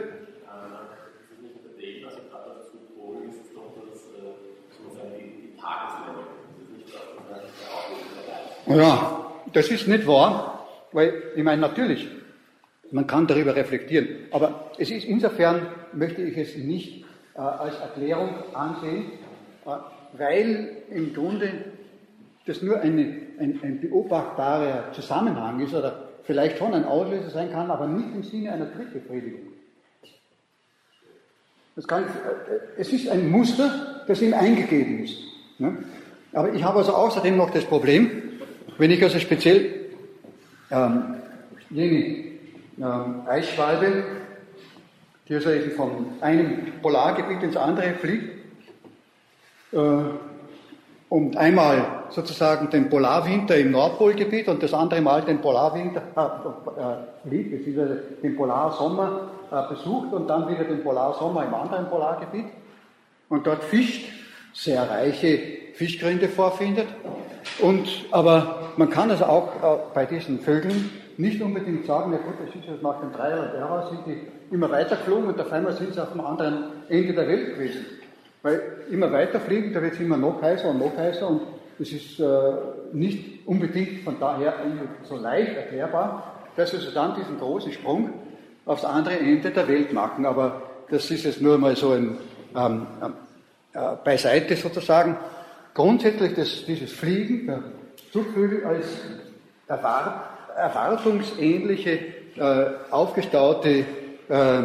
Ja, 8.67 9.33
das 9.53 9.69
ist 9.69 9.89
nicht 9.89 10.07
wahr, 10.07 10.67
weil 10.93 11.13
ich 11.35 11.43
meine 11.43 11.61
natürlich, 11.61 12.09
man 12.93 13.07
kann 13.07 13.27
darüber 13.27 13.55
reflektieren, 13.55 14.09
aber 14.31 14.71
es 14.79 14.91
ist 14.91 15.05
insofern 15.05 15.67
möchte 15.93 16.23
ich 16.23 16.37
es 16.37 16.57
nicht 16.57 17.05
äh, 17.35 17.41
als 17.41 17.79
Erklärung 17.79 18.35
ansehen, 18.55 19.13
äh, 19.67 19.71
weil 20.19 20.77
im 20.91 21.15
Grunde 21.15 21.51
das 22.47 22.63
nur 22.63 22.81
eine, 22.81 23.17
ein, 23.39 23.61
ein 23.63 23.81
beobachtbarer 23.81 24.93
Zusammenhang 24.93 25.61
ist 25.61 25.75
oder 25.75 26.09
vielleicht 26.25 26.59
schon 26.59 26.75
ein 26.75 26.85
Auslöser 26.85 27.31
sein 27.31 27.51
kann, 27.51 27.71
aber 27.71 27.87
nicht 27.87 28.15
im 28.15 28.23
Sinne 28.23 28.53
einer 28.53 28.73
Trittbefriedigung. 28.73 29.41
Kann, 31.87 32.05
es 32.77 32.93
ist 32.93 33.09
ein 33.09 33.31
Muster, 33.31 34.05
das 34.07 34.21
ihm 34.21 34.35
eingegeben 34.35 35.05
ist. 35.05 35.30
Ne? 35.61 35.77
Aber 36.33 36.53
ich 36.53 36.63
habe 36.65 36.79
also 36.79 36.93
außerdem 36.95 37.37
noch 37.37 37.51
das 37.51 37.65
Problem, 37.65 38.11
wenn 38.79 38.91
ich 38.91 39.03
also 39.03 39.19
speziell 39.19 39.91
ähm, 40.71 41.17
jene 41.71 42.25
ähm, 42.79 43.23
Eisschwalbe, 43.27 44.05
die 45.29 45.35
also 45.35 45.51
eben 45.51 45.73
von 45.73 46.07
einem 46.21 46.81
Polargebiet 46.81 47.43
ins 47.43 47.57
andere 47.57 47.95
fliegt, 47.95 48.41
äh, 49.73 49.79
und 51.11 51.37
einmal 51.37 52.05
sozusagen 52.11 52.71
den 52.71 52.89
Polarwinter 52.89 53.57
im 53.57 53.73
Nordpolgebiet 53.73 54.47
und 54.47 54.63
das 54.63 54.73
andere 54.73 55.01
Mal 55.01 55.23
den 55.23 55.41
Polarwinter 55.41 56.03
äh, 56.17 56.81
äh, 56.81 57.29
fliegt, 57.29 57.51
beziehungsweise 57.51 58.03
den 58.23 58.37
Polarsommer 58.37 59.31
äh, 59.51 59.75
besucht 59.75 60.13
und 60.13 60.29
dann 60.29 60.49
wieder 60.49 60.65
den 60.65 60.85
Polarsommer 60.85 61.45
im 61.45 61.53
anderen 61.53 61.89
Polargebiet 61.89 62.47
und 63.29 63.45
dort 63.45 63.65
fischt, 63.65 64.09
sehr 64.53 64.89
reiche 64.89 65.39
Fischgründe 65.75 66.29
vorfindet. 66.29 66.87
Und, 67.61 67.89
aber 68.11 68.73
man 68.77 68.91
kann 68.91 69.11
also 69.11 69.25
auch 69.25 69.49
äh, 69.57 69.79
bei 69.95 70.07
diesen 70.07 70.41
Vögeln 70.41 70.91
nicht 71.17 71.41
unbedingt 71.43 71.87
sagen, 71.87 72.13
ja 72.13 72.19
gut, 72.19 72.35
das 72.45 72.55
ist 72.55 72.67
jetzt 72.69 72.83
nach 72.83 73.01
dem 73.01 73.13
Dreier 73.13 73.53
Terra 73.53 73.89
sind 73.89 74.07
die 74.07 74.55
immer 74.55 74.71
weiter 74.71 74.97
geflogen 74.97 75.29
und 75.29 75.41
auf 75.41 75.53
einmal 75.53 75.73
sind 75.73 75.95
sie 75.95 76.03
auf 76.03 76.13
dem 76.13 76.21
anderen 76.21 76.65
Ende 76.89 77.13
der 77.13 77.29
Welt 77.29 77.55
gewesen. 77.55 77.85
Weil 78.43 78.63
immer 78.91 79.13
weiter 79.13 79.39
fliegen, 79.39 79.73
da 79.73 79.83
wird 79.83 79.95
es 79.95 80.01
immer 80.01 80.17
noch 80.17 80.41
heißer 80.41 80.71
und 80.71 80.79
noch 80.79 80.97
heißer 80.97 81.29
und 81.29 81.43
es 81.79 81.93
ist 81.93 82.21
äh, 82.21 82.25
nicht 82.93 83.47
unbedingt 83.47 84.03
von 84.03 84.19
daher 84.19 84.55
so 85.05 85.17
leicht 85.17 85.57
erklärbar, 85.57 86.41
dass 86.57 86.73
wir 86.73 86.81
so 86.81 86.91
dann 86.91 87.15
diesen 87.17 87.39
großen 87.39 87.73
Sprung 87.73 88.11
aufs 88.67 88.85
andere 88.85 89.19
Ende 89.19 89.51
der 89.51 89.69
Welt 89.69 89.93
machen. 89.93 90.27
Aber 90.27 90.63
das 90.91 91.11
ist 91.11 91.25
jetzt 91.25 91.41
nur 91.41 91.59
mal 91.59 91.77
so 91.77 91.93
ein 91.93 92.19
ähm, 92.57 92.87
äh, 93.73 93.97
beiseite 94.05 94.57
sozusagen. 94.57 95.17
Grundsätzlich 95.75 96.35
das, 96.35 96.65
dieses 96.67 96.93
Fliegen 96.93 97.47
der 97.47 97.63
Zugvögel 98.13 98.65
als 98.65 98.87
erwart, 99.69 100.29
erwartungsähnliche, 100.57 101.99
äh, 102.37 102.67
aufgestaute 102.91 103.85
äh, 104.29 104.63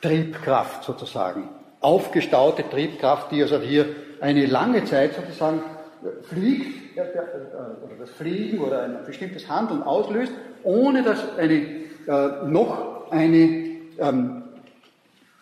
Triebkraft 0.00 0.84
sozusagen 0.84 1.48
aufgestaute 1.80 2.68
Triebkraft, 2.68 3.32
die 3.32 3.42
also 3.42 3.58
hier 3.60 3.86
eine 4.20 4.46
lange 4.46 4.84
Zeit 4.84 5.14
sozusagen 5.14 5.60
äh, 6.02 6.22
fliegt, 6.22 6.96
äh, 6.96 7.02
oder 7.02 7.94
das 7.98 8.10
Fliegen 8.10 8.58
oder 8.58 8.82
ein 8.82 8.98
bestimmtes 9.06 9.48
Handeln 9.48 9.82
auslöst, 9.82 10.32
ohne 10.62 11.02
dass 11.02 11.36
eine, 11.38 11.54
äh, 11.54 12.46
noch 12.46 13.10
eine 13.10 13.70
ähm, 13.98 14.42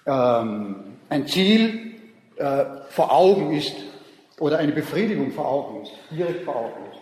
ähm, 0.06 0.76
ein 1.10 1.26
Ziel 1.26 1.87
äh, 2.38 2.64
vor 2.90 3.12
Augen 3.12 3.52
ist 3.52 3.74
oder 4.40 4.58
eine 4.58 4.72
Befriedigung 4.72 5.32
vor 5.32 5.46
Augen 5.46 5.82
ist, 5.82 5.92
direkt 6.10 6.44
vor 6.44 6.56
Augen 6.56 6.90
ist. 6.92 7.00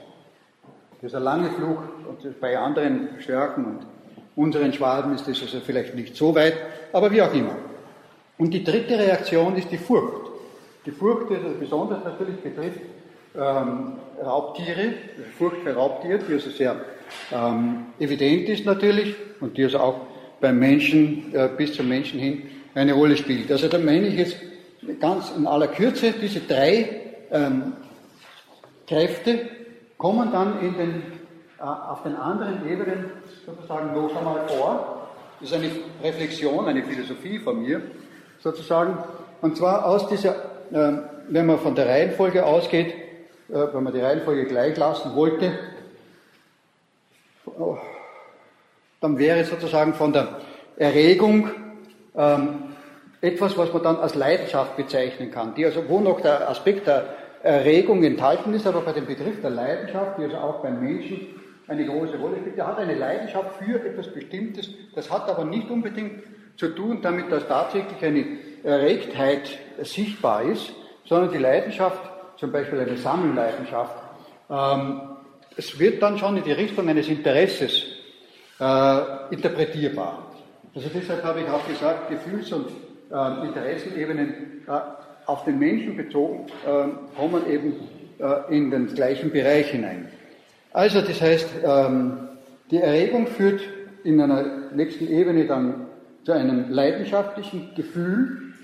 Das 1.02 1.12
ist 1.12 1.16
ein 1.16 1.22
lange 1.22 1.50
Flug 1.50 1.78
und 2.08 2.40
bei 2.40 2.58
anderen 2.58 3.08
Stärken 3.20 3.64
und 3.64 3.86
unseren 4.34 4.72
Schwaben 4.72 5.14
ist 5.14 5.28
das 5.28 5.40
also 5.42 5.60
vielleicht 5.60 5.94
nicht 5.94 6.16
so 6.16 6.34
weit, 6.34 6.54
aber 6.92 7.10
wie 7.10 7.22
auch 7.22 7.32
immer. 7.32 7.56
Und 8.38 8.52
die 8.52 8.64
dritte 8.64 8.98
Reaktion 8.98 9.56
ist 9.56 9.70
die 9.70 9.78
Furcht. 9.78 10.30
Die 10.84 10.90
Furcht, 10.90 11.30
die 11.30 11.34
also 11.36 11.48
besonders 11.58 12.04
natürlich 12.04 12.36
betrifft 12.40 12.80
ähm, 13.36 13.92
Raubtiere, 14.24 14.94
Furcht 15.36 15.58
für 15.62 15.74
Raubtiere, 15.74 16.20
die 16.26 16.32
also 16.34 16.50
sehr 16.50 16.76
ähm, 17.32 17.86
evident 17.98 18.48
ist 18.48 18.64
natürlich 18.64 19.14
und 19.40 19.56
die 19.56 19.64
also 19.64 19.78
auch 19.78 20.00
beim 20.40 20.58
Menschen 20.58 21.34
äh, 21.34 21.48
bis 21.56 21.74
zum 21.74 21.88
Menschen 21.88 22.18
hin 22.18 22.42
eine 22.74 22.92
Rolle 22.92 23.16
spielt. 23.16 23.50
Also 23.50 23.68
da 23.68 23.78
meine 23.78 24.08
ich 24.08 24.14
jetzt 24.14 24.36
ganz 25.00 25.32
in 25.36 25.46
aller 25.46 25.68
Kürze, 25.68 26.12
diese 26.12 26.40
drei 26.40 27.00
ähm, 27.30 27.72
Kräfte 28.86 29.48
kommen 29.98 30.30
dann 30.32 30.60
in 30.60 30.76
den, 30.76 31.02
äh, 31.58 31.62
auf 31.62 32.02
den 32.02 32.16
anderen 32.16 32.68
Ebenen 32.68 33.10
sozusagen 33.44 33.94
noch 33.94 34.14
einmal 34.16 34.46
vor. 34.48 35.08
Das 35.40 35.50
ist 35.50 35.54
eine 35.54 35.70
Reflexion, 36.02 36.66
eine 36.66 36.82
Philosophie 36.82 37.38
von 37.38 37.62
mir 37.62 37.82
sozusagen. 38.40 38.98
Und 39.42 39.56
zwar 39.56 39.86
aus 39.86 40.08
dieser, 40.08 40.34
äh, 40.72 40.92
wenn 41.28 41.46
man 41.46 41.58
von 41.58 41.74
der 41.74 41.88
Reihenfolge 41.88 42.44
ausgeht, 42.44 42.94
äh, 43.48 43.66
wenn 43.72 43.82
man 43.82 43.92
die 43.92 44.00
Reihenfolge 44.00 44.46
gleich 44.46 44.76
lassen 44.76 45.14
wollte, 45.14 45.52
dann 49.00 49.18
wäre 49.18 49.44
sozusagen 49.44 49.94
von 49.94 50.12
der 50.12 50.40
Erregung 50.76 51.50
ähm, 52.16 52.65
etwas, 53.20 53.56
was 53.56 53.72
man 53.72 53.82
dann 53.82 53.96
als 53.96 54.14
Leidenschaft 54.14 54.76
bezeichnen 54.76 55.30
kann, 55.30 55.54
die 55.54 55.64
also, 55.64 55.88
wo 55.88 56.00
noch 56.00 56.20
der 56.20 56.48
Aspekt 56.48 56.86
der 56.86 57.04
Erregung 57.42 58.02
enthalten 58.02 58.52
ist, 58.54 58.66
aber 58.66 58.80
bei 58.80 58.92
dem 58.92 59.06
Begriff 59.06 59.40
der 59.40 59.50
Leidenschaft, 59.50 60.18
die 60.18 60.24
also 60.24 60.36
auch 60.36 60.62
beim 60.62 60.80
Menschen 60.80 61.28
eine 61.68 61.84
große 61.84 62.18
Rolle 62.18 62.38
spielt, 62.40 62.56
der 62.56 62.66
hat 62.66 62.78
eine 62.78 62.94
Leidenschaft 62.94 63.56
für 63.62 63.84
etwas 63.84 64.12
Bestimmtes, 64.12 64.70
das 64.94 65.10
hat 65.10 65.28
aber 65.28 65.44
nicht 65.44 65.70
unbedingt 65.70 66.22
zu 66.56 66.68
tun 66.68 67.00
damit, 67.02 67.30
dass 67.30 67.46
tatsächlich 67.46 68.02
eine 68.02 68.24
Erregtheit 68.64 69.58
sichtbar 69.82 70.42
ist, 70.42 70.72
sondern 71.04 71.32
die 71.32 71.38
Leidenschaft, 71.38 72.00
zum 72.36 72.52
Beispiel 72.52 72.80
eine 72.80 72.96
Sammelleidenschaft, 72.96 73.94
ähm, 74.50 75.00
es 75.56 75.78
wird 75.78 76.02
dann 76.02 76.18
schon 76.18 76.36
in 76.36 76.44
die 76.44 76.52
Richtung 76.52 76.88
eines 76.88 77.08
Interesses 77.08 77.84
äh, 78.60 79.00
interpretierbar. 79.30 80.32
Also 80.74 80.90
deshalb 80.94 81.24
habe 81.24 81.40
ich 81.40 81.48
auch 81.48 81.66
gesagt, 81.66 82.10
Gefühls- 82.10 82.52
und 82.52 82.68
äh, 83.10 83.46
Interessenebenen 83.46 84.34
äh, 84.66 84.80
auf 85.26 85.44
den 85.44 85.58
Menschen 85.58 85.96
bezogen 85.96 86.46
äh, 86.64 87.16
kommen 87.16 87.46
eben 87.50 87.74
äh, 88.18 88.56
in 88.56 88.70
den 88.70 88.94
gleichen 88.94 89.30
Bereich 89.30 89.70
hinein. 89.70 90.08
Also 90.72 91.00
das 91.00 91.20
heißt, 91.20 91.48
ähm, 91.64 92.28
die 92.70 92.78
Erregung 92.78 93.26
führt 93.26 93.60
in 94.04 94.20
einer 94.20 94.70
nächsten 94.74 95.08
Ebene 95.08 95.46
dann 95.46 95.86
zu 96.24 96.32
einem 96.32 96.70
leidenschaftlichen 96.70 97.74
Gefühl, 97.74 98.54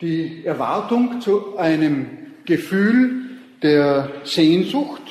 die 0.00 0.44
Erwartung 0.44 1.20
zu 1.20 1.56
einem 1.56 2.06
Gefühl 2.44 3.22
der 3.62 4.10
Sehnsucht 4.24 5.02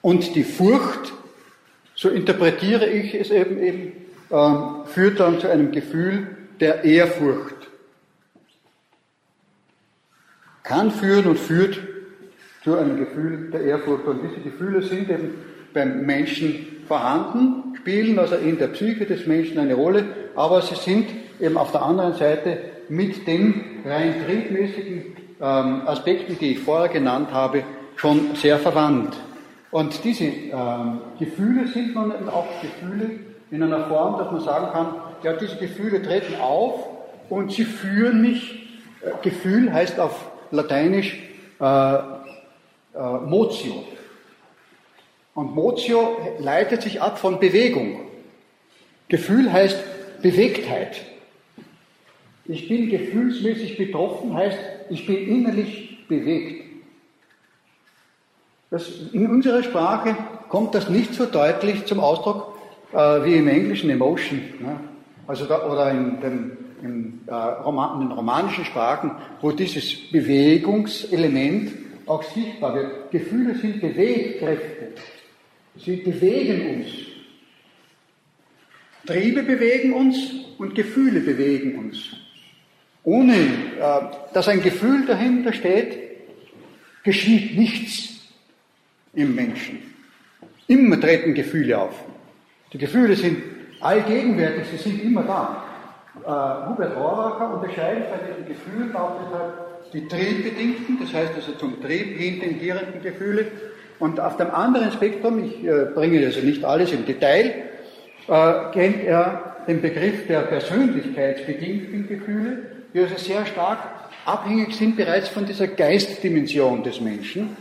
und 0.00 0.34
die 0.34 0.42
Furcht, 0.42 1.12
so 2.02 2.08
interpretiere 2.08 2.86
ich 2.86 3.14
es 3.14 3.30
eben, 3.30 3.62
eben 3.62 3.92
ähm, 4.32 4.84
führt 4.86 5.20
dann 5.20 5.38
zu 5.38 5.48
einem 5.48 5.70
Gefühl 5.70 6.26
der 6.58 6.82
Ehrfurcht. 6.82 7.54
Kann 10.64 10.90
führen 10.90 11.26
und 11.26 11.38
führt 11.38 11.78
zu 12.64 12.76
einem 12.76 12.98
Gefühl 12.98 13.50
der 13.52 13.60
Ehrfurcht. 13.60 14.04
Und 14.06 14.20
diese 14.24 14.40
Gefühle 14.40 14.82
sind 14.82 15.10
eben 15.10 15.34
beim 15.72 16.04
Menschen 16.04 16.66
vorhanden, 16.88 17.76
spielen 17.76 18.18
also 18.18 18.34
in 18.34 18.58
der 18.58 18.68
Psyche 18.68 19.06
des 19.06 19.28
Menschen 19.28 19.60
eine 19.60 19.74
Rolle, 19.74 20.04
aber 20.34 20.60
sie 20.60 20.74
sind 20.74 21.06
eben 21.40 21.56
auf 21.56 21.70
der 21.70 21.82
anderen 21.82 22.14
Seite 22.14 22.58
mit 22.88 23.28
den 23.28 23.82
rein 23.84 24.14
triebmäßigen 24.26 25.16
ähm, 25.40 25.82
Aspekten, 25.86 26.36
die 26.40 26.52
ich 26.52 26.58
vorher 26.58 26.88
genannt 26.88 27.30
habe, 27.32 27.62
schon 27.94 28.34
sehr 28.34 28.58
verwandt. 28.58 29.16
Und 29.72 30.04
diese 30.04 30.24
ähm, 30.24 31.00
Gefühle 31.18 31.66
sind 31.66 31.94
nun 31.94 32.28
auch 32.28 32.46
Gefühle 32.60 33.18
in 33.50 33.62
einer 33.62 33.88
Form, 33.88 34.18
dass 34.18 34.30
man 34.30 34.42
sagen 34.42 34.66
kann, 34.70 34.94
ja, 35.22 35.32
diese 35.32 35.56
Gefühle 35.56 36.02
treten 36.02 36.38
auf 36.40 36.86
und 37.30 37.52
sie 37.52 37.64
führen 37.64 38.20
mich, 38.20 38.68
äh, 39.00 39.10
Gefühl 39.22 39.72
heißt 39.72 39.98
auf 39.98 40.30
Lateinisch 40.50 41.18
äh, 41.58 41.64
äh, 41.64 42.00
Motio. 43.24 43.84
Und 45.34 45.54
Motio 45.54 46.18
leitet 46.38 46.82
sich 46.82 47.00
ab 47.00 47.18
von 47.18 47.40
Bewegung. 47.40 48.00
Gefühl 49.08 49.50
heißt 49.50 49.82
Bewegtheit. 50.20 51.00
Ich 52.44 52.68
bin 52.68 52.90
gefühlsmäßig 52.90 53.78
betroffen, 53.78 54.34
heißt, 54.34 54.58
ich 54.90 55.06
bin 55.06 55.26
innerlich 55.26 56.06
bewegt. 56.08 56.71
Das, 58.72 58.90
in 59.12 59.26
unserer 59.28 59.62
Sprache 59.62 60.16
kommt 60.48 60.74
das 60.74 60.88
nicht 60.88 61.12
so 61.12 61.26
deutlich 61.26 61.84
zum 61.84 62.00
Ausdruck 62.00 62.58
äh, 62.94 62.96
wie 62.96 63.34
im 63.34 63.46
Englischen 63.46 63.90
Emotion. 63.90 64.40
Ne? 64.60 64.80
Also 65.26 65.44
da, 65.44 65.70
oder 65.70 65.90
in 65.90 66.18
den, 66.22 66.56
in, 66.82 67.20
äh, 67.26 67.34
Roman, 67.34 68.00
in 68.00 68.08
den 68.08 68.16
romanischen 68.16 68.64
Sprachen, 68.64 69.10
wo 69.42 69.52
dieses 69.52 70.10
Bewegungselement 70.10 71.70
auch 72.06 72.22
sichtbar 72.22 72.74
wird. 72.74 73.10
Gefühle 73.10 73.54
sind 73.56 73.82
Bewegkräfte. 73.82 74.94
Sie 75.76 75.96
bewegen 75.96 76.76
uns. 76.76 76.86
Triebe 79.04 79.42
bewegen 79.42 79.92
uns 79.92 80.16
und 80.56 80.74
Gefühle 80.74 81.20
bewegen 81.20 81.78
uns. 81.78 82.16
Ohne 83.04 83.34
äh, 83.34 84.00
dass 84.32 84.48
ein 84.48 84.62
Gefühl 84.62 85.04
dahinter 85.04 85.52
steht, 85.52 85.98
geschieht 87.04 87.58
nichts 87.58 88.11
im 89.14 89.34
Menschen. 89.34 89.82
Immer 90.66 91.00
treten 91.00 91.34
Gefühle 91.34 91.78
auf. 91.78 91.94
Die 92.72 92.78
Gefühle 92.78 93.16
sind 93.16 93.38
allgegenwärtig, 93.80 94.64
sie 94.70 94.76
sind 94.76 95.02
immer 95.02 95.22
da. 95.24 95.64
Äh, 96.24 96.70
Hubert 96.70 96.96
Rohracher 96.96 97.54
unterscheidet 97.54 98.04
bei 98.10 98.18
diesen 98.26 98.46
Gefühlen 98.46 98.94
auch 98.96 99.18
die 99.92 100.06
triebbedingten, 100.08 100.98
das 101.00 101.12
heißt 101.12 101.34
also 101.34 101.52
zum 101.52 101.82
Trieb 101.82 102.16
hin 102.16 102.40
tendierenden 102.40 103.02
Gefühle. 103.02 103.46
Und 103.98 104.18
auf 104.20 104.36
dem 104.36 104.50
anderen 104.50 104.90
Spektrum, 104.92 105.44
ich 105.44 105.64
äh, 105.64 105.86
bringe 105.94 106.24
also 106.24 106.40
nicht 106.40 106.64
alles 106.64 106.92
im 106.92 107.04
Detail, 107.04 107.54
äh, 108.28 108.52
kennt 108.72 109.04
er 109.04 109.56
den 109.68 109.80
Begriff 109.80 110.26
der 110.26 110.40
persönlichkeitsbedingten 110.40 112.08
Gefühle, 112.08 112.62
die 112.94 113.00
also 113.00 113.16
sehr 113.16 113.46
stark 113.46 113.78
abhängig 114.24 114.74
sind 114.74 114.96
bereits 114.96 115.28
von 115.28 115.46
dieser 115.46 115.66
Geistdimension 115.66 116.82
des 116.82 117.00
Menschen. 117.00 117.56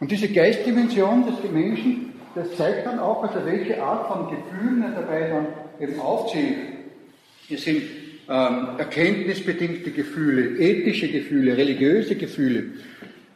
Und 0.00 0.10
diese 0.10 0.28
Geistdimension 0.28 1.24
des 1.26 1.50
Menschen, 1.50 2.12
das 2.34 2.54
zeigt 2.56 2.86
dann 2.86 2.98
auch, 2.98 3.22
also 3.22 3.44
welche 3.46 3.82
Art 3.82 4.08
von 4.08 4.28
Gefühlen 4.28 4.82
er 4.82 5.00
dabei 5.00 5.28
dann 5.28 5.46
eben 5.80 5.98
aufzählt. 6.00 6.56
Es 7.48 7.64
sind 7.64 7.82
ähm, 8.28 8.68
erkenntnisbedingte 8.76 9.90
Gefühle, 9.92 10.58
ethische 10.58 11.08
Gefühle, 11.08 11.56
religiöse 11.56 12.16
Gefühle, 12.16 12.64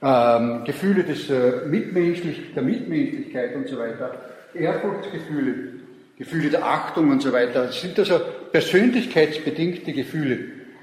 ähm, 0.02 0.64
Gefühle 0.64 1.04
des, 1.04 1.30
äh, 1.30 1.66
Mitmenschlich, 1.66 2.52
der 2.54 2.62
Mitmenschlichkeit 2.62 3.54
und 3.54 3.68
so 3.68 3.78
weiter, 3.78 4.20
Ehrfurchtsgefühle, 4.52 5.80
Gefühle 6.18 6.50
der 6.50 6.64
Achtung 6.64 7.10
und 7.10 7.22
so 7.22 7.32
weiter. 7.32 7.66
Das 7.66 7.80
sind 7.80 7.98
also 7.98 8.20
persönlichkeitsbedingte 8.52 9.92
Gefühle. 9.92 10.40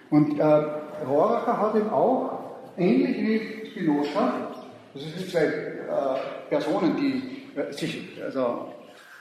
Und 0.09 0.39
äh, 0.39 0.43
Rohracher 0.43 1.59
hat 1.59 1.75
eben 1.75 1.89
auch, 1.89 2.39
ähnlich 2.77 3.17
wie 3.17 3.69
Spinoza, 3.69 4.56
das 4.97 5.19
sind 5.19 5.29
zwei 5.29 5.45
äh, 5.45 6.49
Personen, 6.49 6.95
die 6.97 7.59
äh, 7.59 7.71
sich 7.71 8.21
also 8.23 8.73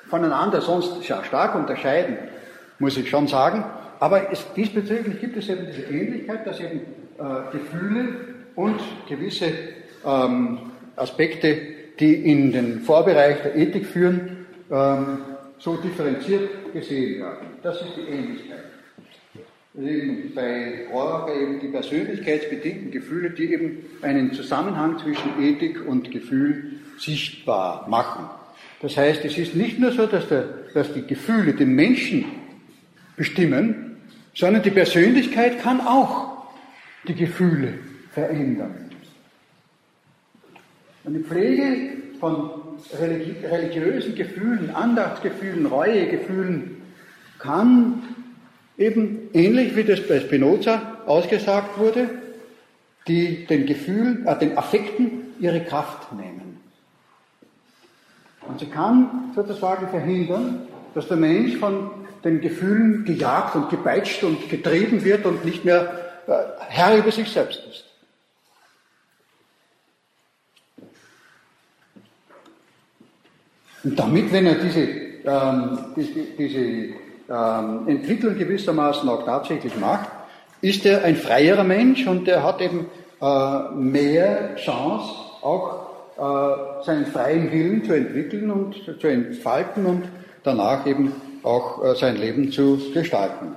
voneinander 0.09 0.61
sonst 0.61 1.03
sehr 1.03 1.23
stark 1.25 1.55
unterscheiden, 1.55 2.19
muss 2.79 2.97
ich 2.97 3.09
schon 3.09 3.27
sagen. 3.27 3.65
Aber 3.99 4.31
es, 4.31 4.45
diesbezüglich 4.55 5.21
gibt 5.21 5.37
es 5.37 5.49
eben 5.49 5.67
diese 5.67 5.83
Ähnlichkeit, 5.83 6.47
dass 6.47 6.61
eben 6.61 6.81
äh, 7.19 7.53
Gefühle 7.53 8.17
und 8.55 8.81
gewisse 9.09 9.53
ähm, 10.05 10.59
Aspekte, 10.97 11.59
die 11.99 12.31
in 12.31 12.53
den 12.53 12.81
Vorbereich 12.81 13.43
der 13.43 13.57
Ethik 13.57 13.87
führen, 13.87 14.47
ähm, 14.71 15.19
so 15.59 15.77
differenziert 15.77 16.73
gesehen 16.73 17.23
werden. 17.23 17.49
Das 17.63 17.81
ist 17.81 17.97
die 17.97 18.13
Ähnlichkeit 18.13 18.56
bei 20.35 20.87
Rohracher 20.91 21.35
eben 21.35 21.61
die 21.61 21.69
persönlichkeitsbedingten 21.69 22.91
Gefühle, 22.91 23.31
die 23.31 23.53
eben 23.53 23.79
einen 24.01 24.33
Zusammenhang 24.33 24.99
zwischen 24.99 25.43
Ethik 25.43 25.87
und 25.87 26.11
Gefühl 26.11 26.81
sichtbar 26.99 27.87
machen. 27.89 28.25
Das 28.81 28.97
heißt, 28.97 29.25
es 29.25 29.37
ist 29.37 29.55
nicht 29.55 29.79
nur 29.79 29.93
so, 29.93 30.07
dass, 30.07 30.29
der, 30.29 30.45
dass 30.73 30.93
die 30.95 31.07
Gefühle 31.07 31.53
den 31.53 31.75
Menschen 31.75 32.25
bestimmen, 33.17 33.97
sondern 34.35 34.63
die 34.63 34.71
Persönlichkeit 34.71 35.61
kann 35.61 35.81
auch 35.81 36.47
die 37.07 37.15
Gefühle 37.15 37.75
verändern. 38.13 38.91
Eine 41.05 41.21
Pflege 41.21 41.93
von 42.19 42.51
religiösen 42.99 44.15
Gefühlen, 44.15 44.71
Andachtsgefühlen, 44.75 45.67
Reuegefühlen 45.67 46.77
kann 47.39 48.03
eben 48.79 49.31
ähnlich 49.33 49.75
wie 49.77 49.85
das 49.85 50.07
bei 50.07 50.21
Spinoza 50.21 50.99
ausgesagt 51.07 51.79
wurde, 51.79 52.11
die 53.07 53.47
den 53.47 53.67
Gefühlen, 53.67 54.27
äh, 54.27 54.39
den 54.39 54.59
Affekten 54.59 55.35
ihre 55.41 55.61
Kraft 55.63 56.13
nehmen. 56.13 56.61
Und 58.47 58.61
sie 58.61 58.67
kann 58.67 59.33
sozusagen 59.35 59.89
verhindern, 59.89 60.69
dass 60.95 61.09
der 61.09 61.17
Mensch 61.17 61.57
von 61.57 61.91
den 62.25 62.41
Gefühlen 62.41 63.05
gejagt 63.05 63.55
und 63.55 63.71
gepeitscht 63.71 64.23
und 64.25 64.49
getrieben 64.49 65.05
wird 65.05 65.25
und 65.27 65.45
nicht 65.45 65.65
mehr 65.65 66.23
äh, 66.27 66.33
Herr 66.69 66.97
über 66.97 67.13
sich 67.13 67.31
selbst 67.31 67.63
ist. 67.71 67.85
Und 73.85 73.97
damit, 73.97 74.33
wenn 74.33 74.47
er 74.47 74.57
diese, 74.57 74.81
ähm, 74.81 75.79
diese, 75.95 76.25
diese 76.37 77.06
ähm, 77.29 77.89
Entwicklung 77.89 78.37
gewissermaßen 78.37 79.09
auch 79.09 79.25
tatsächlich 79.25 79.77
macht, 79.77 80.09
ist 80.61 80.87
er 80.87 81.05
ein 81.05 81.17
freierer 81.17 81.65
Mensch 81.65 82.07
und 82.07 82.29
er 82.29 82.43
hat 82.43 82.61
eben 82.61 82.87
äh, 83.21 83.75
mehr 83.75 84.57
Chance, 84.57 85.11
auch 85.43 85.87
äh, 86.17 86.85
seinen 86.85 87.07
freien 87.07 87.53
Willen 87.53 87.85
zu 87.85 87.93
entwickeln 87.93 88.51
und 88.51 88.75
zu 89.01 89.07
entfalten 89.07 89.87
und 89.87 90.05
danach 90.43 90.87
eben 90.87 91.13
auch 91.43 91.85
äh, 91.85 91.95
sein 91.95 92.17
Leben 92.17 92.51
zu 92.51 92.81
gestalten. 92.93 93.55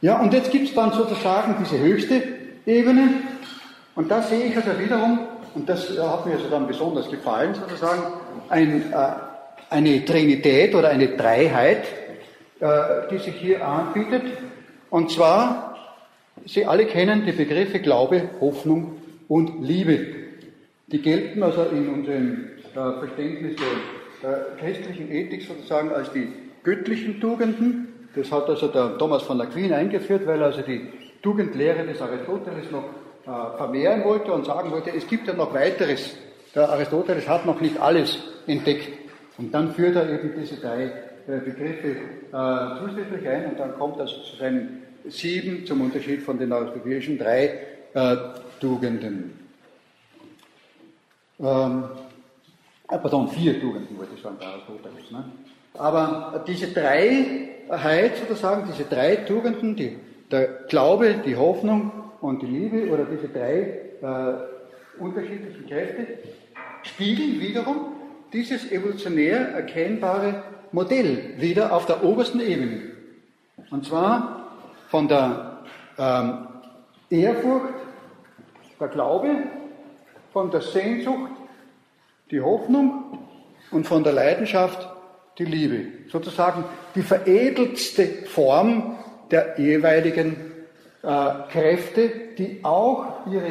Ja, 0.00 0.20
und 0.20 0.34
jetzt 0.34 0.50
gibt 0.50 0.68
es 0.68 0.74
dann 0.74 0.92
sozusagen 0.92 1.56
diese 1.60 1.78
höchste 1.78 2.22
Ebene 2.66 3.08
und 3.94 4.10
da 4.10 4.22
sehe 4.22 4.46
ich 4.46 4.56
also 4.56 4.78
wiederum 4.78 5.20
und 5.54 5.68
das 5.68 5.88
hat 5.98 6.26
mir 6.26 6.34
also 6.34 6.48
dann 6.50 6.66
besonders 6.66 7.10
gefallen, 7.10 7.54
sozusagen, 7.54 8.02
ein, 8.48 8.92
äh, 8.92 9.08
eine 9.70 10.04
Trinität 10.04 10.74
oder 10.74 10.88
eine 10.88 11.08
Dreiheit, 11.08 11.84
äh, 12.60 13.08
die 13.10 13.18
sich 13.18 13.34
hier 13.34 13.66
anbietet. 13.66 14.22
Und 14.90 15.10
zwar, 15.10 15.76
Sie 16.46 16.66
alle 16.66 16.86
kennen 16.86 17.24
die 17.24 17.32
Begriffe 17.32 17.78
Glaube, 17.80 18.30
Hoffnung 18.40 18.96
und 19.28 19.62
Liebe. 19.62 20.06
Die 20.88 21.00
gelten 21.00 21.42
also 21.42 21.62
in 21.64 21.88
unserem 21.88 22.48
äh, 22.74 22.98
Verständnis 22.98 23.56
der 24.22 24.56
christlichen 24.58 25.10
Ethik 25.10 25.42
sozusagen 25.46 25.90
als 25.90 26.12
die 26.12 26.28
göttlichen 26.62 27.20
Tugenden. 27.20 28.08
Das 28.14 28.30
hat 28.30 28.48
also 28.48 28.68
der 28.68 28.98
Thomas 28.98 29.22
von 29.22 29.40
Aquin 29.40 29.72
eingeführt, 29.72 30.26
weil 30.26 30.42
also 30.42 30.62
die 30.62 30.88
Tugendlehre 31.22 31.86
des 31.86 32.00
Aristoteles 32.00 32.70
noch 32.70 32.84
äh, 32.84 33.03
vermehren 33.24 34.04
wollte 34.04 34.32
und 34.32 34.44
sagen 34.44 34.70
wollte, 34.70 34.90
es 34.90 35.06
gibt 35.06 35.26
ja 35.26 35.34
noch 35.34 35.54
weiteres. 35.54 36.16
Der 36.54 36.68
Aristoteles 36.68 37.28
hat 37.28 37.46
noch 37.46 37.60
nicht 37.60 37.80
alles 37.80 38.18
entdeckt. 38.46 38.88
Und 39.38 39.52
dann 39.52 39.74
führt 39.74 39.96
er 39.96 40.08
eben 40.08 40.32
diese 40.38 40.56
drei 40.56 40.92
äh, 41.26 41.38
Begriffe 41.38 41.88
äh, 41.88 42.78
zusätzlich 42.80 43.28
ein 43.28 43.46
und 43.46 43.58
dann 43.58 43.74
kommt 43.78 43.98
also 43.98 44.20
zu 44.20 44.36
seinen 44.36 44.82
sieben, 45.06 45.66
zum 45.66 45.80
Unterschied 45.80 46.22
von 46.22 46.38
den 46.38 46.52
aristotelischen 46.52 47.18
drei 47.18 47.60
äh, 47.94 48.16
Tugenden. 48.60 49.38
Ähm, 51.40 51.84
äh, 52.88 52.98
pardon, 52.98 53.28
vier 53.28 53.60
Tugenden 53.60 53.98
wollte 53.98 54.14
ich 54.14 54.22
sagen 54.22 54.36
bei 54.38 54.46
Aristoteles. 54.46 55.10
Ne? 55.10 55.24
Aber 55.74 56.44
diese 56.46 56.68
Dreiheit 56.68 58.16
sozusagen, 58.16 58.68
diese 58.70 58.84
drei 58.84 59.16
Tugenden, 59.16 59.74
die, 59.74 59.96
der 60.30 60.46
Glaube, 60.68 61.16
die 61.24 61.36
Hoffnung 61.36 61.90
und 62.24 62.40
die 62.40 62.46
Liebe 62.46 62.90
oder 62.90 63.04
diese 63.04 63.28
drei 63.28 63.80
äh, 64.00 64.98
unterschiedlichen 64.98 65.66
Kräfte 65.66 66.06
spiegeln 66.82 67.38
wiederum 67.38 67.92
dieses 68.32 68.72
evolutionär 68.72 69.50
erkennbare 69.50 70.42
Modell 70.72 71.34
wieder 71.36 71.74
auf 71.74 71.84
der 71.84 72.02
obersten 72.02 72.40
Ebene. 72.40 72.80
Und 73.70 73.84
zwar 73.84 74.48
von 74.88 75.06
der 75.06 75.58
ähm, 75.98 76.46
Ehrfurcht, 77.10 77.74
der 78.80 78.88
Glaube, 78.88 79.28
von 80.32 80.50
der 80.50 80.62
Sehnsucht, 80.62 81.30
die 82.30 82.40
Hoffnung 82.40 83.18
und 83.70 83.86
von 83.86 84.02
der 84.02 84.14
Leidenschaft 84.14 84.88
die 85.36 85.44
Liebe. 85.44 86.08
Sozusagen 86.08 86.64
die 86.94 87.02
veredeltste 87.02 88.06
Form 88.24 88.96
der 89.30 89.60
jeweiligen 89.60 90.53
Kräfte, 91.50 92.10
die 92.38 92.60
auch 92.62 93.26
ihre 93.26 93.46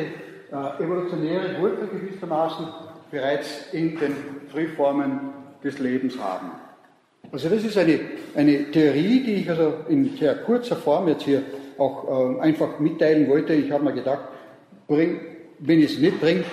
äh, 0.51 0.83
evolutionäre 0.83 1.59
Wurzel 1.61 1.87
gewissermaßen 1.87 2.67
bereits 3.11 3.73
in 3.73 3.97
den 3.99 4.15
Frühformen 4.51 5.19
des 5.63 5.79
Lebens 5.79 6.17
haben. 6.19 6.51
Also 7.31 7.49
das 7.49 7.63
ist 7.63 7.77
eine, 7.77 7.99
eine 8.35 8.71
Theorie, 8.71 9.23
die 9.23 9.33
ich 9.35 9.49
also 9.49 9.73
in 9.87 10.15
sehr 10.17 10.35
kurzer 10.35 10.75
Form 10.75 11.07
jetzt 11.07 11.23
hier 11.23 11.41
auch 11.77 12.37
äh, 12.37 12.41
einfach 12.41 12.79
mitteilen 12.79 13.27
wollte. 13.27 13.53
Ich 13.53 13.71
habe 13.71 13.83
mir 13.83 13.93
gedacht, 13.93 14.21
bring, 14.87 15.19
wenn 15.59 15.79
ich 15.79 15.93
es 15.93 15.99
nicht 15.99 16.19
bringe, 16.19 16.43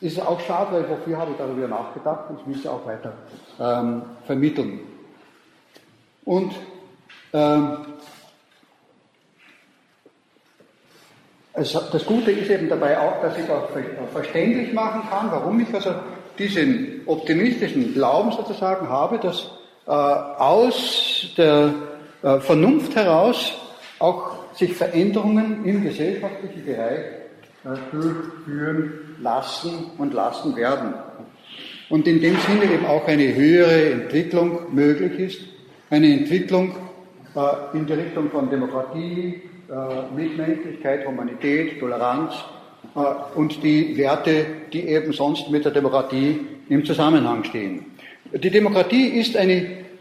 ist 0.00 0.18
es 0.18 0.20
auch 0.20 0.40
schade, 0.40 0.72
weil 0.72 0.88
wofür 0.88 1.16
habe 1.16 1.30
ich 1.30 1.38
darüber 1.38 1.68
nachgedacht 1.68 2.24
ich 2.38 2.46
will 2.46 2.56
es 2.56 2.66
auch 2.66 2.84
weiter 2.86 3.14
ähm, 3.58 4.02
vermitteln. 4.26 4.80
Und 6.24 6.52
ähm, 7.32 7.78
das 11.56 12.04
Gute 12.04 12.32
ist 12.32 12.50
eben 12.50 12.68
dabei 12.68 12.98
auch, 12.98 13.22
dass 13.22 13.36
ich 13.38 13.48
auch 13.50 13.68
verständlich 14.12 14.74
machen 14.74 15.02
kann, 15.08 15.30
warum 15.30 15.58
ich 15.60 15.72
also 15.74 15.94
diesen 16.38 17.00
optimistischen 17.06 17.94
Glauben 17.94 18.30
sozusagen 18.32 18.88
habe, 18.88 19.18
dass 19.18 19.50
äh, 19.86 19.90
aus 19.90 21.28
der 21.38 21.72
äh, 22.22 22.40
Vernunft 22.40 22.94
heraus 22.94 23.54
auch 23.98 24.54
sich 24.54 24.74
Veränderungen 24.74 25.64
im 25.64 25.82
gesellschaftlichen 25.82 26.64
Bereich 26.64 26.98
äh, 27.64 27.68
durchführen 27.90 29.16
lassen 29.20 29.92
und 29.96 30.12
lassen 30.12 30.56
werden. 30.56 30.92
Und 31.88 32.06
in 32.06 32.20
dem 32.20 32.36
Sinne 32.40 32.64
eben 32.64 32.84
auch 32.84 33.06
eine 33.06 33.34
höhere 33.34 33.92
Entwicklung 33.92 34.74
möglich 34.74 35.18
ist, 35.18 35.40
eine 35.88 36.12
Entwicklung 36.12 36.74
äh, 37.34 37.76
in 37.76 37.86
die 37.86 37.94
Richtung 37.94 38.30
von 38.30 38.50
Demokratie, 38.50 39.42
Mitmenschlichkeit, 40.14 41.06
Humanität, 41.06 41.80
Toleranz 41.80 42.34
äh, 42.94 43.00
und 43.34 43.62
die 43.62 43.96
Werte, 43.96 44.46
die 44.72 44.88
eben 44.88 45.12
sonst 45.12 45.50
mit 45.50 45.64
der 45.64 45.72
Demokratie 45.72 46.40
im 46.68 46.84
Zusammenhang 46.84 47.44
stehen. 47.44 47.86
Die 48.32 48.50
Demokratie 48.50 49.08
ist 49.18 49.36
eine 49.36 49.54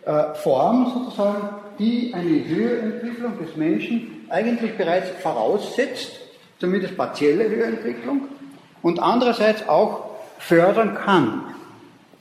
äh, 0.05 0.34
Form 0.36 0.91
sozusagen, 0.93 1.49
die 1.80 2.11
eine 2.13 2.47
Höherentwicklung 2.47 3.38
des 3.39 3.55
Menschen 3.55 4.26
eigentlich 4.30 4.76
bereits 4.78 5.09
voraussetzt, 5.22 6.11
zumindest 6.59 6.95
partielle 6.95 7.49
Höherentwicklung, 7.49 8.22
und 8.82 8.99
andererseits 8.99 9.68
auch 9.68 10.11
fördern 10.38 10.95
kann. 10.95 11.43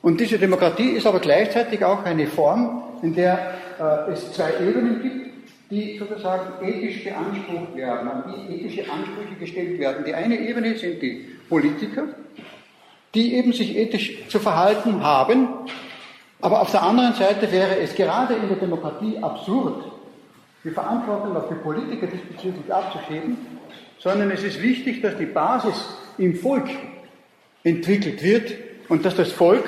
Und 0.02 0.20
diese 0.20 0.38
Demokratie 0.38 0.90
ist 0.90 1.06
aber 1.06 1.20
gleichzeitig 1.20 1.84
auch 1.84 2.04
eine 2.04 2.26
Form, 2.26 2.82
in 3.02 3.14
der 3.14 3.54
äh, 3.78 4.12
es 4.12 4.32
zwei 4.32 4.50
Ebenen 4.60 5.02
gibt, 5.02 5.33
die 5.74 5.98
sozusagen 5.98 6.64
ethisch 6.64 7.04
beansprucht 7.04 7.74
werden, 7.74 8.08
an 8.08 8.24
die 8.28 8.54
ethische 8.54 8.90
Ansprüche 8.90 9.34
gestellt 9.38 9.78
werden. 9.78 10.04
Die 10.04 10.14
eine 10.14 10.38
Ebene 10.38 10.76
sind 10.76 11.02
die 11.02 11.26
Politiker, 11.48 12.04
die 13.14 13.34
eben 13.34 13.52
sich 13.52 13.76
ethisch 13.76 14.28
zu 14.28 14.38
verhalten 14.38 15.02
haben, 15.02 15.48
aber 16.40 16.60
auf 16.60 16.70
der 16.70 16.82
anderen 16.82 17.14
Seite 17.14 17.50
wäre 17.50 17.78
es 17.78 17.94
gerade 17.94 18.34
in 18.34 18.48
der 18.48 18.58
Demokratie 18.58 19.18
absurd, 19.18 19.84
die 20.62 20.70
Verantwortung 20.70 21.36
auf 21.36 21.48
die 21.48 21.54
Politiker 21.54 22.06
diesbezüglich 22.06 22.72
abzuschieben, 22.72 23.36
sondern 23.98 24.30
es 24.30 24.42
ist 24.42 24.62
wichtig, 24.62 25.02
dass 25.02 25.16
die 25.16 25.26
Basis 25.26 25.74
im 26.18 26.36
Volk 26.36 26.68
entwickelt 27.64 28.22
wird 28.22 28.52
und 28.88 29.04
dass 29.04 29.16
das 29.16 29.32
Volk 29.32 29.64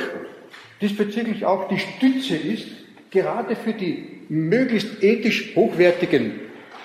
diesbezüglich 0.80 1.44
auch 1.44 1.68
die 1.68 1.78
Stütze 1.78 2.36
ist, 2.36 2.66
gerade 3.10 3.56
für 3.56 3.72
die 3.72 4.15
möglichst 4.28 5.02
ethisch 5.02 5.54
hochwertigen 5.54 6.40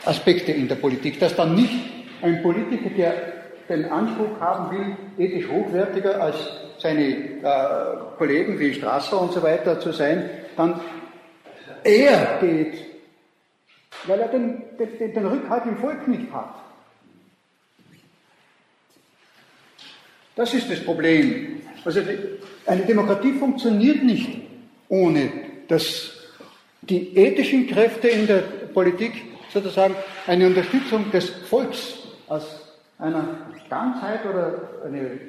Aspekte 0.05 0.51
in 0.51 0.67
der 0.67 0.75
Politik, 0.75 1.19
dass 1.19 1.35
dann 1.35 1.55
nicht 1.55 1.73
ein 2.21 2.41
Politiker, 2.41 2.89
der 2.89 3.13
den 3.69 3.85
Anspruch 3.85 4.39
haben 4.39 4.77
will, 4.77 5.25
ethisch 5.25 5.47
hochwertiger 5.49 6.21
als 6.21 6.35
seine 6.79 7.07
äh, 7.07 8.17
Kollegen 8.17 8.59
wie 8.59 8.73
Strasser 8.73 9.21
und 9.21 9.31
so 9.31 9.41
weiter 9.41 9.79
zu 9.79 9.91
sein, 9.91 10.29
dann 10.57 10.79
er 11.83 12.39
geht, 12.39 12.73
weil 14.07 14.19
er 14.19 14.27
den, 14.27 14.63
den, 14.79 15.13
den 15.13 15.25
Rückhalt 15.25 15.65
im 15.65 15.77
Volk 15.77 16.07
nicht 16.07 16.31
hat. 16.31 16.55
Das 20.35 20.53
ist 20.53 20.71
das 20.71 20.83
Problem. 20.83 21.61
Also 21.83 22.01
eine 22.65 22.81
Demokratie 22.83 23.33
funktioniert 23.33 24.03
nicht 24.03 24.41
ohne 24.89 25.31
dass 25.67 26.20
die 26.81 27.15
ethischen 27.15 27.67
Kräfte 27.67 28.07
in 28.07 28.27
der 28.27 28.39
Politik 28.73 29.13
sozusagen 29.53 29.95
eine 30.27 30.47
Unterstützung 30.47 31.11
des 31.11 31.29
Volks 31.29 31.99
als 32.27 32.45
einer 32.97 33.51
Ganzheit 33.69 34.25
oder 34.25 34.69
eine, 34.85 35.19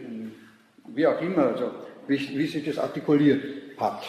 wie 0.88 1.06
auch 1.06 1.20
immer, 1.20 1.48
also 1.48 1.70
wie, 2.06 2.18
wie 2.38 2.46
sich 2.46 2.64
das 2.64 2.78
artikuliert 2.78 3.42
hat. 3.78 4.02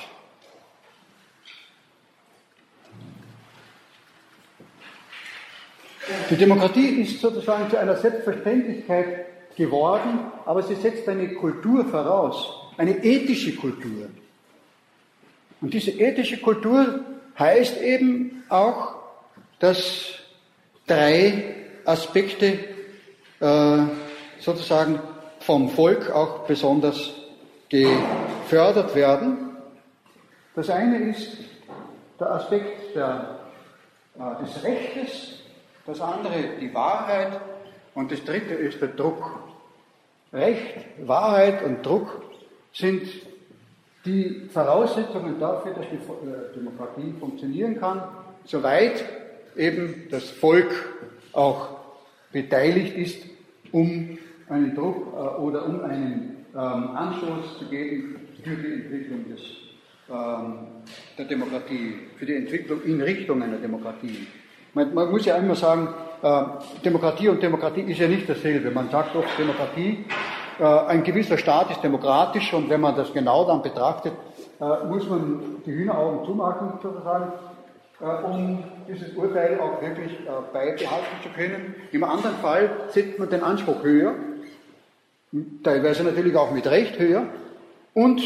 Die 6.30 6.36
Demokratie 6.36 7.02
ist 7.02 7.22
sozusagen 7.22 7.70
zu 7.70 7.78
einer 7.78 7.96
Selbstverständlichkeit 7.96 9.56
geworden, 9.56 10.32
aber 10.46 10.64
sie 10.64 10.76
setzt 10.76 11.08
eine 11.08 11.34
Kultur 11.34 11.86
voraus, 11.86 12.72
eine 12.78 13.04
ethische 13.04 13.56
Kultur. 13.56 14.10
Und 15.62 15.74
diese 15.74 15.91
ethische 15.91 16.38
Kultur 16.38 17.06
heißt 17.38 17.82
eben 17.82 18.44
auch, 18.50 18.96
dass 19.60 20.14
drei 20.88 21.56
Aspekte 21.86 22.60
äh, 23.40 23.78
sozusagen 24.40 25.00
vom 25.40 25.70
Volk 25.70 26.12
auch 26.12 26.46
besonders 26.46 27.12
gefördert 27.70 28.96
werden. 28.96 29.58
Das 30.56 30.70
eine 30.70 31.10
ist 31.10 31.38
der 32.20 32.32
Aspekt 32.32 32.96
der, 32.96 33.40
äh, 34.18 34.44
des 34.44 34.64
Rechtes, 34.64 35.40
das 35.86 36.00
andere 36.00 36.58
die 36.62 36.74
Wahrheit 36.74 37.40
und 37.96 38.12
das 38.12 38.24
dritte 38.24 38.54
ist 38.54 38.82
der 38.82 38.90
Druck. 38.90 39.40
Recht, 40.32 40.86
Wahrheit 41.06 41.64
und 41.64 41.86
Druck 41.86 42.24
sind 42.74 43.08
die 44.06 44.49
Voraussetzungen 44.51 45.39
dafür, 45.39 45.74
dass 45.74 45.86
die 45.89 45.95
äh, 45.95 46.56
Demokratie 46.56 47.14
funktionieren 47.20 47.80
kann, 47.80 48.01
soweit 48.45 49.04
eben 49.56 50.08
das 50.10 50.30
Volk 50.30 50.72
auch 51.32 51.70
beteiligt 52.32 52.97
ist, 52.97 53.24
um 53.72 54.18
einen 54.49 54.76
Druck 54.76 55.14
äh, 55.14 55.41
oder 55.41 55.66
um 55.66 55.82
einen 55.82 56.45
ähm, 56.54 56.60
Anstoß 56.60 57.60
zu 57.60 57.66
geben 57.66 58.16
für 58.43 58.56
die 58.56 58.74
Entwicklung 58.74 59.26
des, 59.30 59.41
ähm, 60.10 60.84
der 61.18 61.26
Demokratie, 61.26 61.95
für 62.18 62.26
die 62.26 62.36
Entwicklung 62.36 62.84
in 62.84 63.01
Richtung 63.01 63.41
einer 63.41 63.58
Demokratie. 63.58 64.28
Man, 64.74 64.93
man 64.93 65.10
muss 65.10 65.26
ja 65.26 65.38
immer 65.38 65.56
sagen, 65.56 65.88
äh, 66.22 66.43
Demokratie 66.84 67.30
und 67.30 67.41
Demokratie 67.41 67.82
ist 67.82 67.99
ja 67.99 68.08
nicht 68.08 68.28
dasselbe. 68.28 68.70
Man 68.72 68.89
sagt 68.89 69.16
oft 69.16 69.38
Demokratie, 69.38 70.06
ein 70.60 71.04
gewisser 71.04 71.38
Staat 71.38 71.72
ist 71.72 71.84
demokratisch 71.84 72.54
und 72.54 72.70
wenn 72.70 72.82
man 72.82 72.95
das 72.95 73.12
genau 73.14 73.45
dann 73.45 73.62
betrachtet, 73.62 74.14
äh, 74.64 74.86
muss 74.86 75.10
man 75.10 75.62
die 75.66 75.72
Hühneraugen 75.72 76.26
zumachen 76.26 76.80
sozusagen, 76.82 77.34
äh, 77.99 78.24
um 78.24 78.64
dieses 78.88 79.14
Urteil 79.16 79.60
auch 79.60 79.82
wirklich 79.82 80.12
äh, 80.12 80.54
beibehalten 80.54 81.16
zu 81.22 81.30
können. 81.30 81.76
Im 81.91 82.04
anderen 82.04 82.36
Fall 82.38 82.70
setzt 82.89 83.20
man 83.20 83.30
den 83.30 83.43
Anspruch 83.43 83.84
höher, 83.84 84.14
teilweise 85.64 86.04
natürlich 86.04 86.36
auch 86.36 86.51
mit 86.51 86.68
Recht 86.68 86.97
höher, 86.99 87.24
und 87.93 88.22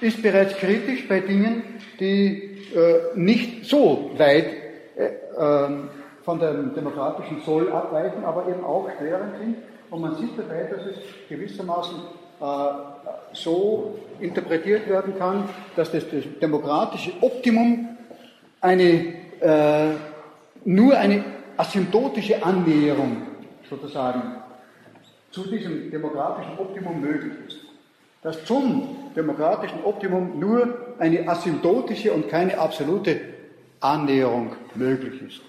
ist 0.00 0.22
bereits 0.22 0.56
kritisch 0.56 1.08
bei 1.08 1.20
Dingen, 1.20 1.62
die 1.98 2.58
äh, 2.74 3.16
nicht 3.16 3.64
so 3.64 4.12
weit 4.16 4.46
ähm, 5.38 5.88
von 6.22 6.38
dem 6.38 6.74
demokratischen 6.74 7.40
Soll 7.40 7.72
abweichen, 7.72 8.24
aber 8.24 8.46
eben 8.48 8.64
auch 8.64 8.88
störend 8.96 9.38
sind. 9.38 9.56
Und 9.90 10.00
man 10.00 10.16
sieht 10.16 10.38
dabei, 10.38 10.64
dass 10.64 10.86
es 10.86 10.96
gewissermaßen 11.28 12.00
so 13.32 13.98
interpretiert 14.18 14.88
werden 14.88 15.18
kann, 15.18 15.48
dass 15.76 15.92
das, 15.92 16.04
das 16.10 16.24
demokratische 16.40 17.12
Optimum 17.20 17.98
eine, 18.60 19.14
äh, 19.40 19.94
nur 20.64 20.96
eine 20.96 21.24
asymptotische 21.56 22.42
Annäherung 22.42 23.26
sozusagen 23.68 24.22
zu 25.30 25.44
diesem 25.48 25.90
demokratischen 25.90 26.58
Optimum 26.58 27.00
möglich 27.00 27.32
ist. 27.46 27.58
Dass 28.22 28.44
zum 28.44 29.12
demokratischen 29.14 29.84
Optimum 29.84 30.38
nur 30.38 30.94
eine 30.98 31.28
asymptotische 31.28 32.12
und 32.12 32.28
keine 32.28 32.58
absolute 32.58 33.20
Annäherung 33.80 34.56
möglich 34.74 35.22
ist. 35.22 35.40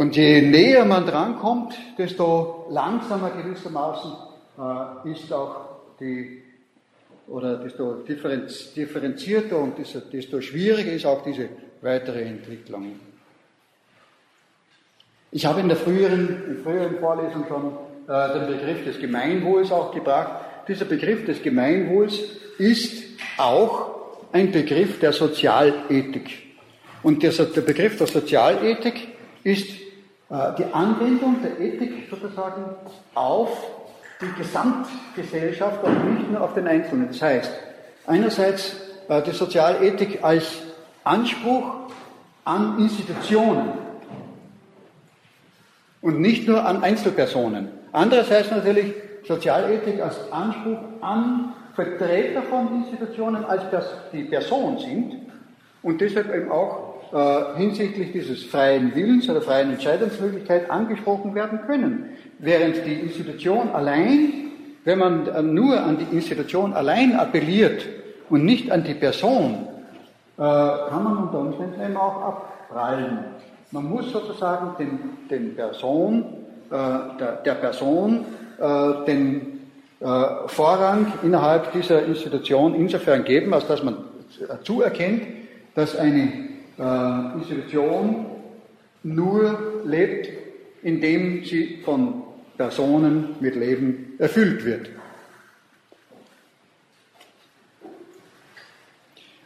Und 0.00 0.16
je 0.16 0.40
näher 0.40 0.86
man 0.86 1.04
drankommt, 1.04 1.74
desto 1.98 2.68
langsamer 2.70 3.32
gewissermaßen 3.32 4.10
äh, 4.58 5.12
ist 5.12 5.30
auch 5.30 5.68
die 6.00 6.42
oder 7.28 7.58
desto 7.58 7.96
differenzierter 8.76 9.58
und 9.58 9.74
desto 10.10 10.40
schwieriger 10.40 10.92
ist 10.92 11.04
auch 11.04 11.22
diese 11.22 11.50
weitere 11.82 12.22
Entwicklung. 12.22 12.98
Ich 15.32 15.44
habe 15.44 15.60
in 15.60 15.68
der 15.68 15.76
früheren, 15.76 16.44
in 16.48 16.62
früheren 16.62 16.98
Vorlesung 16.98 17.44
schon 17.46 17.72
äh, 18.08 18.38
den 18.38 18.46
Begriff 18.56 18.82
des 18.86 18.98
Gemeinwohls 18.98 19.70
auch 19.70 19.92
gebracht. 19.92 20.66
Dieser 20.66 20.86
Begriff 20.86 21.26
des 21.26 21.42
Gemeinwohls 21.42 22.20
ist 22.56 23.04
auch 23.36 24.22
ein 24.32 24.50
Begriff 24.50 24.98
der 24.98 25.12
Sozialethik. 25.12 26.56
Und 27.02 27.22
der, 27.22 27.32
der 27.32 27.60
Begriff 27.60 27.98
der 27.98 28.06
Sozialethik 28.06 29.08
ist 29.44 29.89
die 30.30 30.72
Anwendung 30.72 31.42
der 31.42 31.58
Ethik 31.58 32.08
sozusagen 32.08 32.64
auf 33.14 33.50
die 34.20 34.32
Gesamtgesellschaft 34.40 35.82
und 35.82 36.14
nicht 36.14 36.30
nur 36.30 36.42
auf 36.42 36.54
den 36.54 36.68
Einzelnen. 36.68 37.08
Das 37.08 37.20
heißt, 37.20 37.50
einerseits 38.06 38.76
äh, 39.08 39.22
die 39.22 39.32
Sozialethik 39.32 40.22
als 40.22 40.62
Anspruch 41.04 41.90
an 42.44 42.78
Institutionen 42.78 43.72
und 46.00 46.20
nicht 46.20 46.46
nur 46.46 46.64
an 46.64 46.82
Einzelpersonen. 46.82 47.68
Andererseits 47.92 48.50
natürlich 48.50 48.94
Sozialethik 49.26 50.00
als 50.00 50.30
Anspruch 50.32 50.78
an 51.00 51.54
Vertreter 51.74 52.42
von 52.42 52.84
Institutionen, 52.84 53.44
als 53.44 53.62
die 54.12 54.24
Person 54.24 54.78
sind 54.78 55.16
und 55.82 56.00
deshalb 56.00 56.34
eben 56.34 56.50
auch 56.50 56.89
äh, 57.12 57.56
hinsichtlich 57.56 58.12
dieses 58.12 58.44
freien 58.44 58.94
Willens 58.94 59.28
oder 59.28 59.42
freien 59.42 59.72
Entscheidungsmöglichkeit 59.72 60.70
angesprochen 60.70 61.34
werden 61.34 61.60
können. 61.66 62.10
Während 62.38 62.86
die 62.86 62.94
Institution 62.94 63.70
allein, 63.70 64.32
wenn 64.84 64.98
man 64.98 65.54
nur 65.54 65.80
an 65.80 65.98
die 65.98 66.16
Institution 66.16 66.72
allein 66.72 67.14
appelliert 67.16 67.84
und 68.30 68.44
nicht 68.44 68.70
an 68.70 68.84
die 68.84 68.94
Person, 68.94 69.66
äh, 70.40 70.42
kann 70.42 71.04
man 71.04 71.16
unter 71.18 71.38
Umständen 71.38 71.82
eben 71.82 71.96
auch 71.98 72.22
abprallen. 72.22 73.18
Man 73.72 73.84
muss 73.84 74.10
sozusagen 74.10 74.74
den, 74.78 74.98
den 75.28 75.54
Person, 75.54 76.24
äh, 76.70 76.76
der, 77.44 77.54
Person 77.54 78.24
äh, 78.58 79.04
den 79.06 79.56
Vorrang 80.46 81.12
innerhalb 81.22 81.72
dieser 81.72 82.06
Institution 82.06 82.74
insofern 82.74 83.22
geben, 83.22 83.52
als 83.52 83.66
dass 83.66 83.82
man 83.82 83.96
zuerkennt, 84.62 85.24
dass 85.74 85.94
eine 85.94 86.49
Institution 86.78 88.26
nur 89.02 89.82
lebt, 89.84 90.28
indem 90.82 91.44
sie 91.44 91.78
von 91.84 92.22
Personen 92.56 93.36
mit 93.40 93.56
Leben 93.56 94.14
erfüllt 94.18 94.64
wird. 94.64 94.90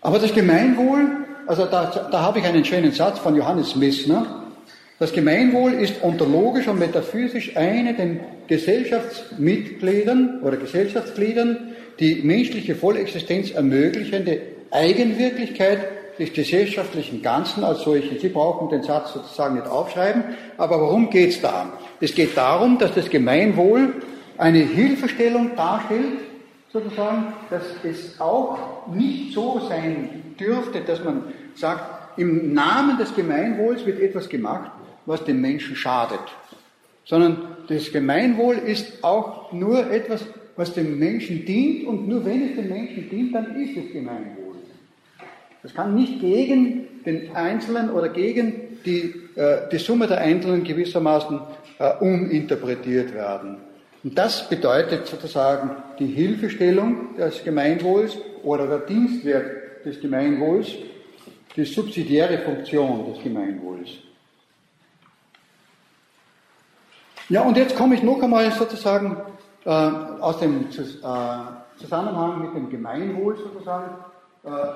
Aber 0.01 0.19
das 0.19 0.35
Gemeinwohl, 0.35 1.07
also 1.47 1.65
da, 1.65 1.87
da 2.11 2.21
habe 2.21 2.41
ich 2.41 2.45
einen 2.45 2.65
schönen 2.65 2.93
Satz 2.93 3.19
von 3.19 3.37
Johannes 3.37 3.75
Messner. 3.75 4.43
Das 4.99 5.13
Gemeinwohl 5.13 5.73
ist 5.75 6.03
ontologisch 6.03 6.69
und 6.69 6.79
metaphysisch 6.79 7.57
eine 7.57 7.95
den 7.95 8.21
Gesellschaftsmitgliedern 8.47 10.43
oder 10.43 10.57
Gesellschaftsgliedern 10.57 11.73
die 12.01 12.17
menschliche 12.23 12.75
Vollexistenz 12.75 13.53
ermöglichende 13.53 14.43
Eigenwirklichkeit 14.71 15.89
des 16.19 16.33
gesellschaftlichen 16.33 17.23
Ganzen 17.23 17.65
als 17.65 17.83
solche. 17.83 18.19
Sie 18.19 18.29
brauchen 18.29 18.69
den 18.69 18.83
Satz 18.83 19.13
sozusagen 19.13 19.57
nicht 19.57 19.67
aufschreiben, 19.67 20.25
aber 20.57 20.81
worum 20.81 21.11
geht 21.11 21.31
es 21.31 21.41
da? 21.41 21.73
Es 22.01 22.15
geht 22.15 22.37
darum, 22.37 22.79
dass 22.79 22.95
das 22.95 23.11
Gemeinwohl 23.11 23.95
eine 24.39 24.59
Hilfestellung 24.59 25.57
darstellt, 25.57 26.19
sozusagen, 26.73 27.33
dass 27.51 27.63
es 27.85 28.21
auch 28.21 28.87
nicht 28.93 29.33
so 29.33 29.61
sein 29.69 30.35
dürfte, 30.39 30.81
dass 30.81 31.03
man 31.03 31.25
sagt, 31.55 32.19
im 32.19 32.53
Namen 32.53 32.99
des 32.99 33.15
Gemeinwohls 33.15 33.87
wird 33.87 34.01
etwas 34.01 34.29
gemacht, 34.29 34.71
was 35.07 35.25
dem 35.25 35.41
Menschen 35.41 35.77
schadet. 35.77 36.21
Sondern 37.05 37.57
das 37.69 37.93
Gemeinwohl 37.93 38.57
ist 38.57 39.03
auch 39.03 39.53
nur 39.53 39.91
etwas, 39.91 40.25
was 40.57 40.73
dem 40.73 40.99
Menschen 40.99 41.45
dient 41.45 41.87
und 41.87 42.09
nur 42.09 42.25
wenn 42.25 42.51
es 42.51 42.57
dem 42.57 42.69
Menschen 42.69 43.09
dient, 43.11 43.35
dann 43.35 43.55
ist 43.61 43.77
es 43.77 43.93
Gemeinwohl. 43.93 44.44
Das 45.65 45.73
kann 45.73 45.95
nicht 45.95 46.21
gegen 46.21 47.03
den 47.07 47.35
Einzelnen 47.35 47.89
oder 47.91 48.11
gegen 48.11 48.79
die, 48.85 49.15
äh, 49.35 49.67
die 49.73 49.79
Summe 49.79 50.07
der 50.07 50.19
Einzelnen 50.19 50.63
gewissermaßen 50.63 51.41
äh, 51.79 51.95
uminterpretiert 52.01 53.15
werden. 53.15 53.57
Und 54.05 54.19
das 54.19 54.47
bedeutet 54.47 55.07
sozusagen 55.07 55.71
die 55.99 56.09
Hilfestellung 56.09 57.17
des 57.17 57.43
Gemeinwohls 57.43 58.19
oder 58.43 58.67
der 58.67 58.81
Dienstwert 58.81 59.87
des 59.87 59.99
Gemeinwohls, 60.03 60.69
die 61.57 61.65
subsidiäre 61.65 62.41
Funktion 62.41 63.11
des 63.15 63.23
Gemeinwohls. 63.23 63.89
Ja, 67.31 67.41
und 67.41 67.57
jetzt 67.57 67.75
komme 67.75 67.95
ich 67.95 68.03
noch 68.03 68.23
einmal 68.23 68.53
sozusagen 68.53 69.17
äh, 69.65 69.71
aus 69.71 70.41
dem 70.41 70.67
äh, 70.67 71.81
Zusammenhang 71.81 72.43
mit 72.43 72.55
dem 72.55 72.69
Gemeinwohl 72.69 73.39
sozusagen 73.39 73.95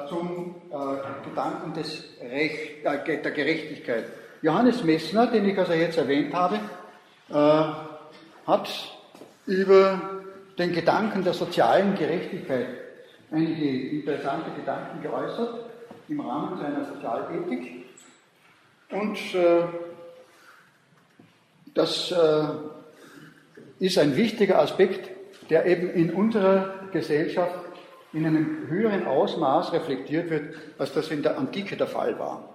zum 0.08 0.54
äh, 0.70 1.28
Gedanken 1.28 1.74
des 1.74 2.04
Recht, 2.22 2.84
äh, 2.84 3.22
der 3.22 3.32
Gerechtigkeit. 3.32 4.04
Johannes 4.40 4.82
Messner, 4.82 5.26
den 5.26 5.46
ich 5.48 5.58
also 5.58 5.74
jetzt 5.74 5.98
erwähnt 5.98 6.32
habe, 6.32 6.56
äh, 7.28 8.46
hat 8.46 8.68
über 9.46 10.00
den 10.58 10.72
Gedanken 10.72 11.22
der 11.22 11.34
sozialen 11.34 11.94
Gerechtigkeit 11.96 12.66
einige 13.30 13.90
interessante 13.90 14.50
Gedanken 14.58 15.02
geäußert 15.02 15.66
im 16.08 16.20
Rahmen 16.20 16.58
seiner 16.58 16.84
Sozialethik. 16.86 17.84
Und 18.90 19.34
äh, 19.34 19.64
das 21.74 22.10
äh, 22.10 22.44
ist 23.78 23.98
ein 23.98 24.16
wichtiger 24.16 24.60
Aspekt, 24.60 25.10
der 25.50 25.66
eben 25.66 25.90
in 25.90 26.14
unserer 26.14 26.88
Gesellschaft 26.90 27.67
in 28.12 28.26
einem 28.26 28.66
höheren 28.68 29.06
Ausmaß 29.06 29.72
reflektiert 29.72 30.30
wird, 30.30 30.54
als 30.78 30.92
das 30.92 31.10
in 31.10 31.22
der 31.22 31.38
Antike 31.38 31.76
der 31.76 31.86
Fall 31.86 32.18
war. 32.18 32.54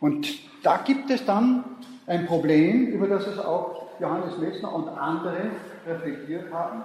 Und 0.00 0.28
da 0.62 0.78
gibt 0.78 1.10
es 1.10 1.24
dann 1.24 1.64
ein 2.06 2.26
Problem, 2.26 2.88
über 2.88 3.08
das 3.08 3.26
es 3.26 3.38
auch 3.38 3.88
Johannes 4.00 4.38
Messner 4.38 4.74
und 4.74 4.88
andere 4.88 5.50
reflektiert 5.86 6.52
haben. 6.52 6.82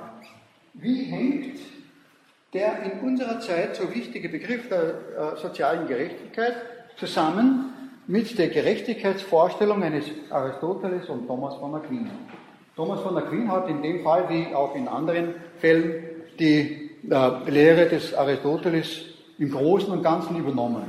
Wie 0.73 1.03
hängt 1.03 1.59
der 2.53 2.83
in 2.83 2.99
unserer 3.07 3.39
Zeit 3.39 3.75
so 3.75 3.93
wichtige 3.93 4.29
Begriff 4.29 4.69
der 4.69 4.79
äh, 4.79 5.41
sozialen 5.41 5.87
Gerechtigkeit 5.87 6.55
zusammen 6.97 7.73
mit 8.05 8.37
der 8.37 8.49
Gerechtigkeitsvorstellung 8.49 9.81
eines 9.81 10.05
Aristoteles 10.29 11.09
und 11.09 11.25
Thomas 11.25 11.55
von 11.55 11.73
Aquin. 11.75 12.09
Thomas 12.75 13.01
von 13.01 13.17
Aquin 13.17 13.51
hat 13.51 13.69
in 13.69 13.81
dem 13.81 14.03
Fall 14.03 14.29
wie 14.29 14.53
auch 14.53 14.75
in 14.75 14.87
anderen 14.87 15.35
Fällen 15.59 16.03
die 16.39 16.91
äh, 17.09 17.49
Lehre 17.49 17.87
des 17.89 18.13
Aristoteles 18.13 19.05
im 19.37 19.51
Großen 19.51 19.91
und 19.91 20.03
Ganzen 20.03 20.37
übernommen. 20.37 20.85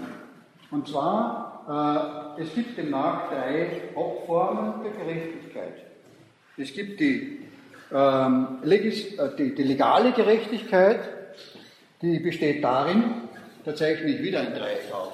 Und 0.70 0.88
zwar, 0.88 2.36
äh, 2.38 2.42
es 2.42 2.54
gibt 2.54 2.76
demnach 2.76 3.28
drei 3.30 3.82
Hauptformen 3.94 4.82
der 4.82 4.92
Gerechtigkeit. 4.92 5.74
Es 6.56 6.72
gibt 6.72 7.00
die, 7.00 7.40
ähm, 7.92 8.58
Legis, 8.62 9.14
äh, 9.18 9.36
die, 9.36 9.54
die 9.54 9.62
legale 9.62 10.12
Gerechtigkeit, 10.12 11.00
die 12.02 12.18
besteht 12.18 12.62
darin, 12.62 13.04
da 13.64 13.74
zeichne 13.74 14.10
ich 14.10 14.22
wieder 14.22 14.40
ein 14.40 14.54
Dreieck 14.54 14.92
auf. 14.92 15.12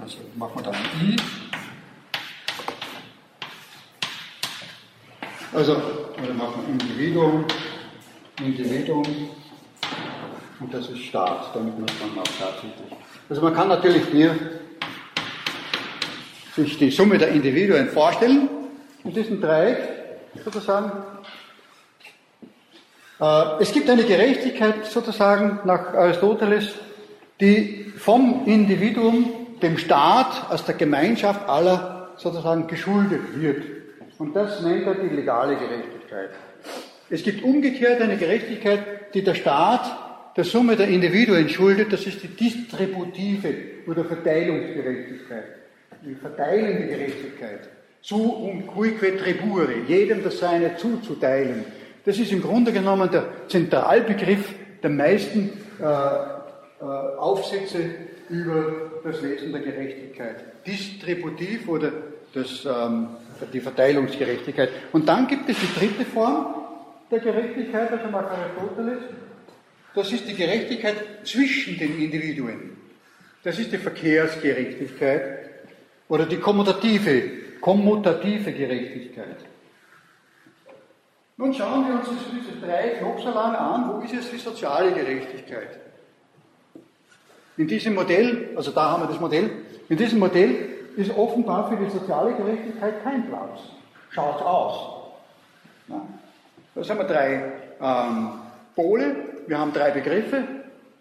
Also 0.00 0.18
machen 0.36 0.52
wir 0.56 0.62
dann 0.62 0.74
ein 0.74 1.08
I. 1.08 1.49
Also, 5.52 5.72
oder 5.72 6.32
machen 6.34 6.62
wir 6.64 6.72
Individuum, 6.72 7.44
Individuum 8.38 9.04
und 10.60 10.72
das 10.72 10.88
ist 10.88 11.00
Staat, 11.00 11.54
damit 11.54 11.76
man 11.76 11.88
es 11.88 11.98
dann 11.98 12.10
auch 12.10 12.22
tatsächlich. 12.22 12.72
Also 13.28 13.42
man 13.42 13.52
kann 13.52 13.66
natürlich 13.66 14.04
hier 14.12 14.36
sich 16.54 16.78
die 16.78 16.90
Summe 16.90 17.18
der 17.18 17.30
Individuen 17.30 17.88
vorstellen 17.88 18.48
in 19.02 19.12
diesem 19.12 19.40
Dreieck 19.40 19.78
sozusagen. 20.44 20.92
Äh, 23.20 23.62
es 23.62 23.72
gibt 23.72 23.90
eine 23.90 24.04
Gerechtigkeit 24.04 24.86
sozusagen 24.86 25.60
nach 25.64 25.94
Aristoteles, 25.94 26.74
die 27.40 27.92
vom 27.96 28.46
Individuum 28.46 29.32
dem 29.60 29.78
Staat 29.78 30.48
als 30.48 30.64
der 30.64 30.76
Gemeinschaft 30.76 31.48
aller 31.48 32.10
sozusagen 32.16 32.68
geschuldet 32.68 33.20
wird. 33.34 33.79
Und 34.20 34.36
das 34.36 34.60
nennt 34.60 34.86
er 34.86 34.96
die 34.96 35.16
legale 35.16 35.56
Gerechtigkeit. 35.56 36.28
Es 37.08 37.22
gibt 37.22 37.42
umgekehrt 37.42 38.02
eine 38.02 38.18
Gerechtigkeit, 38.18 39.14
die 39.14 39.24
der 39.24 39.34
Staat 39.34 40.36
der 40.36 40.44
Summe 40.44 40.76
der 40.76 40.88
Individuen 40.88 41.48
schuldet, 41.48 41.90
das 41.90 42.06
ist 42.06 42.22
die 42.22 42.28
distributive 42.28 43.54
oder 43.86 44.04
Verteilungsgerechtigkeit, 44.04 45.44
die 46.04 46.14
verteilende 46.14 46.86
Gerechtigkeit. 46.86 47.70
Zu 48.02 48.34
um 48.34 48.66
cuique 48.66 49.16
tribure, 49.16 49.72
jedem 49.88 50.22
das 50.22 50.38
Seine 50.38 50.76
zuzuteilen. 50.76 51.64
Das 52.04 52.18
ist 52.18 52.30
im 52.30 52.42
Grunde 52.42 52.72
genommen 52.72 53.10
der 53.10 53.24
Zentralbegriff 53.48 54.54
der 54.82 54.90
meisten 54.90 55.50
äh, 55.80 55.84
äh, 55.84 56.84
Aufsätze 56.84 57.78
über 58.28 58.90
das 59.02 59.22
Wesen 59.22 59.50
der 59.52 59.62
Gerechtigkeit. 59.62 60.44
Distributiv 60.66 61.68
oder 61.68 61.90
das, 62.34 62.66
ähm, 62.66 63.08
die 63.46 63.60
Verteilungsgerechtigkeit. 63.60 64.70
Und 64.92 65.08
dann 65.08 65.26
gibt 65.26 65.48
es 65.48 65.56
die 65.58 65.78
dritte 65.78 66.04
Form 66.04 66.54
der 67.10 67.20
Gerechtigkeit, 67.20 67.90
also 67.90 68.06
nach 68.06 68.30
Aristoteles. 68.30 69.02
Das 69.94 70.12
ist 70.12 70.28
die 70.28 70.34
Gerechtigkeit 70.34 70.96
zwischen 71.24 71.78
den 71.78 71.98
Individuen. 71.98 72.76
Das 73.42 73.58
ist 73.58 73.72
die 73.72 73.78
Verkehrsgerechtigkeit 73.78 75.50
oder 76.08 76.26
die 76.26 76.36
kommutative, 76.36 77.22
kommutative 77.60 78.52
Gerechtigkeit. 78.52 79.36
Nun 81.36 81.54
schauen 81.54 81.86
wir 81.88 81.94
uns 81.94 82.08
diese 82.30 82.60
drei 82.60 83.00
lange 83.00 83.58
an. 83.58 83.88
Wo 83.88 84.04
ist 84.04 84.12
jetzt 84.12 84.30
die 84.30 84.36
soziale 84.36 84.92
Gerechtigkeit? 84.92 85.80
In 87.56 87.66
diesem 87.66 87.94
Modell, 87.94 88.50
also 88.54 88.70
da 88.72 88.90
haben 88.90 89.02
wir 89.04 89.08
das 89.08 89.20
Modell, 89.20 89.50
in 89.88 89.96
diesem 89.96 90.18
Modell 90.18 90.79
ist 90.96 91.16
offenbar 91.16 91.68
für 91.68 91.76
die 91.76 91.90
soziale 91.90 92.34
Gerechtigkeit 92.34 93.02
kein 93.02 93.28
Platz. 93.28 93.60
Schaut 94.10 94.42
aus. 94.42 95.12
Ja. 95.88 96.00
Da 96.74 96.88
haben 96.88 96.98
wir 96.98 97.04
drei 97.04 97.52
ähm, 97.80 98.30
Pole, 98.74 99.16
wir 99.46 99.58
haben 99.58 99.72
drei 99.72 99.90
Begriffe. 99.90 100.44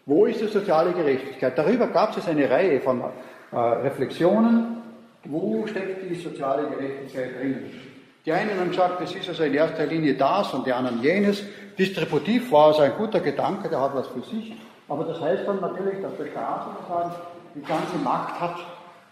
Wo 0.06 0.26
ist 0.26 0.42
die 0.42 0.48
soziale 0.48 0.92
Gerechtigkeit? 0.92 1.58
Darüber 1.58 1.88
gab 1.88 2.18
es 2.18 2.28
eine 2.28 2.50
Reihe 2.50 2.82
von 2.82 3.02
äh, 3.52 3.56
Reflexionen. 3.58 4.78
Wo 5.26 5.68
steckt 5.68 6.10
die 6.10 6.16
soziale 6.16 6.68
Gerechtigkeit 6.68 7.40
drin? 7.40 7.72
Die 8.26 8.32
einen 8.32 8.60
haben 8.60 8.70
gesagt, 8.70 9.02
das 9.02 9.14
ist 9.14 9.30
also 9.30 9.44
in 9.44 9.54
erster 9.54 9.86
Linie 9.86 10.16
das 10.16 10.54
und 10.54 10.66
die 10.66 10.74
anderen 10.74 11.02
jenes. 11.02 11.44
Distributiv 11.78 12.52
war 12.52 12.72
es 12.72 12.80
ein 12.80 12.94
guter 12.98 13.20
Gedanke, 13.20 13.70
der 13.70 13.80
hat 13.80 13.96
was 13.96 14.08
für 14.08 14.22
sich. 14.22 14.56
Aber 14.88 15.06
das 15.06 15.22
heißt 15.22 15.48
dann 15.48 15.62
natürlich, 15.62 16.02
dass 16.02 16.16
der 16.18 16.28
Staat 16.28 16.66
sozusagen 16.66 17.12
die 17.56 17.62
ganze 17.62 17.98
Macht 18.04 18.40
hat, 18.40 18.56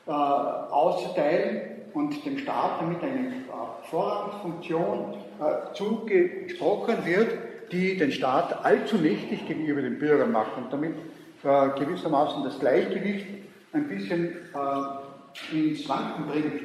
äh, 0.08 0.12
auszuteilen 0.12 1.62
und 1.94 2.26
dem 2.26 2.38
Staat 2.38 2.82
damit 2.82 3.04
eine 3.04 3.28
äh, 3.28 3.90
Vorrangsfunktion 3.90 5.16
äh, 5.40 5.74
zugesprochen 5.74 7.06
wird, 7.06 7.38
die 7.72 7.98
den 7.98 8.12
Staat 8.12 8.66
allzu 8.66 8.98
mächtig 8.98 9.48
gegenüber 9.48 9.82
den 9.82 10.00
Bürgern 10.00 10.32
macht 10.32 10.58
und 10.58 10.72
damit 10.72 10.94
äh, 11.44 11.80
gewissermaßen 11.80 12.44
das 12.44 12.60
Gleichgewicht 12.60 13.26
ein 13.74 13.88
bisschen 13.88 14.30
äh, 14.54 15.56
ins 15.56 15.88
Wanken 15.88 16.26
bringt. 16.28 16.62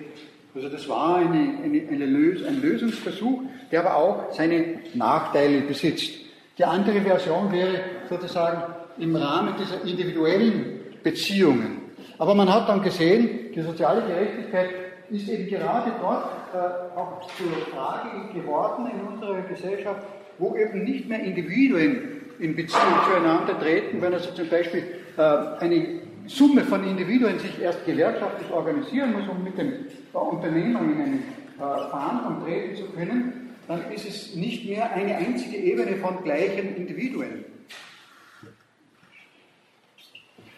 Also 0.55 0.69
das 0.69 0.89
war 0.89 1.17
eine, 1.17 1.59
eine, 1.65 1.89
eine 1.89 2.07
Lös 2.07 2.45
ein 2.45 2.61
Lösungsversuch, 2.61 3.43
der 3.71 3.81
aber 3.81 3.97
auch 3.97 4.33
seine 4.33 4.81
Nachteile 4.95 5.63
besitzt. 5.63 6.13
Die 6.59 6.65
andere 6.65 7.01
Version 7.01 7.51
wäre 7.51 7.81
sozusagen 8.09 8.63
im 8.99 9.17
Rahmen 9.17 9.55
dieser 9.59 9.83
individuellen 9.85 10.81
Beziehungen. 11.03 11.82
Aber 12.19 12.35
man 12.35 12.53
hat 12.53 12.69
dann 12.69 12.83
gesehen, 12.83 13.53
die 13.55 13.63
soziale 13.63 14.03
Gerechtigkeit 14.03 14.71
ist 15.11 15.29
eben 15.29 15.49
gerade 15.49 15.93
dort 16.01 16.31
äh, 16.55 16.99
auch 16.99 17.21
zur 17.37 17.53
Frage 17.73 18.33
geworden 18.33 18.91
in 18.93 19.07
unserer 19.07 19.43
Gesellschaft, 19.43 20.03
wo 20.39 20.57
eben 20.57 20.85
nicht 20.85 21.09
mehr 21.09 21.21
Individuen 21.21 22.23
in 22.39 22.57
Beziehung 22.57 22.95
zueinander 23.09 23.59
treten, 23.61 24.01
wenn 24.01 24.15
also 24.15 24.31
zum 24.33 24.49
Beispiel 24.49 24.85
äh, 25.17 25.23
eine 25.61 26.01
Summe 26.27 26.63
von 26.63 26.85
Individuen 26.85 27.39
sich 27.39 27.61
erst 27.61 27.85
gewerkschaftlich 27.85 28.51
organisieren 28.51 29.13
muss, 29.13 29.29
um 29.29 29.43
mit 29.43 29.59
dem 29.59 29.73
äh, 30.13 30.17
Unternehmer 30.17 30.81
in 30.81 31.01
eine 31.01 31.17
äh, 31.17 31.91
Verhandlung 31.91 32.45
treten 32.45 32.77
zu 32.77 32.85
können, 32.93 33.51
dann 33.69 33.93
ist 33.93 34.09
es 34.09 34.35
nicht 34.35 34.69
mehr 34.69 34.93
eine 34.93 35.17
einzige 35.17 35.57
Ebene 35.57 35.97
von 35.97 36.23
gleichen 36.25 36.77
Individuen. 36.77 37.45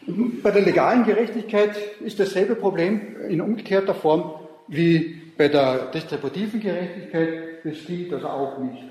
Bei 0.07 0.50
der 0.50 0.62
legalen 0.62 1.05
Gerechtigkeit 1.05 1.76
ist 2.00 2.20
dasselbe 2.20 2.57
Problem 2.57 3.16
in 3.28 3.40
umgekehrter 3.40 3.94
Form 3.94 4.34
wie 4.68 5.22
bei 5.36 5.48
der 5.48 5.86
distributiven 5.86 6.61
Gerechtigkeit. 6.61 7.64
Das 7.64 7.78
stimmt 7.78 8.12
also 8.12 8.28
auch 8.28 8.59
nicht. 8.59 8.82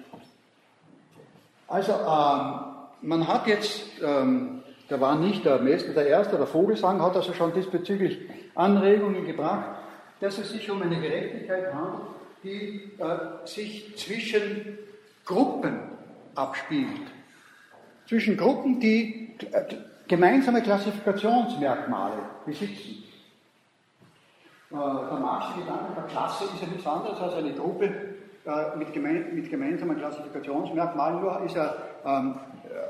Also 1.67 1.91
ähm, 1.93 2.59
man 3.01 3.27
hat 3.27 3.47
jetzt, 3.47 3.83
ähm, 4.03 4.63
da 4.89 4.99
war 4.99 5.17
nicht 5.17 5.45
der 5.45 5.59
Meister 5.59 5.93
der 5.93 6.07
Erste, 6.07 6.37
der 6.37 6.47
Vogelsang 6.47 7.01
hat 7.01 7.15
also 7.15 7.33
schon 7.33 7.53
diesbezüglich 7.53 8.19
Anregungen 8.55 9.25
gebracht, 9.25 9.77
dass 10.19 10.37
es 10.37 10.51
sich 10.51 10.69
um 10.69 10.81
eine 10.81 10.99
Gerechtigkeit 10.99 11.73
handelt, 11.73 12.07
die 12.43 12.91
äh, 12.99 13.47
sich 13.47 13.95
zwischen 13.97 14.77
Gruppen 15.25 15.79
abspielt. 16.35 16.87
zwischen 18.07 18.37
Gruppen, 18.37 18.79
die 18.79 19.29
gemeinsame 20.15 20.61
Klassifikationsmerkmale 20.61 22.21
besitzen. 22.45 23.03
Äh, 24.71 24.75
der 24.75 25.19
Marxische 25.19 25.61
Gedanke 25.61 25.93
der 25.95 26.03
Klasse 26.03 26.43
ist 26.45 26.61
ja 26.61 26.67
nichts 26.67 26.85
anderes 26.85 27.19
als 27.19 27.33
eine 27.33 27.53
Gruppe 27.53 27.85
äh, 27.85 28.77
mit, 28.77 28.93
gemein, 28.93 29.33
mit 29.33 29.49
gemeinsamen 29.49 29.97
Klassifikationsmerkmalen, 29.97 31.21
nur 31.21 31.31
er, 31.31 31.77
ähm, 32.05 32.35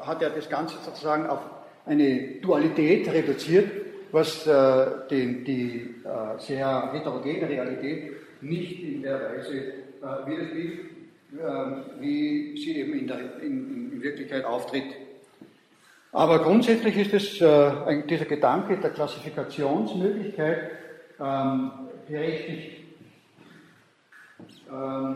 hat 0.06 0.22
er 0.22 0.32
das 0.32 0.50
Ganze 0.50 0.76
sozusagen 0.84 1.28
auf 1.28 1.40
eine 1.86 2.40
Dualität 2.42 3.08
reduziert, 3.08 3.70
was 4.12 4.46
äh, 4.46 4.86
den, 5.10 5.46
die 5.46 5.96
äh, 6.04 6.40
sehr 6.40 6.92
heterogene 6.92 7.48
Realität 7.48 8.12
nicht 8.42 8.84
in 8.84 9.02
der 9.02 9.20
Weise 9.20 9.54
äh, 9.54 10.28
widerspiegelt, 10.28 10.80
äh, 11.38 12.02
wie 12.02 12.58
sie 12.58 12.78
eben 12.80 13.00
in, 13.00 13.08
der, 13.08 13.42
in, 13.42 13.92
in, 13.94 14.02
Wirklichkeit 14.04 14.44
auftritt. 14.44 15.03
Aber 16.14 16.44
grundsätzlich 16.44 16.96
ist 16.96 17.14
es, 17.14 17.42
äh, 17.42 18.04
dieser 18.08 18.26
Gedanke 18.26 18.78
der 18.78 18.92
Klassifikationsmöglichkeit 18.92 20.70
ähm, 21.20 21.72
berechtigt. 22.08 22.84
Ähm, 24.72 25.16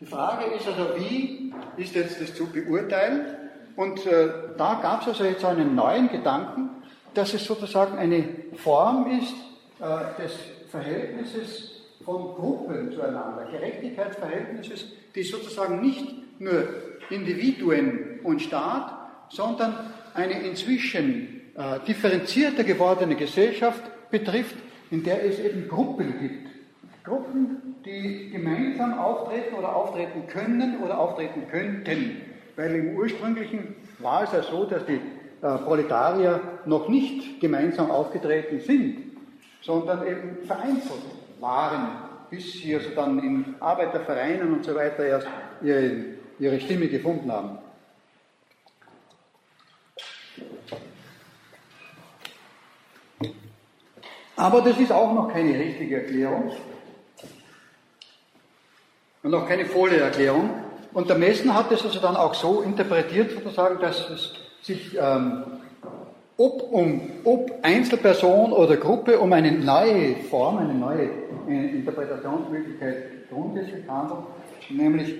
die 0.00 0.06
Frage 0.06 0.46
ist 0.46 0.66
also, 0.66 0.96
wie 0.96 1.54
ist 1.76 1.94
jetzt 1.94 2.20
das 2.20 2.34
zu 2.34 2.46
beurteilen? 2.46 3.24
Und 3.76 4.04
äh, 4.04 4.28
da 4.58 4.80
gab 4.82 5.02
es 5.02 5.08
also 5.08 5.24
jetzt 5.24 5.44
einen 5.44 5.76
neuen 5.76 6.08
Gedanken, 6.08 6.70
dass 7.14 7.32
es 7.32 7.44
sozusagen 7.44 7.96
eine 7.98 8.24
Form 8.56 9.06
ist 9.20 9.34
äh, 9.80 10.22
des 10.22 10.32
Verhältnisses 10.70 11.82
von 12.04 12.34
Gruppen 12.34 12.90
zueinander, 12.92 13.46
Gerechtigkeitsverhältnisses, 13.50 14.86
die 15.14 15.22
sozusagen 15.22 15.80
nicht 15.80 16.40
nur 16.40 16.66
Individuen 17.10 18.20
und 18.24 18.42
Staat, 18.42 18.95
sondern 19.30 19.74
eine 20.14 20.40
inzwischen 20.42 21.42
äh, 21.56 21.80
differenzierter 21.86 22.64
gewordene 22.64 23.16
Gesellschaft 23.16 23.82
betrifft, 24.10 24.56
in 24.90 25.02
der 25.02 25.24
es 25.24 25.38
eben 25.38 25.68
Gruppen 25.68 26.18
gibt. 26.20 26.48
Gruppen, 27.04 27.76
die 27.84 28.30
gemeinsam 28.30 28.98
auftreten 28.98 29.54
oder 29.54 29.74
auftreten 29.74 30.26
können 30.26 30.80
oder 30.82 30.98
auftreten 30.98 31.42
könnten. 31.50 32.22
Weil 32.56 32.74
im 32.74 32.96
ursprünglichen 32.96 33.76
war 33.98 34.24
es 34.24 34.32
ja 34.32 34.42
so, 34.42 34.64
dass 34.64 34.84
die 34.86 34.94
äh, 34.94 35.58
Proletarier 35.58 36.40
noch 36.64 36.88
nicht 36.88 37.40
gemeinsam 37.40 37.90
aufgetreten 37.90 38.60
sind, 38.60 38.98
sondern 39.62 40.06
eben 40.06 40.38
vereinzelt 40.46 41.02
waren, 41.40 41.88
bis 42.30 42.52
sie 42.54 42.74
also 42.74 42.90
dann 42.94 43.18
in 43.18 43.54
Arbeitervereinen 43.60 44.52
und 44.52 44.64
so 44.64 44.74
weiter 44.74 45.04
erst 45.04 45.28
ihre, 45.62 45.92
ihre 46.38 46.60
Stimme 46.60 46.88
gefunden 46.88 47.30
haben. 47.30 47.58
Aber 54.36 54.60
das 54.60 54.78
ist 54.78 54.92
auch 54.92 55.12
noch 55.14 55.32
keine 55.32 55.58
richtige 55.58 56.02
Erklärung 56.02 56.52
und 59.22 59.30
noch 59.30 59.48
keine 59.48 59.64
volle 59.64 59.98
Erklärung. 59.98 60.50
Und 60.92 61.08
der 61.08 61.18
Messen 61.18 61.52
hat 61.52 61.72
es 61.72 61.84
also 61.84 61.98
dann 61.98 62.16
auch 62.16 62.34
so 62.34 62.62
interpretiert, 62.62 63.32
sozusagen, 63.32 63.80
dass 63.80 64.08
es 64.08 64.32
sich 64.62 64.96
ähm, 64.98 65.42
ob, 66.36 66.70
um, 66.70 67.00
ob 67.24 67.50
Einzelperson 67.62 68.52
oder 68.52 68.76
Gruppe 68.76 69.18
um 69.18 69.32
eine 69.32 69.52
neue 69.52 70.16
Form, 70.30 70.58
eine 70.58 70.74
neue 70.74 71.08
Interpretationsmöglichkeit 71.48 73.28
grundsätzlich 73.30 73.88
handelt, 73.88 74.20
nämlich 74.68 75.16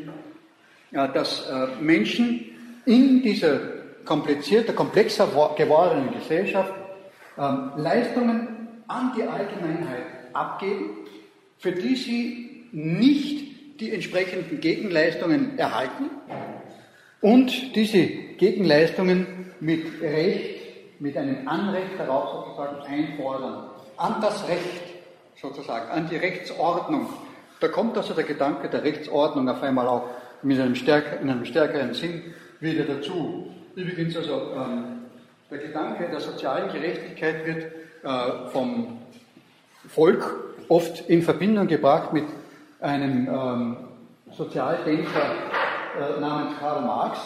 ja, 0.92 1.08
dass 1.08 1.48
äh, 1.48 1.82
Menschen 1.82 2.44
in 2.84 3.22
dieser 3.22 3.58
komplizierter, 4.04 4.72
komplexer 4.72 5.26
gewordenen 5.56 6.12
Gesellschaft 6.12 6.72
ähm, 7.38 7.72
Leistungen 7.76 8.55
an 8.88 9.12
die 9.16 9.22
Allgemeinheit 9.22 10.04
abgeben, 10.32 10.90
für 11.58 11.72
die 11.72 11.96
sie 11.96 12.66
nicht 12.72 13.80
die 13.80 13.92
entsprechenden 13.92 14.60
Gegenleistungen 14.60 15.58
erhalten 15.58 16.10
und 17.20 17.74
diese 17.74 18.06
Gegenleistungen 18.38 19.26
mit 19.60 20.00
Recht, 20.00 21.00
mit 21.00 21.16
einem 21.16 21.46
Anrecht 21.48 21.98
darauf 21.98 22.46
sozusagen 22.46 22.82
einfordern. 22.82 23.70
An 23.96 24.20
das 24.20 24.46
Recht 24.48 24.82
sozusagen, 25.40 25.90
an 25.90 26.08
die 26.08 26.16
Rechtsordnung. 26.16 27.08
Da 27.60 27.68
kommt 27.68 27.96
also 27.96 28.14
der 28.14 28.24
Gedanke 28.24 28.68
der 28.68 28.84
Rechtsordnung 28.84 29.48
auf 29.48 29.62
einmal 29.62 29.88
auch 29.88 30.04
mit 30.42 30.60
einem 30.60 30.74
stärker, 30.74 31.20
in 31.20 31.30
einem 31.30 31.44
stärkeren 31.44 31.94
Sinn 31.94 32.22
wieder 32.60 32.84
dazu. 32.84 33.50
Übrigens 33.74 34.16
also 34.16 34.52
ähm, 34.54 34.84
der 35.50 35.58
Gedanke 35.58 36.08
der 36.10 36.20
sozialen 36.20 36.72
Gerechtigkeit 36.72 37.46
wird 37.46 37.72
äh, 38.06 38.48
vom 38.52 38.98
Volk 39.88 40.34
oft 40.68 41.08
in 41.08 41.22
Verbindung 41.22 41.66
gebracht 41.66 42.12
mit 42.12 42.24
einem 42.80 43.28
ähm, 43.28 43.76
Sozialdenker 44.30 45.34
äh, 45.98 46.20
namens 46.20 46.56
Karl 46.60 46.82
Marx. 46.82 47.18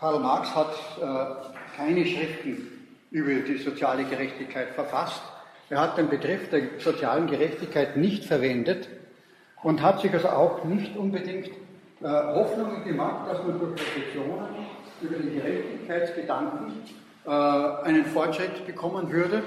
Karl 0.00 0.20
Marx 0.20 0.54
hat 0.54 0.74
äh, 1.00 1.76
keine 1.76 2.06
Schriften 2.06 2.68
über 3.10 3.34
die 3.34 3.58
soziale 3.58 4.04
Gerechtigkeit 4.04 4.68
verfasst. 4.70 5.22
Er 5.68 5.80
hat 5.80 5.98
den 5.98 6.08
Begriff 6.08 6.48
der 6.48 6.62
sozialen 6.78 7.26
Gerechtigkeit 7.26 7.96
nicht 7.96 8.24
verwendet 8.24 8.88
und 9.62 9.82
hat 9.82 10.00
sich 10.00 10.12
also 10.12 10.28
auch 10.28 10.64
nicht 10.64 10.96
unbedingt 10.96 11.48
äh, 11.48 12.08
Hoffnungen 12.08 12.84
gemacht, 12.84 13.28
dass 13.28 13.42
man 13.42 13.58
durch 13.58 13.72
Reflexionen 13.72 14.48
über 15.02 15.16
den 15.16 15.34
Gerechtigkeitsgedanken 15.34 16.72
äh, 17.26 17.30
einen 17.30 18.04
Fortschritt 18.06 18.66
bekommen 18.66 19.12
würde. 19.12 19.42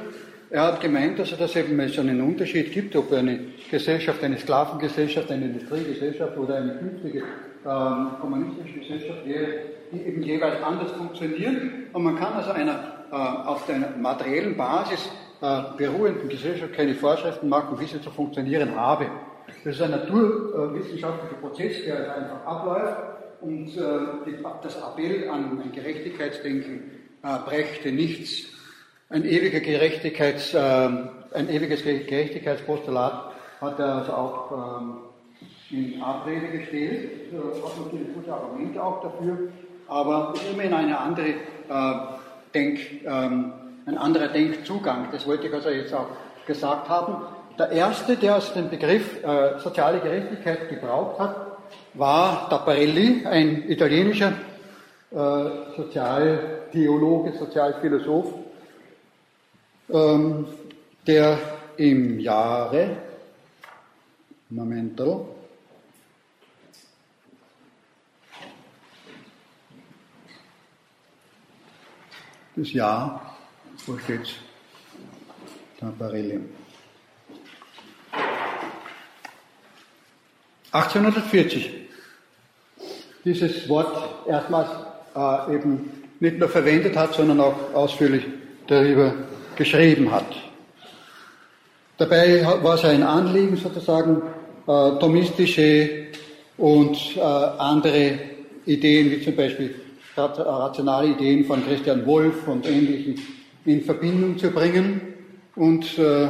Er 0.55 0.67
hat 0.67 0.79
gemeint, 0.79 1.19
dass 1.19 1.33
es 1.33 1.55
eben 1.57 1.89
so 1.89 1.99
einen 1.99 2.21
Unterschied 2.21 2.71
gibt, 2.71 2.95
ob 2.95 3.11
eine 3.11 3.39
Gesellschaft, 3.69 4.23
eine 4.23 4.37
Sklavengesellschaft, 4.37 5.29
eine 5.29 5.47
Industriegesellschaft 5.47 6.37
oder 6.37 6.55
eine 6.55 6.75
künftige 6.75 7.23
ähm, 7.65 8.11
kommunistische 8.21 8.79
Gesellschaft 8.79 9.25
wäre, 9.25 9.47
die 9.91 9.99
eben 10.07 10.23
jeweils 10.23 10.63
anders 10.63 10.91
funktionieren. 10.93 11.87
Und 11.91 12.03
man 12.03 12.15
kann 12.15 12.31
also 12.35 12.51
einer 12.51 13.05
äh, 13.11 13.15
auf 13.15 13.65
der 13.65 13.97
materiellen 13.99 14.55
Basis 14.55 15.09
äh, 15.41 15.61
beruhenden 15.75 16.29
Gesellschaft 16.29 16.71
keine 16.71 16.95
Vorschriften 16.95 17.49
machen, 17.49 17.77
wie 17.77 17.87
sie 17.87 18.01
zu 18.01 18.09
funktionieren 18.09 18.73
habe. 18.77 19.07
Das 19.65 19.75
ist 19.75 19.81
ein 19.81 19.91
naturwissenschaftlicher 19.91 21.35
Prozess, 21.41 21.83
der 21.83 21.97
also 21.97 22.11
einfach 22.11 22.45
abläuft 22.45 22.97
und 23.41 23.75
äh, 23.75 24.41
das 24.63 24.77
Appell 24.77 25.29
an 25.29 25.61
ein 25.61 25.71
Gerechtigkeitsdenken 25.73 26.91
äh, 27.23 27.39
brächte 27.45 27.91
nichts 27.91 28.54
ein 29.09 29.25
ewiger 29.25 29.59
Gerechtigkeits, 29.59 30.53
äh, 30.53 30.59
ein 30.59 31.49
ewiges 31.49 31.83
Gerechtigkeitspostulat 31.83 33.31
hat 33.61 33.79
er 33.79 33.95
also 33.95 34.11
auch 34.13 34.81
ähm, 34.81 34.97
in 35.71 36.01
Abrede 36.01 36.47
gestellt, 36.47 37.31
äh, 37.31 37.37
hat 37.37 37.85
natürlich 37.85 38.13
gute 38.13 38.33
Argumente 38.33 38.83
auch 38.83 39.01
dafür, 39.01 39.49
aber 39.87 40.33
immerhin 40.51 40.73
eine 40.73 40.99
andere 40.99 41.27
äh, 41.27 41.35
Denk, 42.53 42.79
ähm, 43.05 43.51
ein 43.85 43.97
anderer 43.97 44.29
Denkzugang. 44.29 45.09
Das 45.11 45.27
wollte 45.27 45.47
ich 45.47 45.53
also 45.53 45.69
jetzt 45.69 45.93
auch 45.93 46.07
gesagt 46.47 46.87
haben. 46.87 47.25
Der 47.59 47.69
erste, 47.69 48.15
der 48.15 48.35
also 48.35 48.53
den 48.53 48.69
Begriff 48.69 49.21
äh, 49.23 49.59
soziale 49.59 49.99
Gerechtigkeit 49.99 50.69
gebraucht 50.69 51.19
hat, 51.19 51.35
war 51.93 52.49
Tapparelli, 52.49 53.25
ein 53.25 53.69
italienischer 53.69 54.33
äh, 55.11 55.15
Sozialtheologe, 55.75 57.33
Sozialphilosoph, 57.33 58.33
ähm, 59.89 60.47
der 61.05 61.39
im 61.77 62.19
Jahre, 62.19 62.97
Momental, 64.49 65.25
das 72.55 72.71
Jahr, 72.71 73.37
wo 73.85 73.97
steht 73.97 74.35
Tamparelli? 75.79 76.39
1840 80.71 81.71
dieses 83.23 83.67
Wort 83.69 84.27
erstmals 84.27 84.69
äh, 85.15 85.55
eben 85.55 86.03
nicht 86.19 86.37
nur 86.37 86.49
verwendet 86.49 86.97
hat, 86.97 87.13
sondern 87.13 87.39
auch 87.39 87.73
ausführlich 87.73 88.25
darüber 88.67 89.13
geschrieben 89.55 90.11
hat. 90.11 90.25
Dabei 91.97 92.45
war 92.61 92.77
sein 92.77 93.03
Anliegen 93.03 93.55
sozusagen 93.55 94.21
äh, 94.67 94.99
thomistische 94.99 96.07
und 96.57 96.97
äh, 97.15 97.21
andere 97.21 98.19
Ideen, 98.65 99.11
wie 99.11 99.21
zum 99.21 99.35
Beispiel 99.35 99.75
rationale 100.17 101.09
Ideen 101.09 101.45
von 101.45 101.65
Christian 101.65 102.05
Wolff 102.05 102.47
und 102.47 102.65
ähnlichen, 102.65 103.19
in 103.65 103.81
Verbindung 103.81 104.37
zu 104.37 104.51
bringen 104.51 105.01
und 105.55 105.97
äh, 105.97 106.27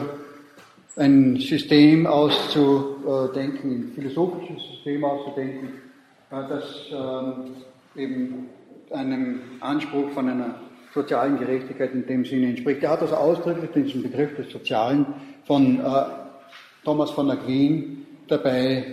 ein 0.98 1.38
System 1.38 2.08
auszudenken, 2.08 3.72
ein 3.72 3.92
philosophisches 3.96 4.64
System 4.72 5.04
auszudenken, 5.04 5.70
äh, 6.32 6.50
das 6.50 6.64
ähm, 6.92 7.56
eben 7.96 8.50
einem 8.92 9.42
Anspruch 9.60 10.12
von 10.12 10.30
einer 10.30 10.56
sozialen 10.96 11.38
Gerechtigkeit 11.38 11.94
in 11.94 12.08
dem 12.08 12.26
Sinne 12.26 12.48
entspricht. 12.48 12.82
Er 12.82 12.92
hat 12.92 13.02
also 13.02 13.16
ausdrücklich 13.16 13.70
diesen 13.72 14.02
Begriff 14.02 14.36
des 14.38 14.50
Sozialen 14.50 15.06
von 15.46 15.80
äh, 15.80 15.84
Thomas 16.84 17.12
von 17.12 17.30
Aquin 17.30 18.06
dabei 18.28 18.86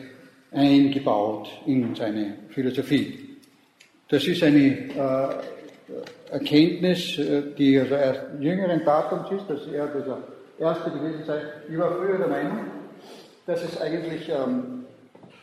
eingebaut 0.50 1.48
in 1.64 1.94
seine 1.94 2.34
Philosophie. 2.50 3.38
Das 4.08 4.26
ist 4.26 4.42
eine 4.42 4.58
äh, 4.58 5.28
Erkenntnis, 6.32 7.18
äh, 7.18 7.42
die 7.56 7.78
also 7.78 7.94
erst 7.94 8.20
jüngeren 8.40 8.84
Datums 8.84 9.30
ist, 9.30 9.48
dass 9.48 9.66
er 9.72 9.86
dieser 9.86 10.18
Erste 10.58 10.90
gewesen 10.90 11.22
sei. 11.24 11.40
Ich 11.70 11.78
war 11.78 11.92
früher 11.92 12.18
der 12.18 12.28
Meinung, 12.28 12.58
dass 13.46 13.62
es 13.62 13.80
eigentlich 13.80 14.28
ähm, 14.28 14.84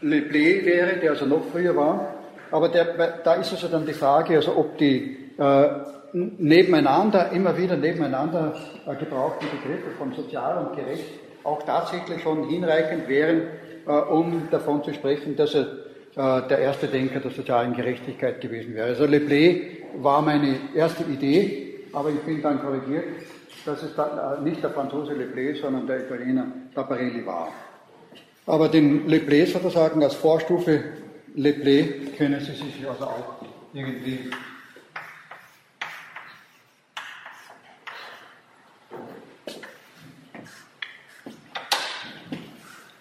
Le 0.02 0.22
Play 0.24 0.66
wäre, 0.66 0.98
der 0.98 1.12
also 1.12 1.26
noch 1.26 1.44
früher 1.52 1.76
war. 1.76 2.16
Aber 2.52 2.68
der, 2.68 3.20
da 3.24 3.34
ist 3.36 3.52
also 3.52 3.68
dann 3.68 3.86
die 3.86 3.94
Frage, 3.94 4.36
also 4.36 4.58
ob 4.58 4.78
die 4.78 5.18
äh, 5.38 5.70
nebeneinander, 6.14 7.32
immer 7.32 7.58
wieder 7.58 7.78
nebeneinander 7.78 8.56
äh, 8.88 8.96
gebrauchten 8.96 9.48
Begriffe 9.50 9.92
von 9.98 10.14
sozial 10.14 10.66
und 10.66 10.76
gerecht 10.76 11.06
auch 11.44 11.64
tatsächlich 11.64 12.22
schon 12.22 12.48
hinreichend 12.48 13.08
wären, 13.08 13.44
äh, 13.88 13.92
um 13.92 14.50
davon 14.52 14.84
zu 14.84 14.94
sprechen, 14.94 15.36
dass 15.36 15.56
er 15.56 15.68
äh, 16.16 16.48
der 16.48 16.60
erste 16.60 16.88
Denker 16.88 17.20
der 17.20 17.32
sozialen 17.32 17.74
Gerechtigkeit 17.74 18.42
gewesen 18.42 18.76
wäre. 18.76 18.88
Also 18.88 19.06
Le 19.06 19.20
Play 19.20 19.84
war 19.98 20.22
meine 20.22 20.56
erste 20.76 21.04
Idee, 21.04 21.86
aber 21.94 22.10
ich 22.10 22.20
bin 22.20 22.42
dann 22.42 22.60
korrigiert, 22.62 23.06
dass 23.66 23.84
es 23.84 23.96
da, 23.96 24.38
äh, 24.38 24.42
nicht 24.42 24.64
der 24.64 24.72
Franzose 24.72 25.14
Le 25.14 25.26
Play, 25.26 25.54
sondern 25.54 25.88
der 25.88 26.06
Italiener 26.06 26.48
Taparelli 26.74 27.26
war. 27.26 27.50
Aber 28.46 28.68
den 28.68 29.08
Le 29.08 29.20
Play 29.20 29.46
sozusagen 29.46 30.04
als 30.04 30.16
Vorstufe 30.16 30.84
Le 31.36 31.54
Play 31.54 31.84
können 32.18 32.40
Sie 32.40 32.54
sich 32.54 32.88
also 32.90 33.06
auch 33.06 33.36
irgendwie 33.74 34.32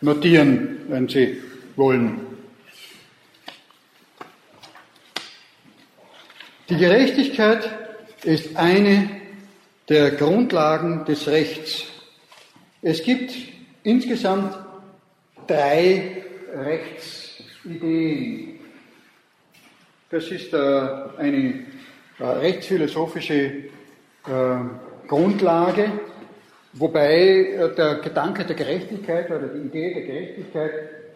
notieren, 0.00 0.80
wenn 0.88 1.08
Sie 1.08 1.42
wollen. 1.76 2.20
Die 6.68 6.76
Gerechtigkeit 6.76 7.70
ist 8.24 8.56
eine 8.56 9.08
der 9.88 10.10
Grundlagen 10.10 11.06
des 11.06 11.26
Rechts. 11.26 11.84
Es 12.82 13.02
gibt 13.02 13.34
insgesamt 13.84 14.54
drei 15.46 16.24
Rechtsideen. 16.54 18.60
Das 20.10 20.28
ist 20.28 20.52
äh, 20.52 20.56
eine 21.18 21.64
äh, 22.18 22.24
rechtsphilosophische 22.24 23.34
äh, 23.34 23.64
Grundlage, 25.06 25.92
wobei 26.72 27.72
der 27.76 27.96
Gedanke 27.96 28.44
der 28.44 28.56
Gerechtigkeit 28.56 29.30
oder 29.30 29.48
die 29.48 29.66
Idee 29.66 29.94
der 29.94 30.02
Gerechtigkeit 30.02 30.72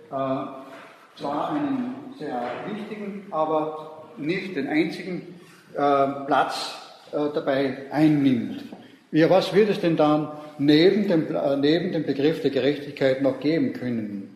zwar 0.09 1.53
einen 1.53 1.95
sehr 2.19 2.43
wichtigen, 2.67 3.27
aber 3.31 4.09
nicht 4.17 4.57
den 4.57 4.69
einzigen 4.69 5.41
Platz 5.75 6.75
dabei 7.13 7.87
einnimmt. 7.91 8.65
Ja, 9.13 9.29
was 9.29 9.55
wird 9.55 9.69
es 9.69 9.79
denn 9.79 9.97
dann 9.97 10.33
neben 10.59 11.07
dem, 11.07 11.35
äh, 11.35 11.57
neben 11.57 11.93
dem 11.93 12.05
Begriff 12.05 12.41
der 12.41 12.51
Gerechtigkeit 12.51 13.21
noch 13.21 13.41
geben 13.41 13.75
können? 13.75 14.35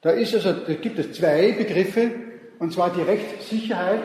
Da, 0.00 0.10
ist 0.10 0.34
also, 0.34 0.52
da 0.52 0.72
gibt 0.72 0.98
es 0.98 1.12
zwei 1.12 1.52
Begriffe, 1.52 2.10
und 2.58 2.72
zwar 2.72 2.90
die 2.94 3.02
Rechtssicherheit 3.02 4.00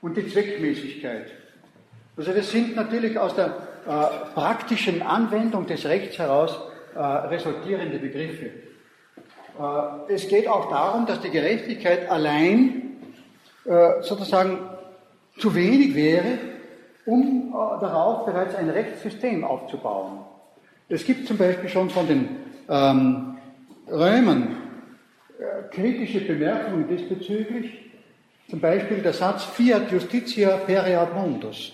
und 0.00 0.16
die 0.16 0.26
Zweckmäßigkeit. 0.26 1.26
Also 2.16 2.32
das 2.32 2.50
sind 2.50 2.74
natürlich 2.74 3.18
aus 3.18 3.34
der 3.34 3.65
äh, 3.86 4.34
praktischen 4.34 5.02
Anwendung 5.02 5.66
des 5.66 5.84
Rechts 5.86 6.18
heraus 6.18 6.58
äh, 6.94 6.98
resultierende 6.98 7.98
Begriffe. 7.98 8.46
Äh, 9.58 10.12
es 10.12 10.28
geht 10.28 10.48
auch 10.48 10.68
darum, 10.68 11.06
dass 11.06 11.20
die 11.20 11.30
Gerechtigkeit 11.30 12.10
allein 12.10 12.96
äh, 13.64 14.02
sozusagen 14.02 14.58
zu 15.38 15.54
wenig 15.54 15.94
wäre, 15.94 16.38
um 17.04 17.50
äh, 17.50 17.80
darauf 17.80 18.26
bereits 18.26 18.54
ein 18.54 18.70
Rechtssystem 18.70 19.44
aufzubauen. 19.44 20.20
Es 20.88 21.04
gibt 21.04 21.26
zum 21.26 21.36
Beispiel 21.36 21.68
schon 21.68 21.90
von 21.90 22.06
den 22.06 22.28
ähm, 22.68 23.36
Römern 23.88 24.56
kritische 25.70 26.20
Bemerkungen 26.20 26.88
diesbezüglich, 26.88 27.90
zum 28.48 28.60
Beispiel 28.60 28.98
der 28.98 29.12
Satz 29.12 29.44
Fiat 29.44 29.90
Justitia 29.92 30.56
pereat 30.58 31.14
mundus. 31.14 31.72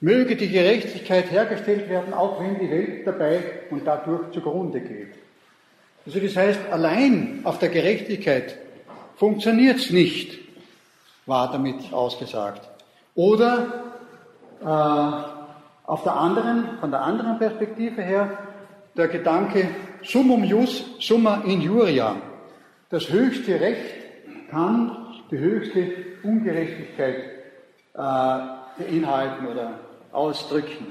Möge 0.00 0.36
die 0.36 0.48
Gerechtigkeit 0.48 1.30
hergestellt 1.30 1.88
werden, 1.88 2.14
auch 2.14 2.40
wenn 2.40 2.58
die 2.58 2.70
Welt 2.70 3.06
dabei 3.06 3.40
und 3.70 3.86
dadurch 3.86 4.32
zugrunde 4.32 4.80
geht. 4.80 5.14
Also 6.06 6.18
das 6.18 6.34
heißt, 6.34 6.60
allein 6.70 7.40
auf 7.44 7.58
der 7.58 7.68
Gerechtigkeit 7.68 8.56
funktioniert 9.16 9.76
es 9.76 9.90
nicht, 9.90 10.38
war 11.26 11.52
damit 11.52 11.92
ausgesagt. 11.92 12.66
Oder 13.14 13.84
äh, 14.62 14.64
auf 15.86 16.02
der 16.04 16.16
anderen, 16.16 16.78
von 16.80 16.90
der 16.90 17.02
anderen 17.02 17.38
Perspektive 17.38 18.00
her, 18.00 18.38
der 18.96 19.08
Gedanke 19.08 19.68
summum 20.02 20.44
jus, 20.44 20.84
summa 20.98 21.42
injuria. 21.44 22.16
Das 22.88 23.10
höchste 23.10 23.60
Recht 23.60 23.94
kann 24.50 24.96
die 25.30 25.38
höchste 25.38 25.92
Ungerechtigkeit 26.22 27.16
äh, 27.94 28.38
beinhalten 28.78 29.46
oder 29.46 29.89
ausdrücken. 30.12 30.86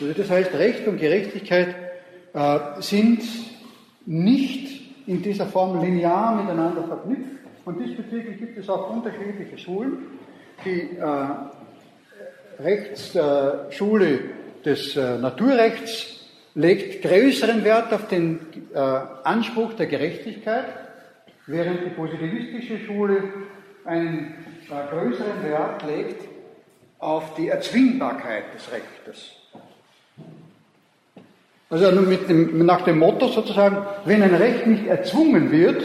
Also 0.00 0.12
das 0.12 0.30
heißt, 0.30 0.54
Recht 0.54 0.86
und 0.86 0.98
Gerechtigkeit 0.98 1.74
äh, 2.32 2.58
sind 2.80 3.22
nicht 4.06 4.82
in 5.06 5.22
dieser 5.22 5.46
Form 5.46 5.80
linear 5.82 6.34
miteinander 6.36 6.84
verknüpft. 6.84 7.36
Und 7.64 7.80
diesbezüglich 7.80 8.38
gibt 8.38 8.58
es 8.58 8.68
auch 8.68 8.90
unterschiedliche 8.90 9.58
Schulen, 9.58 9.98
die 10.64 10.96
äh, 10.96 12.62
Rechtsschule 12.62 14.20
des 14.64 14.96
äh, 14.96 15.18
Naturrechts 15.18 16.16
legt 16.54 17.02
größeren 17.02 17.64
Wert 17.64 17.92
auf 17.92 18.08
den 18.08 18.40
äh, 18.72 18.78
Anspruch 18.78 19.74
der 19.74 19.86
Gerechtigkeit, 19.86 20.64
während 21.46 21.84
die 21.84 21.90
positivistische 21.90 22.78
Schule 22.78 23.24
einen 23.84 24.34
äh, 24.70 24.94
größeren 24.94 25.42
Wert 25.44 25.84
legt 25.86 26.35
auf 26.98 27.34
die 27.34 27.48
Erzwingbarkeit 27.48 28.44
des 28.54 28.72
Rechtes. 28.72 29.32
Also 31.68 31.90
dem, 31.90 32.64
nach 32.64 32.82
dem 32.82 32.98
Motto 32.98 33.28
sozusagen, 33.28 33.78
wenn 34.04 34.22
ein 34.22 34.34
Recht 34.34 34.66
nicht 34.66 34.86
erzwungen 34.86 35.50
wird, 35.50 35.82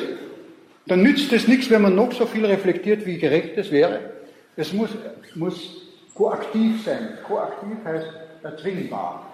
dann 0.86 1.02
nützt 1.02 1.32
es 1.34 1.48
nichts, 1.48 1.70
wenn 1.70 1.82
man 1.82 1.96
noch 1.96 2.12
so 2.12 2.26
viel 2.26 2.46
reflektiert, 2.46 3.06
wie 3.06 3.18
gerecht 3.18 3.58
es 3.58 3.72
wäre. 3.72 4.00
Es 4.56 4.74
muss, 4.74 4.90
muss 5.36 5.88
koaktiv 6.14 6.84
sein. 6.84 7.18
Koaktiv 7.28 7.78
heißt 7.84 8.08
erzwingbar. 8.44 9.31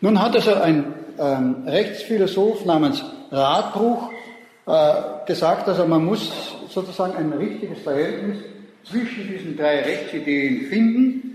Nun 0.00 0.20
hat 0.20 0.34
also 0.34 0.54
ein 0.54 0.94
ähm, 1.18 1.64
Rechtsphilosoph 1.66 2.64
namens 2.64 3.04
Radbruch 3.30 4.10
äh, 4.66 4.92
gesagt, 5.26 5.68
also 5.68 5.86
man 5.86 6.04
muss 6.04 6.30
sozusagen 6.68 7.16
ein 7.16 7.32
richtiges 7.32 7.80
Verhältnis 7.80 8.38
zwischen 8.84 9.28
diesen 9.28 9.56
drei 9.56 9.82
Rechtsideen 9.82 10.66
finden 10.66 11.28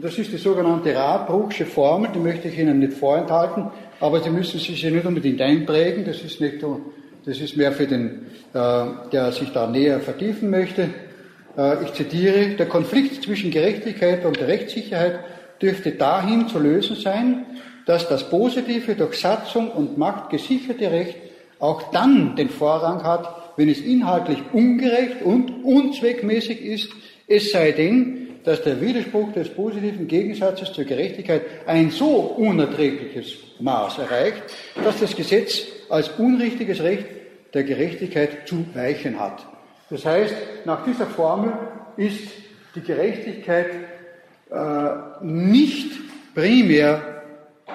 das 0.00 0.18
ist 0.18 0.32
die 0.32 0.36
sogenannte 0.36 0.94
Radbruchsche 0.94 1.66
Formel, 1.66 2.10
die 2.14 2.20
möchte 2.20 2.48
ich 2.48 2.58
Ihnen 2.58 2.78
nicht 2.78 2.94
vorenthalten, 2.94 3.66
aber 4.00 4.20
Sie 4.20 4.30
müssen 4.30 4.60
sich 4.60 4.80
ja 4.80 4.90
nicht 4.90 5.04
unbedingt 5.04 5.40
einprägen, 5.40 6.04
das 6.04 6.22
ist, 6.22 6.40
nicht, 6.40 6.56
das 7.24 7.40
ist 7.40 7.56
mehr 7.56 7.72
für 7.72 7.86
den, 7.86 8.26
äh, 8.54 8.84
der 9.12 9.32
sich 9.32 9.50
da 9.50 9.66
näher 9.66 10.00
vertiefen 10.00 10.50
möchte. 10.50 10.90
Äh, 11.56 11.84
ich 11.84 11.94
zitiere, 11.94 12.50
der 12.50 12.66
Konflikt 12.66 13.24
zwischen 13.24 13.50
Gerechtigkeit 13.50 14.24
und 14.24 14.40
Rechtssicherheit 14.40 15.18
dürfte 15.60 15.92
dahin 15.92 16.46
zu 16.48 16.60
lösen 16.60 16.96
sein, 16.96 17.46
dass 17.88 18.06
das 18.06 18.28
positive, 18.28 18.94
durch 18.96 19.18
Satzung 19.18 19.70
und 19.70 19.96
Macht 19.96 20.28
gesicherte 20.28 20.90
Recht 20.90 21.16
auch 21.58 21.90
dann 21.90 22.36
den 22.36 22.50
Vorrang 22.50 23.02
hat, 23.02 23.54
wenn 23.56 23.70
es 23.70 23.80
inhaltlich 23.80 24.40
ungerecht 24.52 25.22
und 25.24 25.64
unzweckmäßig 25.64 26.60
ist, 26.62 26.90
es 27.26 27.50
sei 27.50 27.72
denn, 27.72 28.28
dass 28.44 28.62
der 28.62 28.82
Widerspruch 28.82 29.32
des 29.32 29.48
positiven 29.48 30.06
Gegensatzes 30.06 30.74
zur 30.74 30.84
Gerechtigkeit 30.84 31.40
ein 31.66 31.90
so 31.90 32.08
unerträgliches 32.08 33.32
Maß 33.58 34.00
erreicht, 34.00 34.42
dass 34.84 35.00
das 35.00 35.16
Gesetz 35.16 35.62
als 35.88 36.10
unrichtiges 36.18 36.82
Recht 36.82 37.06
der 37.54 37.64
Gerechtigkeit 37.64 38.46
zu 38.46 38.66
weichen 38.74 39.18
hat. 39.18 39.46
Das 39.88 40.04
heißt, 40.04 40.34
nach 40.66 40.84
dieser 40.84 41.06
Formel 41.06 41.54
ist 41.96 42.28
die 42.74 42.82
Gerechtigkeit 42.82 43.70
äh, 44.50 45.24
nicht 45.24 45.90
primär 46.34 47.17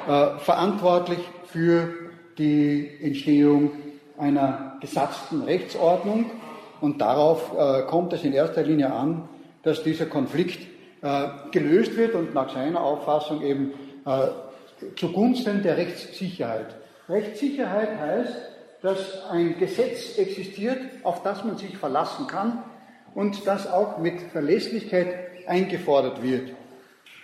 äh, 0.08 0.40
verantwortlich 0.40 1.20
für 1.46 1.90
die 2.38 2.90
Entstehung 3.02 3.72
einer 4.18 4.78
gesatzten 4.82 5.44
Rechtsordnung 5.44 6.30
und 6.82 7.00
darauf 7.02 7.54
äh, 7.58 7.84
kommt 7.84 8.14
es 8.14 8.24
in 8.24 8.34
erster 8.34 8.64
Linie 8.64 8.92
an, 8.92 9.28
dass 9.64 9.84
dieser 9.84 10.06
Konflikt 10.06 10.68
äh, 11.02 11.28
gelöst 11.52 11.96
wird 11.96 12.16
und 12.16 12.34
nach 12.34 12.54
seiner 12.54 12.82
Auffassung 12.82 13.42
eben 13.42 13.72
äh, 14.06 14.28
zugunsten 14.98 15.64
der 15.64 15.78
Rechtssicherheit. 15.78 16.76
Rechtssicherheit 17.08 18.00
heißt, 18.00 18.34
dass 18.82 19.24
ein 19.30 19.58
Gesetz 19.60 20.18
existiert, 20.18 20.80
auf 21.04 21.24
das 21.24 21.44
man 21.46 21.58
sich 21.58 21.78
verlassen 21.78 22.28
kann 22.28 22.64
und 23.16 23.48
das 23.48 23.72
auch 23.72 23.98
mit 24.00 24.22
Verlässlichkeit 24.22 25.16
eingefordert 25.48 26.22
wird. 26.22 26.52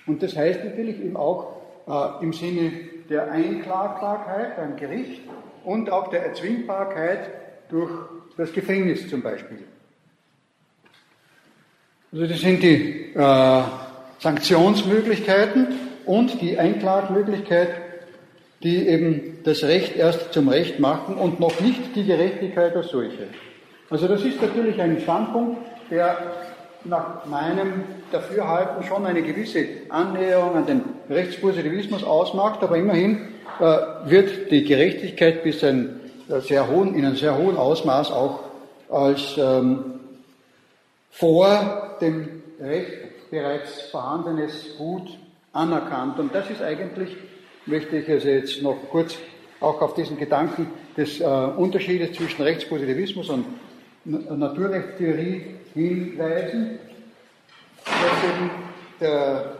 Und 0.08 0.24
das 0.24 0.36
heißt 0.36 0.64
natürlich 0.64 1.00
eben 1.02 1.18
auch 1.18 1.59
äh, 1.90 2.24
im 2.24 2.34
Sinne 2.34 2.72
der 3.10 3.32
Einklagbarkeit 3.32 4.56
beim 4.56 4.76
Gericht 4.76 5.22
und 5.64 5.90
auch 5.90 6.10
der 6.10 6.26
Erzwingbarkeit 6.28 7.32
durch 7.70 7.91
das 8.38 8.53
Gefängnis 8.53 9.10
zum 9.10 9.22
Beispiel. 9.22 9.60
Also 12.11 12.28
das 12.28 12.40
sind 12.40 12.64
die 12.64 13.14
äh, 13.14 13.64
Sanktionsmöglichkeiten 14.20 15.68
und 16.06 16.41
die 16.41 16.57
Einklagmöglichkeit, 16.57 17.70
die 18.64 18.88
eben 18.88 19.40
das 19.44 19.64
Recht 19.64 19.95
erst 19.95 20.34
zum 20.34 20.49
Recht 20.49 20.80
machen 20.80 21.16
und 21.16 21.40
noch 21.40 21.60
nicht 21.60 21.95
die 21.95 22.06
Gerechtigkeit 22.06 22.76
als 22.76 22.90
solche. 22.90 23.28
Also 23.90 24.07
das 24.07 24.24
ist 24.24 24.41
natürlich 24.41 24.80
ein 24.82 24.99
Standpunkt, 25.02 25.60
der 25.90 26.18
nach 26.86 27.26
meinem 27.26 27.84
Dafürhalten 28.12 28.84
schon 28.84 29.06
eine 29.06 29.22
gewisse 29.22 29.66
Annäherung 29.90 30.56
an 30.56 30.66
den 30.66 30.82
Rechtspositivismus 31.10 32.04
ausmacht, 32.04 32.64
aber 32.64 32.78
immerhin 32.78 33.28
äh, 33.60 33.78
wird 34.06 34.52
die 34.52 34.64
Gerechtigkeit 34.64 35.44
bis 35.44 35.64
ein 35.64 36.00
äh, 36.30 36.40
sehr 36.40 36.70
hohen, 36.70 36.96
in 36.96 37.06
einem 37.06 37.16
sehr 37.16 37.38
hohen 37.38 37.58
Ausmaß 37.58 38.12
auch 38.12 38.40
als 38.90 39.38
ähm, 39.38 40.00
vor 41.12 41.98
dem 42.02 42.42
Recht 42.60 43.30
bereits 43.30 43.82
vorhandenes 43.92 44.78
Gut 44.78 45.18
anerkannt. 45.54 46.18
Und 46.20 46.34
das 46.34 46.50
ist 46.50 46.62
eigentlich, 46.62 47.16
möchte 47.66 47.98
ich 47.98 48.10
also 48.10 48.28
jetzt 48.28 48.62
noch 48.62 48.78
kurz 48.90 49.18
auch 49.60 49.82
auf 49.82 49.94
diesen 49.94 50.18
Gedanken 50.18 50.68
des 50.96 51.20
äh, 51.20 51.26
Unterschiedes 51.26 52.14
zwischen 52.14 52.42
Rechtspositivismus 52.42 53.30
und 53.30 53.46
Naturrechtstheorie 54.06 55.59
hinweisen, 55.88 56.80
dass 57.86 58.24
eben 58.24 58.50
der, 59.00 59.58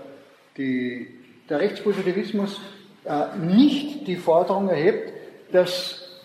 die, 0.58 1.08
der 1.50 1.60
Rechtspositivismus 1.60 2.60
äh, 3.06 3.38
nicht 3.38 4.08
die 4.08 4.16
Forderung 4.16 4.70
erhebt, 4.70 5.14
dass 5.52 6.20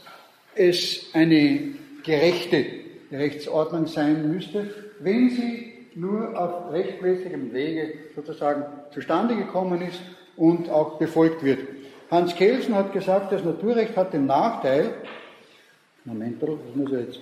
es 0.54 1.10
eine 1.14 1.74
gerechte 2.02 2.64
Rechtsordnung 3.10 3.86
sein 3.86 4.30
müsste, 4.30 4.70
wenn 5.00 5.30
sie 5.30 5.72
nur 5.94 6.38
auf 6.38 6.72
rechtmäßigem 6.72 7.52
Wege 7.52 7.94
sozusagen 8.14 8.64
zustande 8.92 9.36
gekommen 9.36 9.80
ist 9.82 10.00
und 10.36 10.68
auch 10.68 10.98
befolgt 10.98 11.44
wird. 11.44 11.60
Hans 12.10 12.34
Kelsen 12.34 12.74
hat 12.74 12.92
gesagt, 12.92 13.32
das 13.32 13.44
Naturrecht 13.44 13.96
hat 13.96 14.12
den 14.12 14.26
Nachteil, 14.26 14.94
Moment, 16.04 16.42
das 16.42 16.50
muss 16.74 16.92
ich 16.92 16.98
jetzt, 16.98 17.20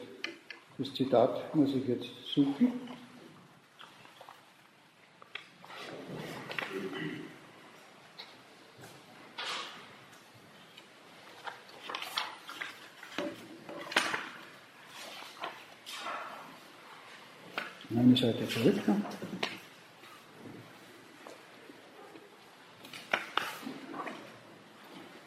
das 0.78 0.94
Zitat 0.94 1.54
muss 1.54 1.70
ich 1.74 1.86
jetzt 1.86 2.08
suchen. 2.34 2.72
Eine 17.94 18.16
Seite 18.16 18.48
zurück. 18.48 18.80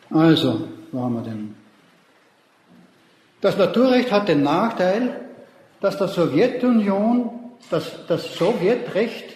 Also, 0.10 0.68
wo 0.91 1.03
haben 1.03 1.14
wir 1.14 1.22
denn? 1.22 1.56
Das 3.41 3.56
Naturrecht 3.57 4.11
hat 4.11 4.27
den 4.27 4.41
Nachteil, 4.41 5.24
dass 5.86 5.98
der 5.98 6.07
Sowjetunion, 6.07 7.30
dass 7.70 8.07
das 8.07 8.34
Sowjetrecht 8.34 9.36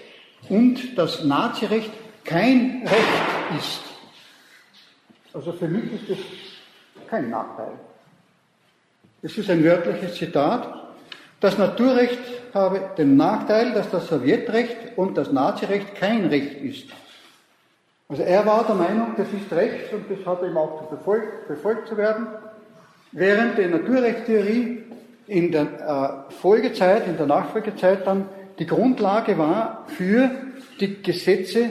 und 0.50 0.98
das 0.98 1.24
Nazirecht 1.24 1.92
kein 2.26 2.88
Recht 2.88 3.60
ist. 3.60 3.82
Also 5.32 5.52
für 5.52 5.68
mich 5.68 5.94
ist 5.94 6.10
das 6.10 6.18
kein 7.08 7.30
Nachteil. 7.30 7.74
Es 9.22 9.38
ist 9.38 9.48
ein 9.52 9.64
wörtliches 9.64 10.16
Zitat. 10.16 10.74
Das 11.40 11.60
Naturrecht 11.60 12.18
habe 12.56 12.82
den 12.98 13.16
Nachteil, 13.16 13.72
dass 13.74 13.92
das 13.92 14.08
Sowjetrecht 14.08 14.98
und 14.98 15.20
das 15.20 15.32
Nazirecht 15.32 15.94
kein 15.94 16.26
Recht 16.26 16.64
ist. 16.64 16.88
Also 18.08 18.24
er 18.24 18.44
war 18.48 18.66
der 18.66 18.74
Meinung, 18.74 19.14
das 19.18 19.28
ist 19.28 19.54
Recht 19.54 19.94
und 19.94 20.06
das 20.10 20.26
hat 20.26 20.42
ihm 20.42 20.58
auch 20.58 20.90
befolgt, 20.90 21.48
befolgt 21.48 21.88
zu 21.90 21.96
werden, 21.96 22.26
während 23.12 23.60
die 23.60 23.68
Naturrechtstheorie 23.68 24.80
in 25.30 25.52
der 25.52 26.28
äh, 26.30 26.34
Folgezeit, 26.34 27.08
in 27.08 27.16
der 27.16 27.28
Nachfolgezeit 27.28 28.06
dann 28.06 28.26
die 28.58 28.66
Grundlage 28.66 29.38
war 29.38 29.86
für 29.88 30.30
die 30.80 31.02
Gesetze, 31.02 31.70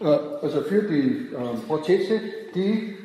äh, 0.00 0.04
also 0.04 0.62
für 0.62 0.82
die 0.82 1.28
äh, 1.32 1.66
Prozesse, 1.66 2.20
die 2.54 2.96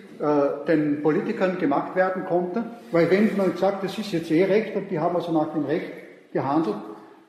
den 0.67 1.03
Politikern 1.03 1.59
gemacht 1.59 1.95
werden 1.95 2.25
konnten, 2.25 2.63
weil 2.91 3.11
wenn 3.11 3.37
man 3.37 3.55
sagt, 3.55 3.83
das 3.83 3.95
ist 3.99 4.11
jetzt 4.11 4.31
eh 4.31 4.45
Recht 4.45 4.75
und 4.75 4.89
die 4.89 4.97
haben 4.97 5.15
also 5.15 5.31
nach 5.31 5.53
dem 5.53 5.65
Recht 5.65 5.91
gehandelt, 6.33 6.77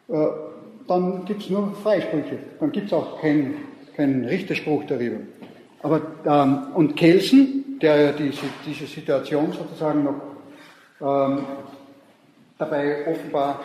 dann 0.09 1.23
gibt 1.27 1.43
es 1.43 1.51
nur 1.51 1.75
Freisprüche, 1.83 2.39
dann 2.59 2.73
gibt 2.73 2.87
es 2.87 2.95
auch 2.95 3.21
keinen 3.21 3.57
kein 3.95 4.25
Richterspruch 4.25 4.85
darüber. 4.87 5.19
Aber, 5.83 6.01
ähm, 6.25 6.69
und 6.75 6.97
Kelsen, 6.97 7.79
der 7.83 8.13
diese, 8.13 8.47
diese 8.65 8.87
Situation 8.87 9.53
sozusagen 9.53 10.05
noch 10.05 10.15
ähm, 11.01 11.45
dabei 12.59 13.07
offenbar 13.07 13.61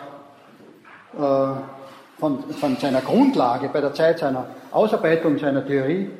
äh, 1.14 2.20
von, 2.20 2.44
von, 2.52 2.76
seiner 2.76 3.00
Grundlage 3.00 3.68
bei 3.68 3.80
der 3.80 3.92
Zeit 3.92 4.20
seiner 4.20 4.46
Ausarbeitung 4.70 5.38
seiner 5.38 5.66
Theorie 5.66 6.10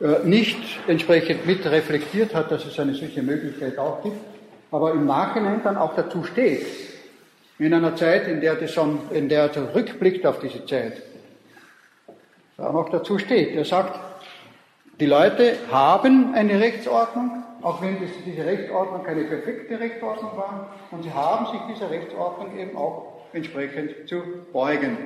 äh, 0.00 0.26
nicht 0.26 0.58
entsprechend 0.88 1.46
mit 1.46 1.64
reflektiert 1.66 2.34
hat, 2.34 2.50
dass 2.50 2.64
es 2.64 2.78
eine 2.80 2.94
solche 2.94 3.22
Möglichkeit 3.22 3.78
auch 3.78 4.02
gibt, 4.02 4.16
aber 4.70 4.92
im 4.92 5.06
Nachhinein 5.06 5.60
dann 5.62 5.76
auch 5.76 5.94
dazu 5.94 6.24
steht, 6.24 6.66
in 7.58 7.72
einer 7.74 7.94
Zeit, 7.94 8.26
in 8.26 8.40
der, 8.40 8.56
das 8.56 8.76
in 9.10 9.28
der 9.28 9.42
er 9.42 9.52
zurückblickt 9.52 10.26
auf 10.26 10.40
diese 10.40 10.64
Zeit, 10.66 11.02
auch 12.56 12.88
dazu 12.88 13.18
steht. 13.18 13.54
Er 13.54 13.64
sagt, 13.64 14.00
die 14.98 15.06
Leute 15.06 15.56
haben 15.70 16.34
eine 16.34 16.58
Rechtsordnung, 16.58 17.41
auch 17.62 17.80
wenn 17.80 17.96
diese 18.26 18.44
Rechtsordnung 18.44 19.04
keine 19.04 19.24
perfekte 19.24 19.78
Rechtsordnung 19.78 20.36
war, 20.36 20.74
und 20.90 21.02
sie 21.02 21.12
haben 21.12 21.46
sich 21.46 21.60
dieser 21.74 21.90
Rechtsordnung 21.90 22.58
eben 22.58 22.76
auch 22.76 23.12
entsprechend 23.32 24.08
zu 24.08 24.22
beugen. 24.52 24.96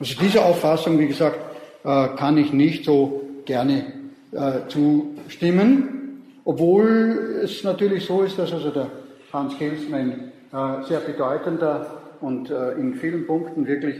Also 0.00 0.20
diese 0.20 0.44
Auffassung, 0.44 0.98
wie 0.98 1.06
gesagt, 1.06 1.38
äh, 1.84 2.08
kann 2.16 2.36
ich 2.36 2.52
nicht 2.52 2.84
so 2.84 3.22
gerne 3.44 3.92
äh, 4.32 4.68
zustimmen, 4.68 6.22
obwohl 6.44 7.40
es 7.42 7.62
natürlich 7.62 8.04
so 8.04 8.22
ist, 8.22 8.38
dass 8.38 8.52
also 8.52 8.70
der 8.70 8.90
Hans 9.32 9.56
Kelsen 9.56 9.94
ein 9.94 10.32
äh, 10.52 10.82
sehr 10.86 11.00
bedeutender 11.00 12.00
und 12.20 12.48
in 12.48 12.94
vielen 12.94 13.26
Punkten 13.26 13.66
wirklich 13.66 13.96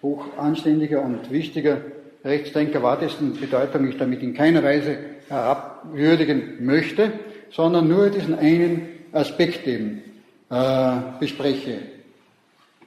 hoch 0.00 0.26
anständiger 0.36 1.02
und 1.02 1.28
wichtiger 1.32 1.78
Rechtsdenker 2.24 2.82
war, 2.82 2.98
dessen 2.98 3.38
Bedeutung 3.38 3.86
ich 3.88 3.98
damit 3.98 4.22
in 4.22 4.34
keiner 4.34 4.62
Weise 4.62 4.96
herabwürdigen 5.28 6.64
möchte, 6.64 7.12
sondern 7.50 7.88
nur 7.88 8.10
diesen 8.10 8.38
einen 8.38 8.88
Aspekt 9.12 9.66
eben 9.66 10.02
äh, 10.50 10.96
bespreche. 11.20 11.78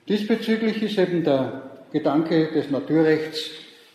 Diesbezüglich 0.07 0.81
ist 0.81 0.97
eben 0.97 1.23
der 1.23 1.63
Gedanke 1.91 2.51
des 2.51 2.69
Naturrechts 2.69 3.51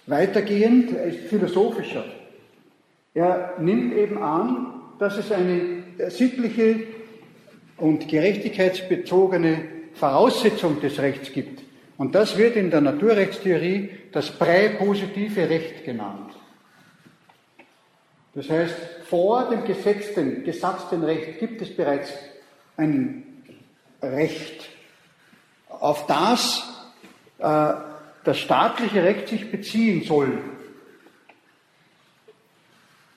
weitergehend, 0.07 0.97
er 0.97 1.05
ist 1.05 1.29
philosophischer. 1.29 2.05
Er 3.15 3.55
nimmt 3.61 3.95
eben 3.95 4.23
an, 4.23 4.81
dass 4.99 5.19
es 5.19 5.31
eine 5.33 5.83
sittliche 6.09 6.81
und 7.77 8.09
gerechtigkeitsbezogene 8.09 9.65
Voraussetzung 9.95 10.81
des 10.81 10.99
Rechts 11.01 11.33
gibt. 11.33 11.63
Und 11.97 12.15
das 12.15 12.37
wird 12.37 12.57
in 12.57 12.71
der 12.71 12.81
Naturrechtstheorie 12.81 13.91
das 14.13 14.31
präpositive 14.31 15.49
Recht 15.49 15.85
genannt. 15.85 16.33
Das 18.35 18.49
heißt, 18.49 18.75
vor 19.05 19.51
dem 19.51 19.65
gesetzten, 19.65 20.43
gesatzten 20.43 21.05
Recht 21.05 21.39
gibt 21.39 21.61
es 21.61 21.75
bereits 21.75 22.13
ein 22.77 23.25
Recht, 24.01 24.71
auf 25.69 26.07
das 26.07 26.73
äh, 27.39 27.75
das 28.25 28.39
staatliche 28.39 29.03
Recht 29.03 29.29
sich 29.29 29.51
beziehen 29.51 30.05
soll. 30.05 30.39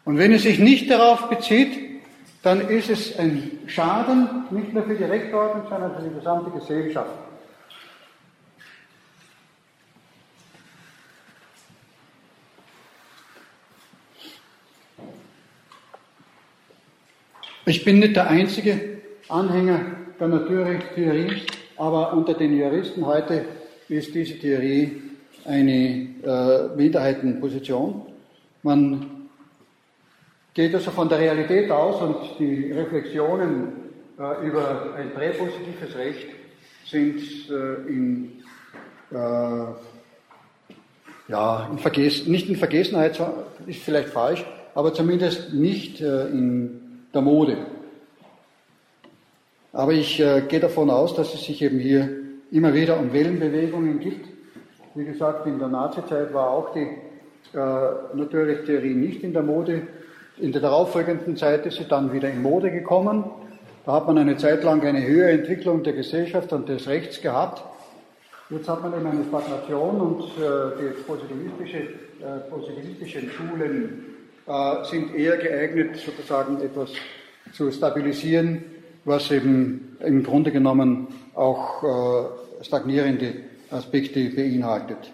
Und 0.03 0.17
wenn 0.17 0.33
es 0.33 0.43
sich 0.43 0.59
nicht 0.59 0.89
darauf 0.89 1.29
bezieht, 1.29 2.01
dann 2.43 2.67
ist 2.69 2.89
es 2.89 3.17
ein 3.17 3.59
Schaden 3.67 4.45
nicht 4.51 4.73
nur 4.73 4.83
für 4.83 4.95
die 4.95 5.03
Rechtsordnung, 5.03 5.67
sondern 5.69 5.95
für 5.95 6.09
die 6.09 6.15
gesamte 6.15 6.51
Gesellschaft. 6.51 7.09
Ich 17.67 17.83
bin 17.83 17.97
nicht 17.97 18.15
der 18.15 18.27
einzige 18.27 18.79
Anhänger 19.27 19.81
der 20.19 20.27
Naturrechtstheorie, 20.27 21.41
aber 21.77 22.13
unter 22.13 22.35
den 22.35 22.55
Juristen 22.55 23.03
heute 23.03 23.43
ist 23.89 24.13
diese 24.13 24.37
Theorie 24.37 25.01
eine 25.45 26.07
äh, 26.23 26.75
Minderheitenposition. 26.77 28.03
Man 28.61 29.29
geht 30.53 30.75
also 30.75 30.91
von 30.91 31.09
der 31.09 31.17
Realität 31.17 31.71
aus 31.71 32.03
und 32.03 32.37
die 32.37 32.71
Reflexionen 32.71 33.69
äh, 34.19 34.47
über 34.47 34.93
ein 34.95 35.11
präpositives 35.15 35.95
Recht 35.95 36.27
sind 36.85 37.19
äh, 37.49 37.91
in, 37.91 38.43
äh, 39.09 39.15
ja, 41.29 41.67
in 41.71 41.79
Verges 41.79 42.27
nicht 42.27 42.47
in 42.47 42.57
Vergessenheit, 42.57 43.19
ist 43.65 43.81
vielleicht 43.81 44.09
falsch, 44.09 44.45
aber 44.75 44.93
zumindest 44.93 45.51
nicht 45.51 45.99
äh, 45.99 46.27
in 46.27 46.84
der 47.15 47.21
Mode. 47.21 47.57
Aber 49.73 49.93
ich 49.93 50.19
äh, 50.19 50.41
gehe 50.47 50.59
davon 50.59 50.89
aus, 50.89 51.15
dass 51.15 51.33
es 51.33 51.43
sich 51.43 51.61
eben 51.61 51.79
hier 51.79 52.09
immer 52.51 52.73
wieder 52.73 52.99
um 52.99 53.11
Wellenbewegungen 53.11 53.99
gibt. 53.99 54.27
Wie 54.93 55.05
gesagt, 55.05 55.47
in 55.47 55.59
der 55.59 55.67
Nazizeit 55.67 56.33
war 56.33 56.49
auch 56.49 56.73
die 56.73 56.87
äh, 57.53 57.57
Naturrechtstheorie 58.13 58.93
nicht 58.93 59.23
in 59.23 59.33
der 59.33 59.43
Mode. 59.43 59.87
In 60.37 60.51
der 60.51 60.61
darauffolgenden 60.61 61.35
Zeit 61.37 61.65
ist 61.65 61.77
sie 61.77 61.85
dann 61.85 62.13
wieder 62.13 62.29
in 62.29 62.41
Mode 62.41 62.71
gekommen. 62.71 63.25
Da 63.85 63.93
hat 63.93 64.07
man 64.07 64.17
eine 64.17 64.37
Zeit 64.37 64.63
lang 64.63 64.81
eine 64.83 65.05
höhere 65.05 65.31
Entwicklung 65.31 65.83
der 65.83 65.93
Gesellschaft 65.93 66.51
und 66.53 66.69
des 66.69 66.87
Rechts 66.87 67.21
gehabt. 67.21 67.63
Jetzt 68.49 68.69
hat 68.69 68.81
man 68.81 68.93
eben 68.93 69.05
eine 69.05 69.23
Stagnation 69.25 70.01
und 70.01 70.21
äh, 70.21 70.79
die 70.79 71.01
positivistische, 71.03 71.77
äh, 71.77 72.49
positivistischen 72.49 73.29
Schulen 73.29 74.14
sind 74.83 75.15
eher 75.15 75.37
geeignet, 75.37 75.97
sozusagen 75.97 76.61
etwas 76.61 76.91
zu 77.53 77.71
stabilisieren, 77.71 78.63
was 79.05 79.31
eben 79.31 79.97
im 80.01 80.23
Grunde 80.23 80.51
genommen 80.51 81.07
auch 81.33 81.83
äh, 81.83 82.63
stagnierende 82.63 83.33
Aspekte 83.71 84.29
beinhaltet. 84.29 85.11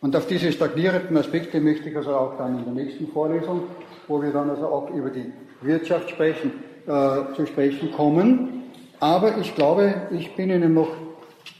Und 0.00 0.14
auf 0.14 0.26
diese 0.26 0.52
stagnierenden 0.52 1.16
Aspekte 1.16 1.60
möchte 1.60 1.88
ich 1.88 1.96
also 1.96 2.14
auch 2.14 2.38
dann 2.38 2.58
in 2.58 2.64
der 2.64 2.84
nächsten 2.84 3.08
Vorlesung, 3.08 3.62
wo 4.06 4.22
wir 4.22 4.30
dann 4.30 4.50
also 4.50 4.66
auch 4.66 4.90
über 4.90 5.10
die 5.10 5.32
Wirtschaft 5.62 6.10
sprechen, 6.10 6.52
äh, 6.86 7.34
zu 7.34 7.46
sprechen 7.46 7.92
kommen. 7.92 8.64
Aber 9.00 9.38
ich 9.38 9.54
glaube, 9.54 10.08
ich 10.10 10.34
bin 10.34 10.50
Ihnen 10.50 10.74
noch 10.74 10.90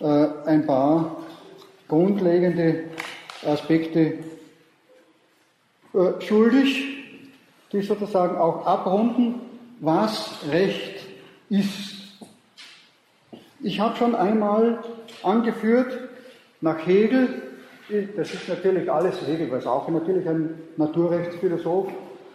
äh, 0.00 0.26
ein 0.46 0.66
paar 0.66 1.16
grundlegende 1.88 2.84
Aspekte 3.44 4.14
äh, 5.94 6.20
schuldig 6.20 6.97
die 7.72 7.82
sozusagen 7.82 8.36
auch 8.36 8.66
abrunden, 8.66 9.40
was 9.80 10.40
Recht 10.50 11.06
ist. 11.50 11.96
Ich 13.60 13.80
habe 13.80 13.96
schon 13.96 14.14
einmal 14.14 14.78
angeführt, 15.22 15.98
nach 16.60 16.86
Hegel, 16.86 17.42
das 18.16 18.34
ist 18.34 18.48
natürlich 18.48 18.90
alles, 18.90 19.16
Hegel 19.26 19.50
war 19.50 19.72
auch 19.72 19.88
natürlich 19.88 20.28
ein 20.28 20.54
Naturrechtsphilosoph, 20.76 21.88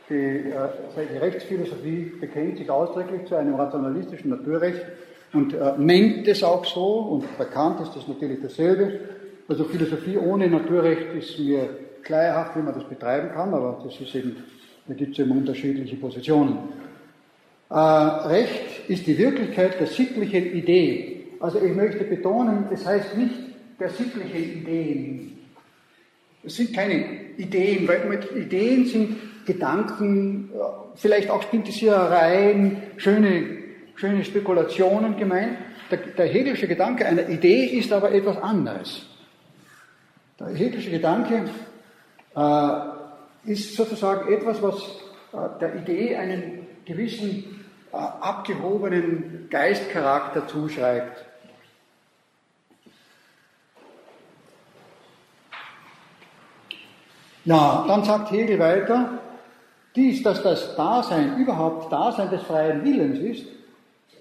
die, 0.09 0.15
äh, 0.15 0.69
die 1.11 1.17
Rechtsphilosophie 1.17 2.13
bekennt 2.19 2.57
sich 2.57 2.69
ausdrücklich 2.69 3.25
zu 3.25 3.35
einem 3.35 3.55
rationalistischen 3.55 4.31
Naturrecht 4.31 4.81
und 5.31 5.53
äh, 5.53 5.73
nennt 5.77 6.27
es 6.27 6.43
auch 6.43 6.65
so 6.65 6.95
und 6.99 7.37
bekannt 7.37 7.79
ist 7.81 7.95
das 7.95 8.07
natürlich 8.07 8.41
dasselbe. 8.41 8.99
Also 9.47 9.63
Philosophie 9.63 10.17
ohne 10.17 10.49
Naturrecht 10.49 11.13
ist 11.13 11.39
mir 11.39 11.69
kleierhaft, 12.03 12.57
wie 12.57 12.61
man 12.61 12.73
das 12.73 12.83
betreiben 12.83 13.29
kann, 13.33 13.53
aber 13.53 13.81
das 13.83 13.99
ist 13.99 14.13
eben 14.13 14.43
da 14.87 14.93
gibt 14.93 15.13
es 15.13 15.19
eben 15.19 15.31
unterschiedliche 15.31 15.95
Positionen. 15.95 16.57
Äh, 17.69 17.75
Recht 17.75 18.89
ist 18.89 19.07
die 19.07 19.17
Wirklichkeit 19.17 19.79
der 19.79 19.87
sittlichen 19.87 20.53
Idee. 20.53 21.25
Also 21.39 21.61
ich 21.61 21.73
möchte 21.73 22.03
betonen, 22.03 22.65
das 22.69 22.85
heißt 22.85 23.17
nicht 23.17 23.33
der 23.79 23.89
sittlichen 23.89 24.61
Ideen. 24.61 25.37
Es 26.43 26.55
sind 26.57 26.73
keine 26.73 27.05
Ideen, 27.37 27.87
weil 27.87 28.05
mit 28.05 28.31
Ideen 28.35 28.85
sind 28.85 29.45
Gedanken, 29.45 30.49
äh, 30.53 30.57
vielleicht 30.95 31.29
auch 31.29 31.41
Spintisiereien, 31.41 32.77
schöne, 32.97 33.57
schöne 33.95 34.23
Spekulationen 34.23 35.17
gemeint. 35.17 35.57
Der, 35.89 35.97
der 35.97 36.27
Hegelische 36.27 36.67
Gedanke 36.67 37.05
einer 37.05 37.29
Idee 37.29 37.65
ist 37.65 37.91
aber 37.91 38.11
etwas 38.11 38.37
anderes. 38.37 39.05
Der 40.39 40.47
Hegelische 40.47 40.91
Gedanke 40.91 41.45
äh, 42.35 43.02
ist 43.45 43.75
sozusagen 43.75 44.31
etwas, 44.31 44.61
was 44.61 44.75
äh, 45.33 45.59
der 45.59 45.75
Idee 45.75 46.15
einen 46.15 46.67
gewissen 46.85 47.65
äh, 47.91 47.95
abgehobenen 47.97 49.47
Geistcharakter 49.49 50.47
zuschreibt. 50.47 51.25
Ja, 57.45 57.83
dann 57.87 58.05
sagt 58.05 58.31
Hegel 58.31 58.57
weiter, 58.57 59.19
dies, 59.95 60.23
dass 60.23 60.41
das 60.41 60.75
Dasein 60.77 61.37
überhaupt 61.37 61.91
Dasein 61.91 62.29
des 62.29 62.41
freien 62.43 62.83
Willens 62.83 63.19
ist, 63.19 63.45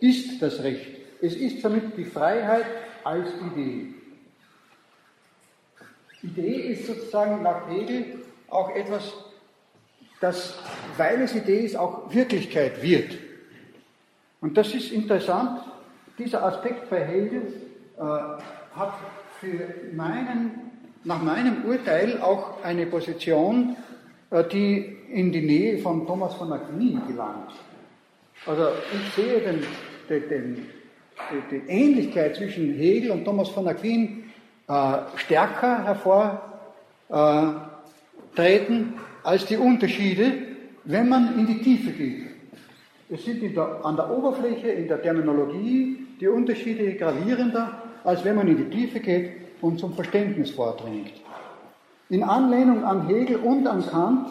ist 0.01 0.43
das 0.43 0.61
Recht. 0.63 0.89
Es 1.21 1.35
ist 1.37 1.65
damit 1.65 1.97
die 1.97 2.05
Freiheit 2.05 2.67
als 3.05 3.29
Idee. 3.53 3.95
Idee 6.23 6.73
ist 6.73 6.87
sozusagen 6.87 7.43
nach 7.43 7.69
Hegel 7.69 8.22
auch 8.53 8.75
etwas, 8.75 9.13
das, 10.21 10.59
weil 10.97 11.23
es 11.23 11.35
Idee 11.35 11.65
ist, 11.65 11.77
auch 11.77 12.13
Wirklichkeit 12.13 12.83
wird. 12.83 13.19
Und 14.41 14.57
das 14.57 14.75
ist 14.75 14.93
interessant. 14.93 15.61
Dieser 16.19 16.45
Aspekt 16.45 16.91
bei 16.91 17.05
Hegel 17.05 17.53
äh, 17.97 18.03
hat 18.03 18.95
für 19.41 19.95
meinen, 19.95 20.71
nach 21.05 21.23
meinem 21.23 21.65
Urteil 21.65 22.21
auch 22.21 22.63
eine 22.63 22.87
Position, 22.87 23.77
äh, 24.31 24.45
die 24.45 24.97
in 25.11 25.33
die 25.33 25.43
Nähe 25.43 25.79
von 25.79 26.07
Thomas 26.07 26.35
von 26.35 26.53
Aquin 26.53 27.01
gelangt. 27.07 27.53
Also 28.47 28.69
ich 28.93 29.15
sehe 29.15 29.41
den, 29.41 29.65
den, 30.09 30.29
den, 30.29 30.67
die 31.51 31.63
Ähnlichkeit 31.69 32.37
zwischen 32.37 32.75
Hegel 32.75 33.13
und 33.13 33.25
Thomas 33.25 33.49
von 33.49 33.67
Aquin 33.69 34.25
äh, 34.69 34.99
stärker 35.17 35.85
hervor 35.85 36.41
äh, 37.09 37.72
treten 38.35 38.95
als 39.23 39.47
die 39.47 39.57
Unterschiede, 39.57 40.33
wenn 40.85 41.09
man 41.09 41.39
in 41.39 41.47
die 41.47 41.63
Tiefe 41.63 41.91
geht. 41.91 42.27
Es 43.11 43.25
sind 43.25 43.43
der, 43.43 43.85
an 43.85 43.97
der 43.97 44.11
Oberfläche, 44.11 44.69
in 44.69 44.89
der 44.89 45.03
Terminologie 45.03 45.99
die 46.19 46.29
Unterschiede 46.29 46.95
gravierender, 46.95 47.83
als 48.05 48.25
wenn 48.25 48.37
man 48.37 48.49
in 48.49 48.57
die 48.57 48.71
Tiefe 48.71 49.01
geht 49.01 49.33
und 49.61 49.79
zum 49.79 49.93
Verständnis 49.95 50.51
vordringt. 50.51 51.13
In 52.09 52.23
Anlehnung 52.23 52.85
an 52.85 53.07
Hegel 53.07 53.37
und 53.37 53.67
an 53.67 53.87
Kant 53.87 54.29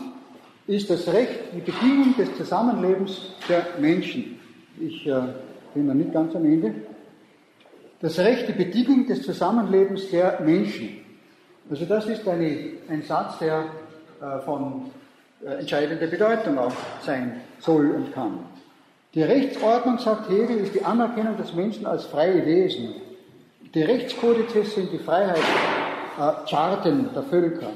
ist 0.68 0.90
das 0.90 1.07
Recht 1.07 1.40
die 1.56 1.61
Bedingung 1.61 2.15
des 2.18 2.36
Zusammenlebens 2.38 3.34
der 3.49 3.65
Menschen. 3.80 4.40
Ich 4.80 5.06
äh, 5.07 5.22
bin 5.73 5.88
da 5.88 5.94
nicht 5.94 6.14
ganz 6.14 6.36
am 6.36 6.45
Ende. 6.45 6.73
Das 7.99 8.18
Recht 8.19 8.48
die 8.48 8.53
Bedingung 8.53 9.06
des 9.06 9.22
Zusammenlebens 9.23 10.10
der 10.10 10.40
Menschen. 10.41 10.98
Also 11.69 11.86
das 11.86 12.07
ist 12.07 12.28
eine, 12.28 12.57
ein 12.90 13.03
Satz, 13.03 13.40
der 13.40 13.65
von 14.45 14.91
äh, 15.43 15.60
entscheidender 15.60 16.07
Bedeutung 16.07 16.57
auch 16.60 16.73
sein 17.02 17.41
soll 17.60 17.91
und 17.91 18.14
kann. 18.14 18.39
Die 19.14 19.23
Rechtsordnung, 19.23 19.98
sagt 19.98 20.30
Hegel, 20.30 20.57
ist 20.57 20.76
die 20.76 20.85
Anerkennung 20.85 21.35
des 21.38 21.53
Menschen 21.53 21.85
als 21.85 22.06
freie 22.06 22.45
Wesen. 22.45 22.95
Die 23.73 23.84
Rechtskodizes 23.84 24.76
sind 24.76 24.91
die 24.91 24.99
Freiheitscharten 24.99 27.10
der 27.14 27.23
Völker. 27.23 27.72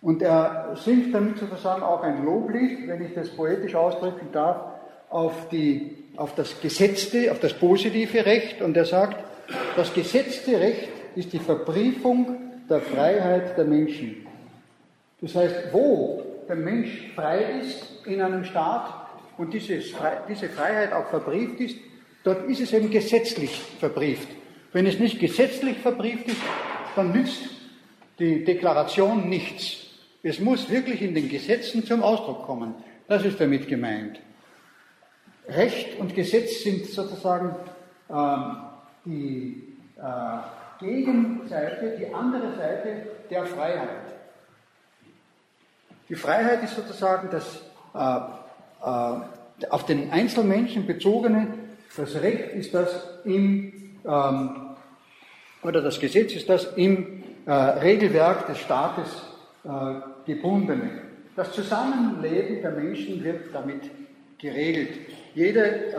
Und 0.00 0.22
er 0.22 0.76
singt 0.76 1.12
damit 1.12 1.38
sozusagen 1.38 1.82
auch 1.82 2.02
ein 2.02 2.24
Loblicht, 2.24 2.86
wenn 2.86 3.04
ich 3.04 3.14
das 3.14 3.30
poetisch 3.30 3.74
ausdrücken 3.74 4.28
darf, 4.32 4.60
auf, 5.10 5.48
die, 5.48 6.04
auf 6.16 6.36
das 6.36 6.60
gesetzte, 6.60 7.32
auf 7.32 7.40
das 7.40 7.54
positive 7.54 8.26
Recht. 8.26 8.62
Und 8.62 8.76
er 8.76 8.84
sagt, 8.84 9.16
das 9.76 9.92
gesetzte 9.92 10.60
Recht 10.60 10.88
ist 11.16 11.32
die 11.32 11.40
Verbriefung 11.40 12.47
der 12.68 12.80
Freiheit 12.80 13.56
der 13.56 13.64
Menschen. 13.64 14.26
Das 15.20 15.34
heißt, 15.34 15.72
wo 15.72 16.22
der 16.48 16.56
Mensch 16.56 17.12
frei 17.14 17.60
ist 17.60 18.06
in 18.06 18.20
einem 18.20 18.44
Staat 18.44 19.08
und 19.36 19.52
diese 19.52 19.80
Freiheit 19.80 20.92
auch 20.92 21.08
verbrieft 21.08 21.60
ist, 21.60 21.76
dort 22.24 22.48
ist 22.48 22.60
es 22.60 22.72
eben 22.72 22.90
gesetzlich 22.90 23.50
verbrieft. 23.78 24.28
Wenn 24.72 24.86
es 24.86 24.98
nicht 24.98 25.18
gesetzlich 25.18 25.78
verbrieft 25.78 26.28
ist, 26.28 26.40
dann 26.94 27.12
nützt 27.12 27.42
die 28.18 28.44
Deklaration 28.44 29.28
nichts. 29.28 29.86
Es 30.22 30.40
muss 30.40 30.68
wirklich 30.68 31.02
in 31.02 31.14
den 31.14 31.28
Gesetzen 31.28 31.84
zum 31.84 32.02
Ausdruck 32.02 32.44
kommen. 32.44 32.74
Das 33.06 33.24
ist 33.24 33.40
damit 33.40 33.68
gemeint. 33.68 34.20
Recht 35.48 35.98
und 35.98 36.14
Gesetz 36.14 36.62
sind 36.62 36.84
sozusagen 36.86 37.54
ähm, 38.10 38.56
die 39.04 39.76
äh, 39.96 40.02
Gegenseite, 40.80 41.96
die 41.98 42.12
andere 42.12 42.54
Seite 42.56 43.06
der 43.30 43.44
Freiheit. 43.46 44.14
Die 46.08 46.14
Freiheit 46.14 46.62
ist 46.62 46.76
sozusagen 46.76 47.28
das 47.30 47.62
äh, 47.94 48.20
äh, 48.86 49.68
auf 49.70 49.86
den 49.86 50.10
Einzelmenschen 50.10 50.86
bezogene, 50.86 51.48
das 51.96 52.14
Recht 52.16 52.52
ist 52.54 52.74
das 52.74 53.18
im, 53.24 53.72
ähm, 54.06 54.76
oder 55.62 55.82
das 55.82 55.98
Gesetz 55.98 56.34
ist 56.34 56.48
das 56.48 56.64
im 56.76 57.24
äh, 57.44 57.52
Regelwerk 57.52 58.46
des 58.46 58.58
Staates 58.58 59.08
äh, 59.64 59.68
gebundene. 60.26 61.02
Das 61.34 61.52
Zusammenleben 61.52 62.62
der 62.62 62.70
Menschen 62.72 63.22
wird 63.24 63.52
damit 63.52 63.90
geregelt. 64.38 64.90
Jede, 65.34 65.92
äh, 65.92 65.94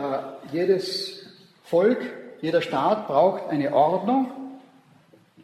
jedes 0.52 1.26
Volk, 1.64 1.98
jeder 2.40 2.62
Staat 2.62 3.06
braucht 3.06 3.48
eine 3.50 3.72
Ordnung, 3.74 4.39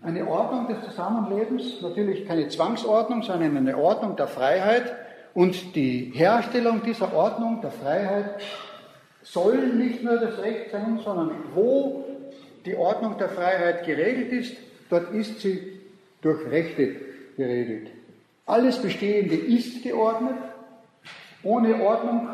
eine 0.07 0.27
Ordnung 0.29 0.69
des 0.69 0.85
Zusammenlebens, 0.85 1.83
natürlich 1.83 2.27
keine 2.27 2.49
Zwangsordnung, 2.49 3.25
sondern 3.25 3.57
eine 3.57 3.77
Ordnung 3.77 4.15
der 4.15 4.29
Freiheit. 4.29 4.95
Und 5.35 5.75
die 5.75 6.13
Herstellung 6.15 6.83
dieser 6.83 7.13
Ordnung 7.13 7.61
der 7.61 7.73
Freiheit 7.73 8.41
soll 9.23 9.67
nicht 9.75 10.05
nur 10.05 10.19
das 10.19 10.39
Recht 10.39 10.71
sein, 10.71 11.01
sondern 11.05 11.33
wo 11.55 12.05
die 12.65 12.77
Ordnung 12.77 13.19
der 13.19 13.29
Freiheit 13.29 13.85
geregelt 13.85 14.33
ist, 14.33 14.57
dort 14.89 15.13
ist 15.13 15.41
sie 15.41 15.81
durch 16.23 16.47
Rechte 16.47 16.95
geregelt. 17.37 17.91
Alles 18.47 18.81
Bestehende 18.81 19.35
ist 19.35 19.83
geordnet. 19.83 20.37
Ohne 21.43 21.83
Ordnung 21.83 22.29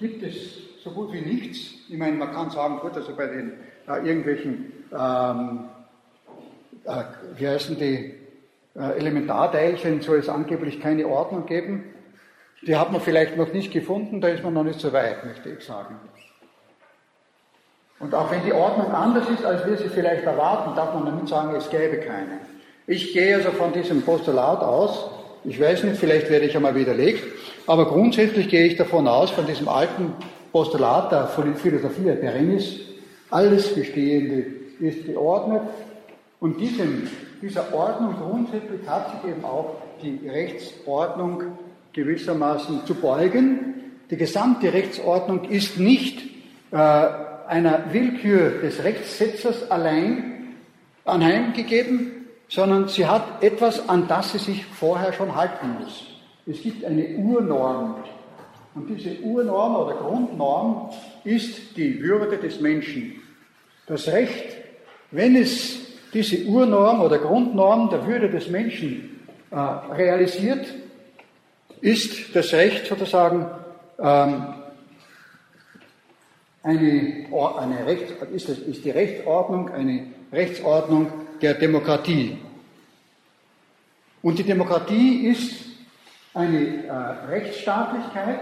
gibt 0.00 0.24
es 0.24 0.34
so 0.82 0.90
gut 0.90 1.12
wie 1.12 1.20
nichts. 1.20 1.72
Ich 1.88 1.96
meine, 1.96 2.16
man 2.16 2.32
kann 2.32 2.50
sagen, 2.50 2.80
gut, 2.80 2.96
also 2.96 3.14
bei 3.14 3.26
den 3.26 3.52
äh, 3.86 4.06
irgendwelchen, 4.06 4.72
ähm, 4.92 4.98
äh, 4.98 5.79
wie 7.36 7.48
heißen 7.48 7.78
die, 7.78 8.20
äh, 8.76 8.98
Elementarteilchen 8.98 10.00
soll 10.00 10.18
es 10.18 10.28
angeblich 10.28 10.80
keine 10.80 11.06
Ordnung 11.06 11.46
geben. 11.46 11.84
Die 12.62 12.76
hat 12.76 12.92
man 12.92 13.00
vielleicht 13.00 13.36
noch 13.36 13.52
nicht 13.52 13.72
gefunden, 13.72 14.20
da 14.20 14.28
ist 14.28 14.44
man 14.44 14.54
noch 14.54 14.64
nicht 14.64 14.80
so 14.80 14.92
weit, 14.92 15.24
möchte 15.24 15.50
ich 15.50 15.64
sagen. 15.64 15.96
Und 17.98 18.14
auch 18.14 18.30
wenn 18.30 18.44
die 18.44 18.52
Ordnung 18.52 18.92
anders 18.92 19.28
ist, 19.28 19.44
als 19.44 19.66
wir 19.66 19.76
sie 19.76 19.88
vielleicht 19.88 20.24
erwarten, 20.24 20.74
darf 20.76 20.94
man 20.94 21.04
damit 21.04 21.28
sagen, 21.28 21.54
es 21.54 21.68
gäbe 21.68 21.98
keine. 21.98 22.38
Ich 22.86 23.12
gehe 23.12 23.36
also 23.36 23.50
von 23.50 23.72
diesem 23.72 24.02
Postulat 24.02 24.60
aus, 24.60 25.10
ich 25.44 25.60
weiß 25.60 25.84
nicht, 25.84 25.96
vielleicht 25.96 26.30
werde 26.30 26.46
ich 26.46 26.56
einmal 26.56 26.74
widerlegt, 26.74 27.24
aber 27.66 27.86
grundsätzlich 27.86 28.48
gehe 28.48 28.66
ich 28.66 28.76
davon 28.76 29.08
aus, 29.08 29.30
von 29.30 29.46
diesem 29.46 29.68
alten 29.68 30.12
Postulat 30.52 31.12
der 31.12 31.26
Philosophie 31.28 32.12
Perennis, 32.12 32.80
alles 33.30 33.74
Bestehende 33.74 34.44
ist 34.80 35.06
geordnet 35.06 35.62
und 36.40 36.58
diesem, 36.58 37.08
dieser 37.42 37.72
Ordnung 37.74 38.16
grundsätzlich 38.16 38.88
hat 38.88 39.10
sich 39.10 39.30
eben 39.30 39.44
auch 39.44 39.76
die 40.02 40.26
Rechtsordnung 40.26 41.42
gewissermaßen 41.92 42.86
zu 42.86 42.94
beugen. 42.94 43.74
Die 44.10 44.16
gesamte 44.16 44.72
Rechtsordnung 44.72 45.44
ist 45.44 45.78
nicht 45.78 46.22
äh, 46.70 46.76
einer 46.76 47.92
Willkür 47.92 48.62
des 48.62 48.82
Rechtssetzers 48.82 49.70
allein 49.70 50.54
anheimgegeben, 51.04 52.26
sondern 52.48 52.88
sie 52.88 53.06
hat 53.06 53.42
etwas, 53.42 53.88
an 53.88 54.08
das 54.08 54.32
sie 54.32 54.38
sich 54.38 54.64
vorher 54.64 55.12
schon 55.12 55.34
halten 55.34 55.76
muss. 55.78 56.06
Es 56.46 56.62
gibt 56.62 56.84
eine 56.84 57.16
Urnorm. 57.16 57.96
Und 58.74 58.88
diese 58.88 59.20
Urnorm 59.20 59.76
oder 59.76 59.96
Grundnorm 59.96 60.90
ist 61.24 61.76
die 61.76 62.00
Würde 62.02 62.38
des 62.38 62.60
Menschen. 62.60 63.20
Das 63.86 64.08
Recht, 64.08 64.56
wenn 65.10 65.36
es 65.36 65.79
diese 66.12 66.44
Urnorm 66.44 67.00
oder 67.00 67.18
Grundnorm 67.18 67.90
der 67.90 68.06
Würde 68.06 68.28
des 68.30 68.48
Menschen 68.48 69.20
äh, 69.50 69.56
realisiert, 69.56 70.66
ist 71.80 72.34
das 72.34 72.52
Recht 72.52 72.86
sozusagen 72.86 73.46
ähm, 73.98 74.54
eine, 76.62 77.26
eine 77.58 77.86
Recht, 77.86 78.10
ist, 78.32 78.48
das, 78.48 78.58
ist 78.58 78.84
die 78.84 78.90
Rechtsordnung 78.90 79.70
eine 79.70 80.06
Rechtsordnung 80.32 81.10
der 81.40 81.54
Demokratie. 81.54 82.38
Und 84.22 84.38
die 84.38 84.44
Demokratie 84.44 85.26
ist 85.28 85.64
eine 86.34 86.84
äh, 86.84 86.92
Rechtsstaatlichkeit. 87.28 88.40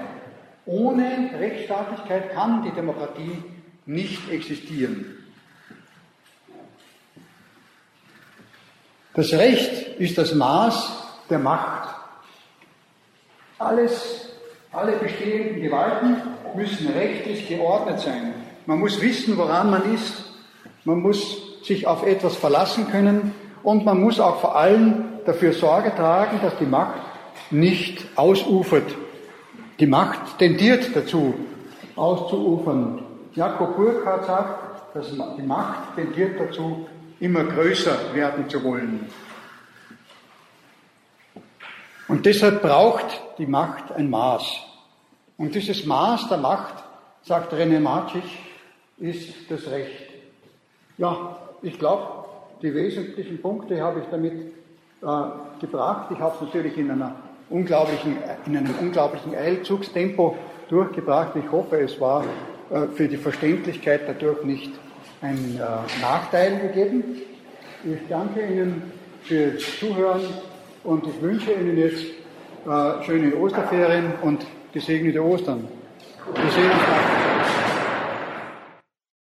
Ohne 0.66 1.30
Rechtsstaatlichkeit 1.38 2.32
kann 2.32 2.62
die 2.62 2.72
Demokratie 2.72 3.42
nicht 3.86 4.28
existieren. 4.30 5.17
Das 9.18 9.32
Recht 9.32 9.98
ist 9.98 10.16
das 10.16 10.32
Maß 10.32 10.92
der 11.28 11.40
Macht. 11.40 11.88
Alles, 13.58 14.28
alle 14.70 14.92
bestehenden 14.92 15.60
Gewalten 15.60 16.18
müssen 16.54 16.86
rechtlich 16.86 17.48
geordnet 17.48 17.98
sein. 17.98 18.32
Man 18.66 18.78
muss 18.78 19.02
wissen, 19.02 19.36
woran 19.36 19.72
man 19.72 19.92
ist. 19.92 20.14
Man 20.84 21.00
muss 21.00 21.36
sich 21.64 21.84
auf 21.84 22.06
etwas 22.06 22.36
verlassen 22.36 22.92
können 22.92 23.34
und 23.64 23.84
man 23.84 24.00
muss 24.00 24.20
auch 24.20 24.38
vor 24.38 24.54
allem 24.54 25.06
dafür 25.26 25.52
Sorge 25.52 25.92
tragen, 25.96 26.38
dass 26.40 26.56
die 26.58 26.66
Macht 26.66 27.00
nicht 27.50 28.06
ausufert. 28.14 28.94
Die 29.80 29.86
Macht 29.88 30.38
tendiert 30.38 30.94
dazu, 30.94 31.34
auszuufern. 31.96 33.02
Jakob 33.34 33.74
Burckhardt 33.74 34.26
sagt, 34.26 34.94
dass 34.94 35.10
die 35.10 35.42
Macht 35.42 35.96
tendiert 35.96 36.38
dazu, 36.38 36.86
immer 37.20 37.44
größer 37.44 38.14
werden 38.14 38.48
zu 38.48 38.62
wollen. 38.62 39.06
Und 42.08 42.24
deshalb 42.24 42.62
braucht 42.62 43.06
die 43.38 43.46
Macht 43.46 43.92
ein 43.92 44.08
Maß. 44.08 44.64
Und 45.36 45.54
dieses 45.54 45.84
Maß 45.84 46.28
der 46.28 46.38
Macht, 46.38 46.82
sagt 47.22 47.52
René 47.52 47.80
Marcich, 47.80 48.38
ist 48.98 49.50
das 49.50 49.66
Recht. 49.70 50.08
Ja, 50.96 51.36
ich 51.62 51.78
glaube, 51.78 52.24
die 52.62 52.74
wesentlichen 52.74 53.40
Punkte 53.40 53.80
habe 53.80 54.00
ich 54.00 54.06
damit 54.10 54.32
äh, 54.32 55.60
gebracht. 55.60 56.10
Ich 56.10 56.18
habe 56.18 56.34
es 56.34 56.40
natürlich 56.40 56.76
in, 56.76 56.90
einer 56.90 57.14
unglaublichen, 57.50 58.16
in 58.46 58.56
einem 58.56 58.74
unglaublichen 58.80 59.34
Eilzugstempo 59.34 60.36
durchgebracht. 60.68 61.36
Ich 61.36 61.50
hoffe, 61.52 61.80
es 61.80 62.00
war 62.00 62.24
äh, 62.70 62.86
für 62.94 63.06
die 63.06 63.16
Verständlichkeit 63.16 64.02
dadurch 64.08 64.42
nicht 64.44 64.72
ein 65.20 65.58
äh, 65.58 66.00
Nachteil 66.02 66.58
gegeben. 66.58 67.16
Ich 67.84 68.08
danke 68.08 68.40
Ihnen 68.46 68.92
fürs 69.22 69.78
Zuhören 69.78 70.22
und 70.84 71.06
ich 71.06 71.22
wünsche 71.22 71.52
Ihnen 71.52 71.76
jetzt 71.76 72.04
äh, 72.66 73.04
schöne 73.04 73.34
Osterferien 73.36 74.12
und 74.22 74.46
gesegnete 74.72 75.22
Ostern. 75.22 75.66
Wir 76.34 76.50
sehen 76.50 76.70
uns 76.70 77.37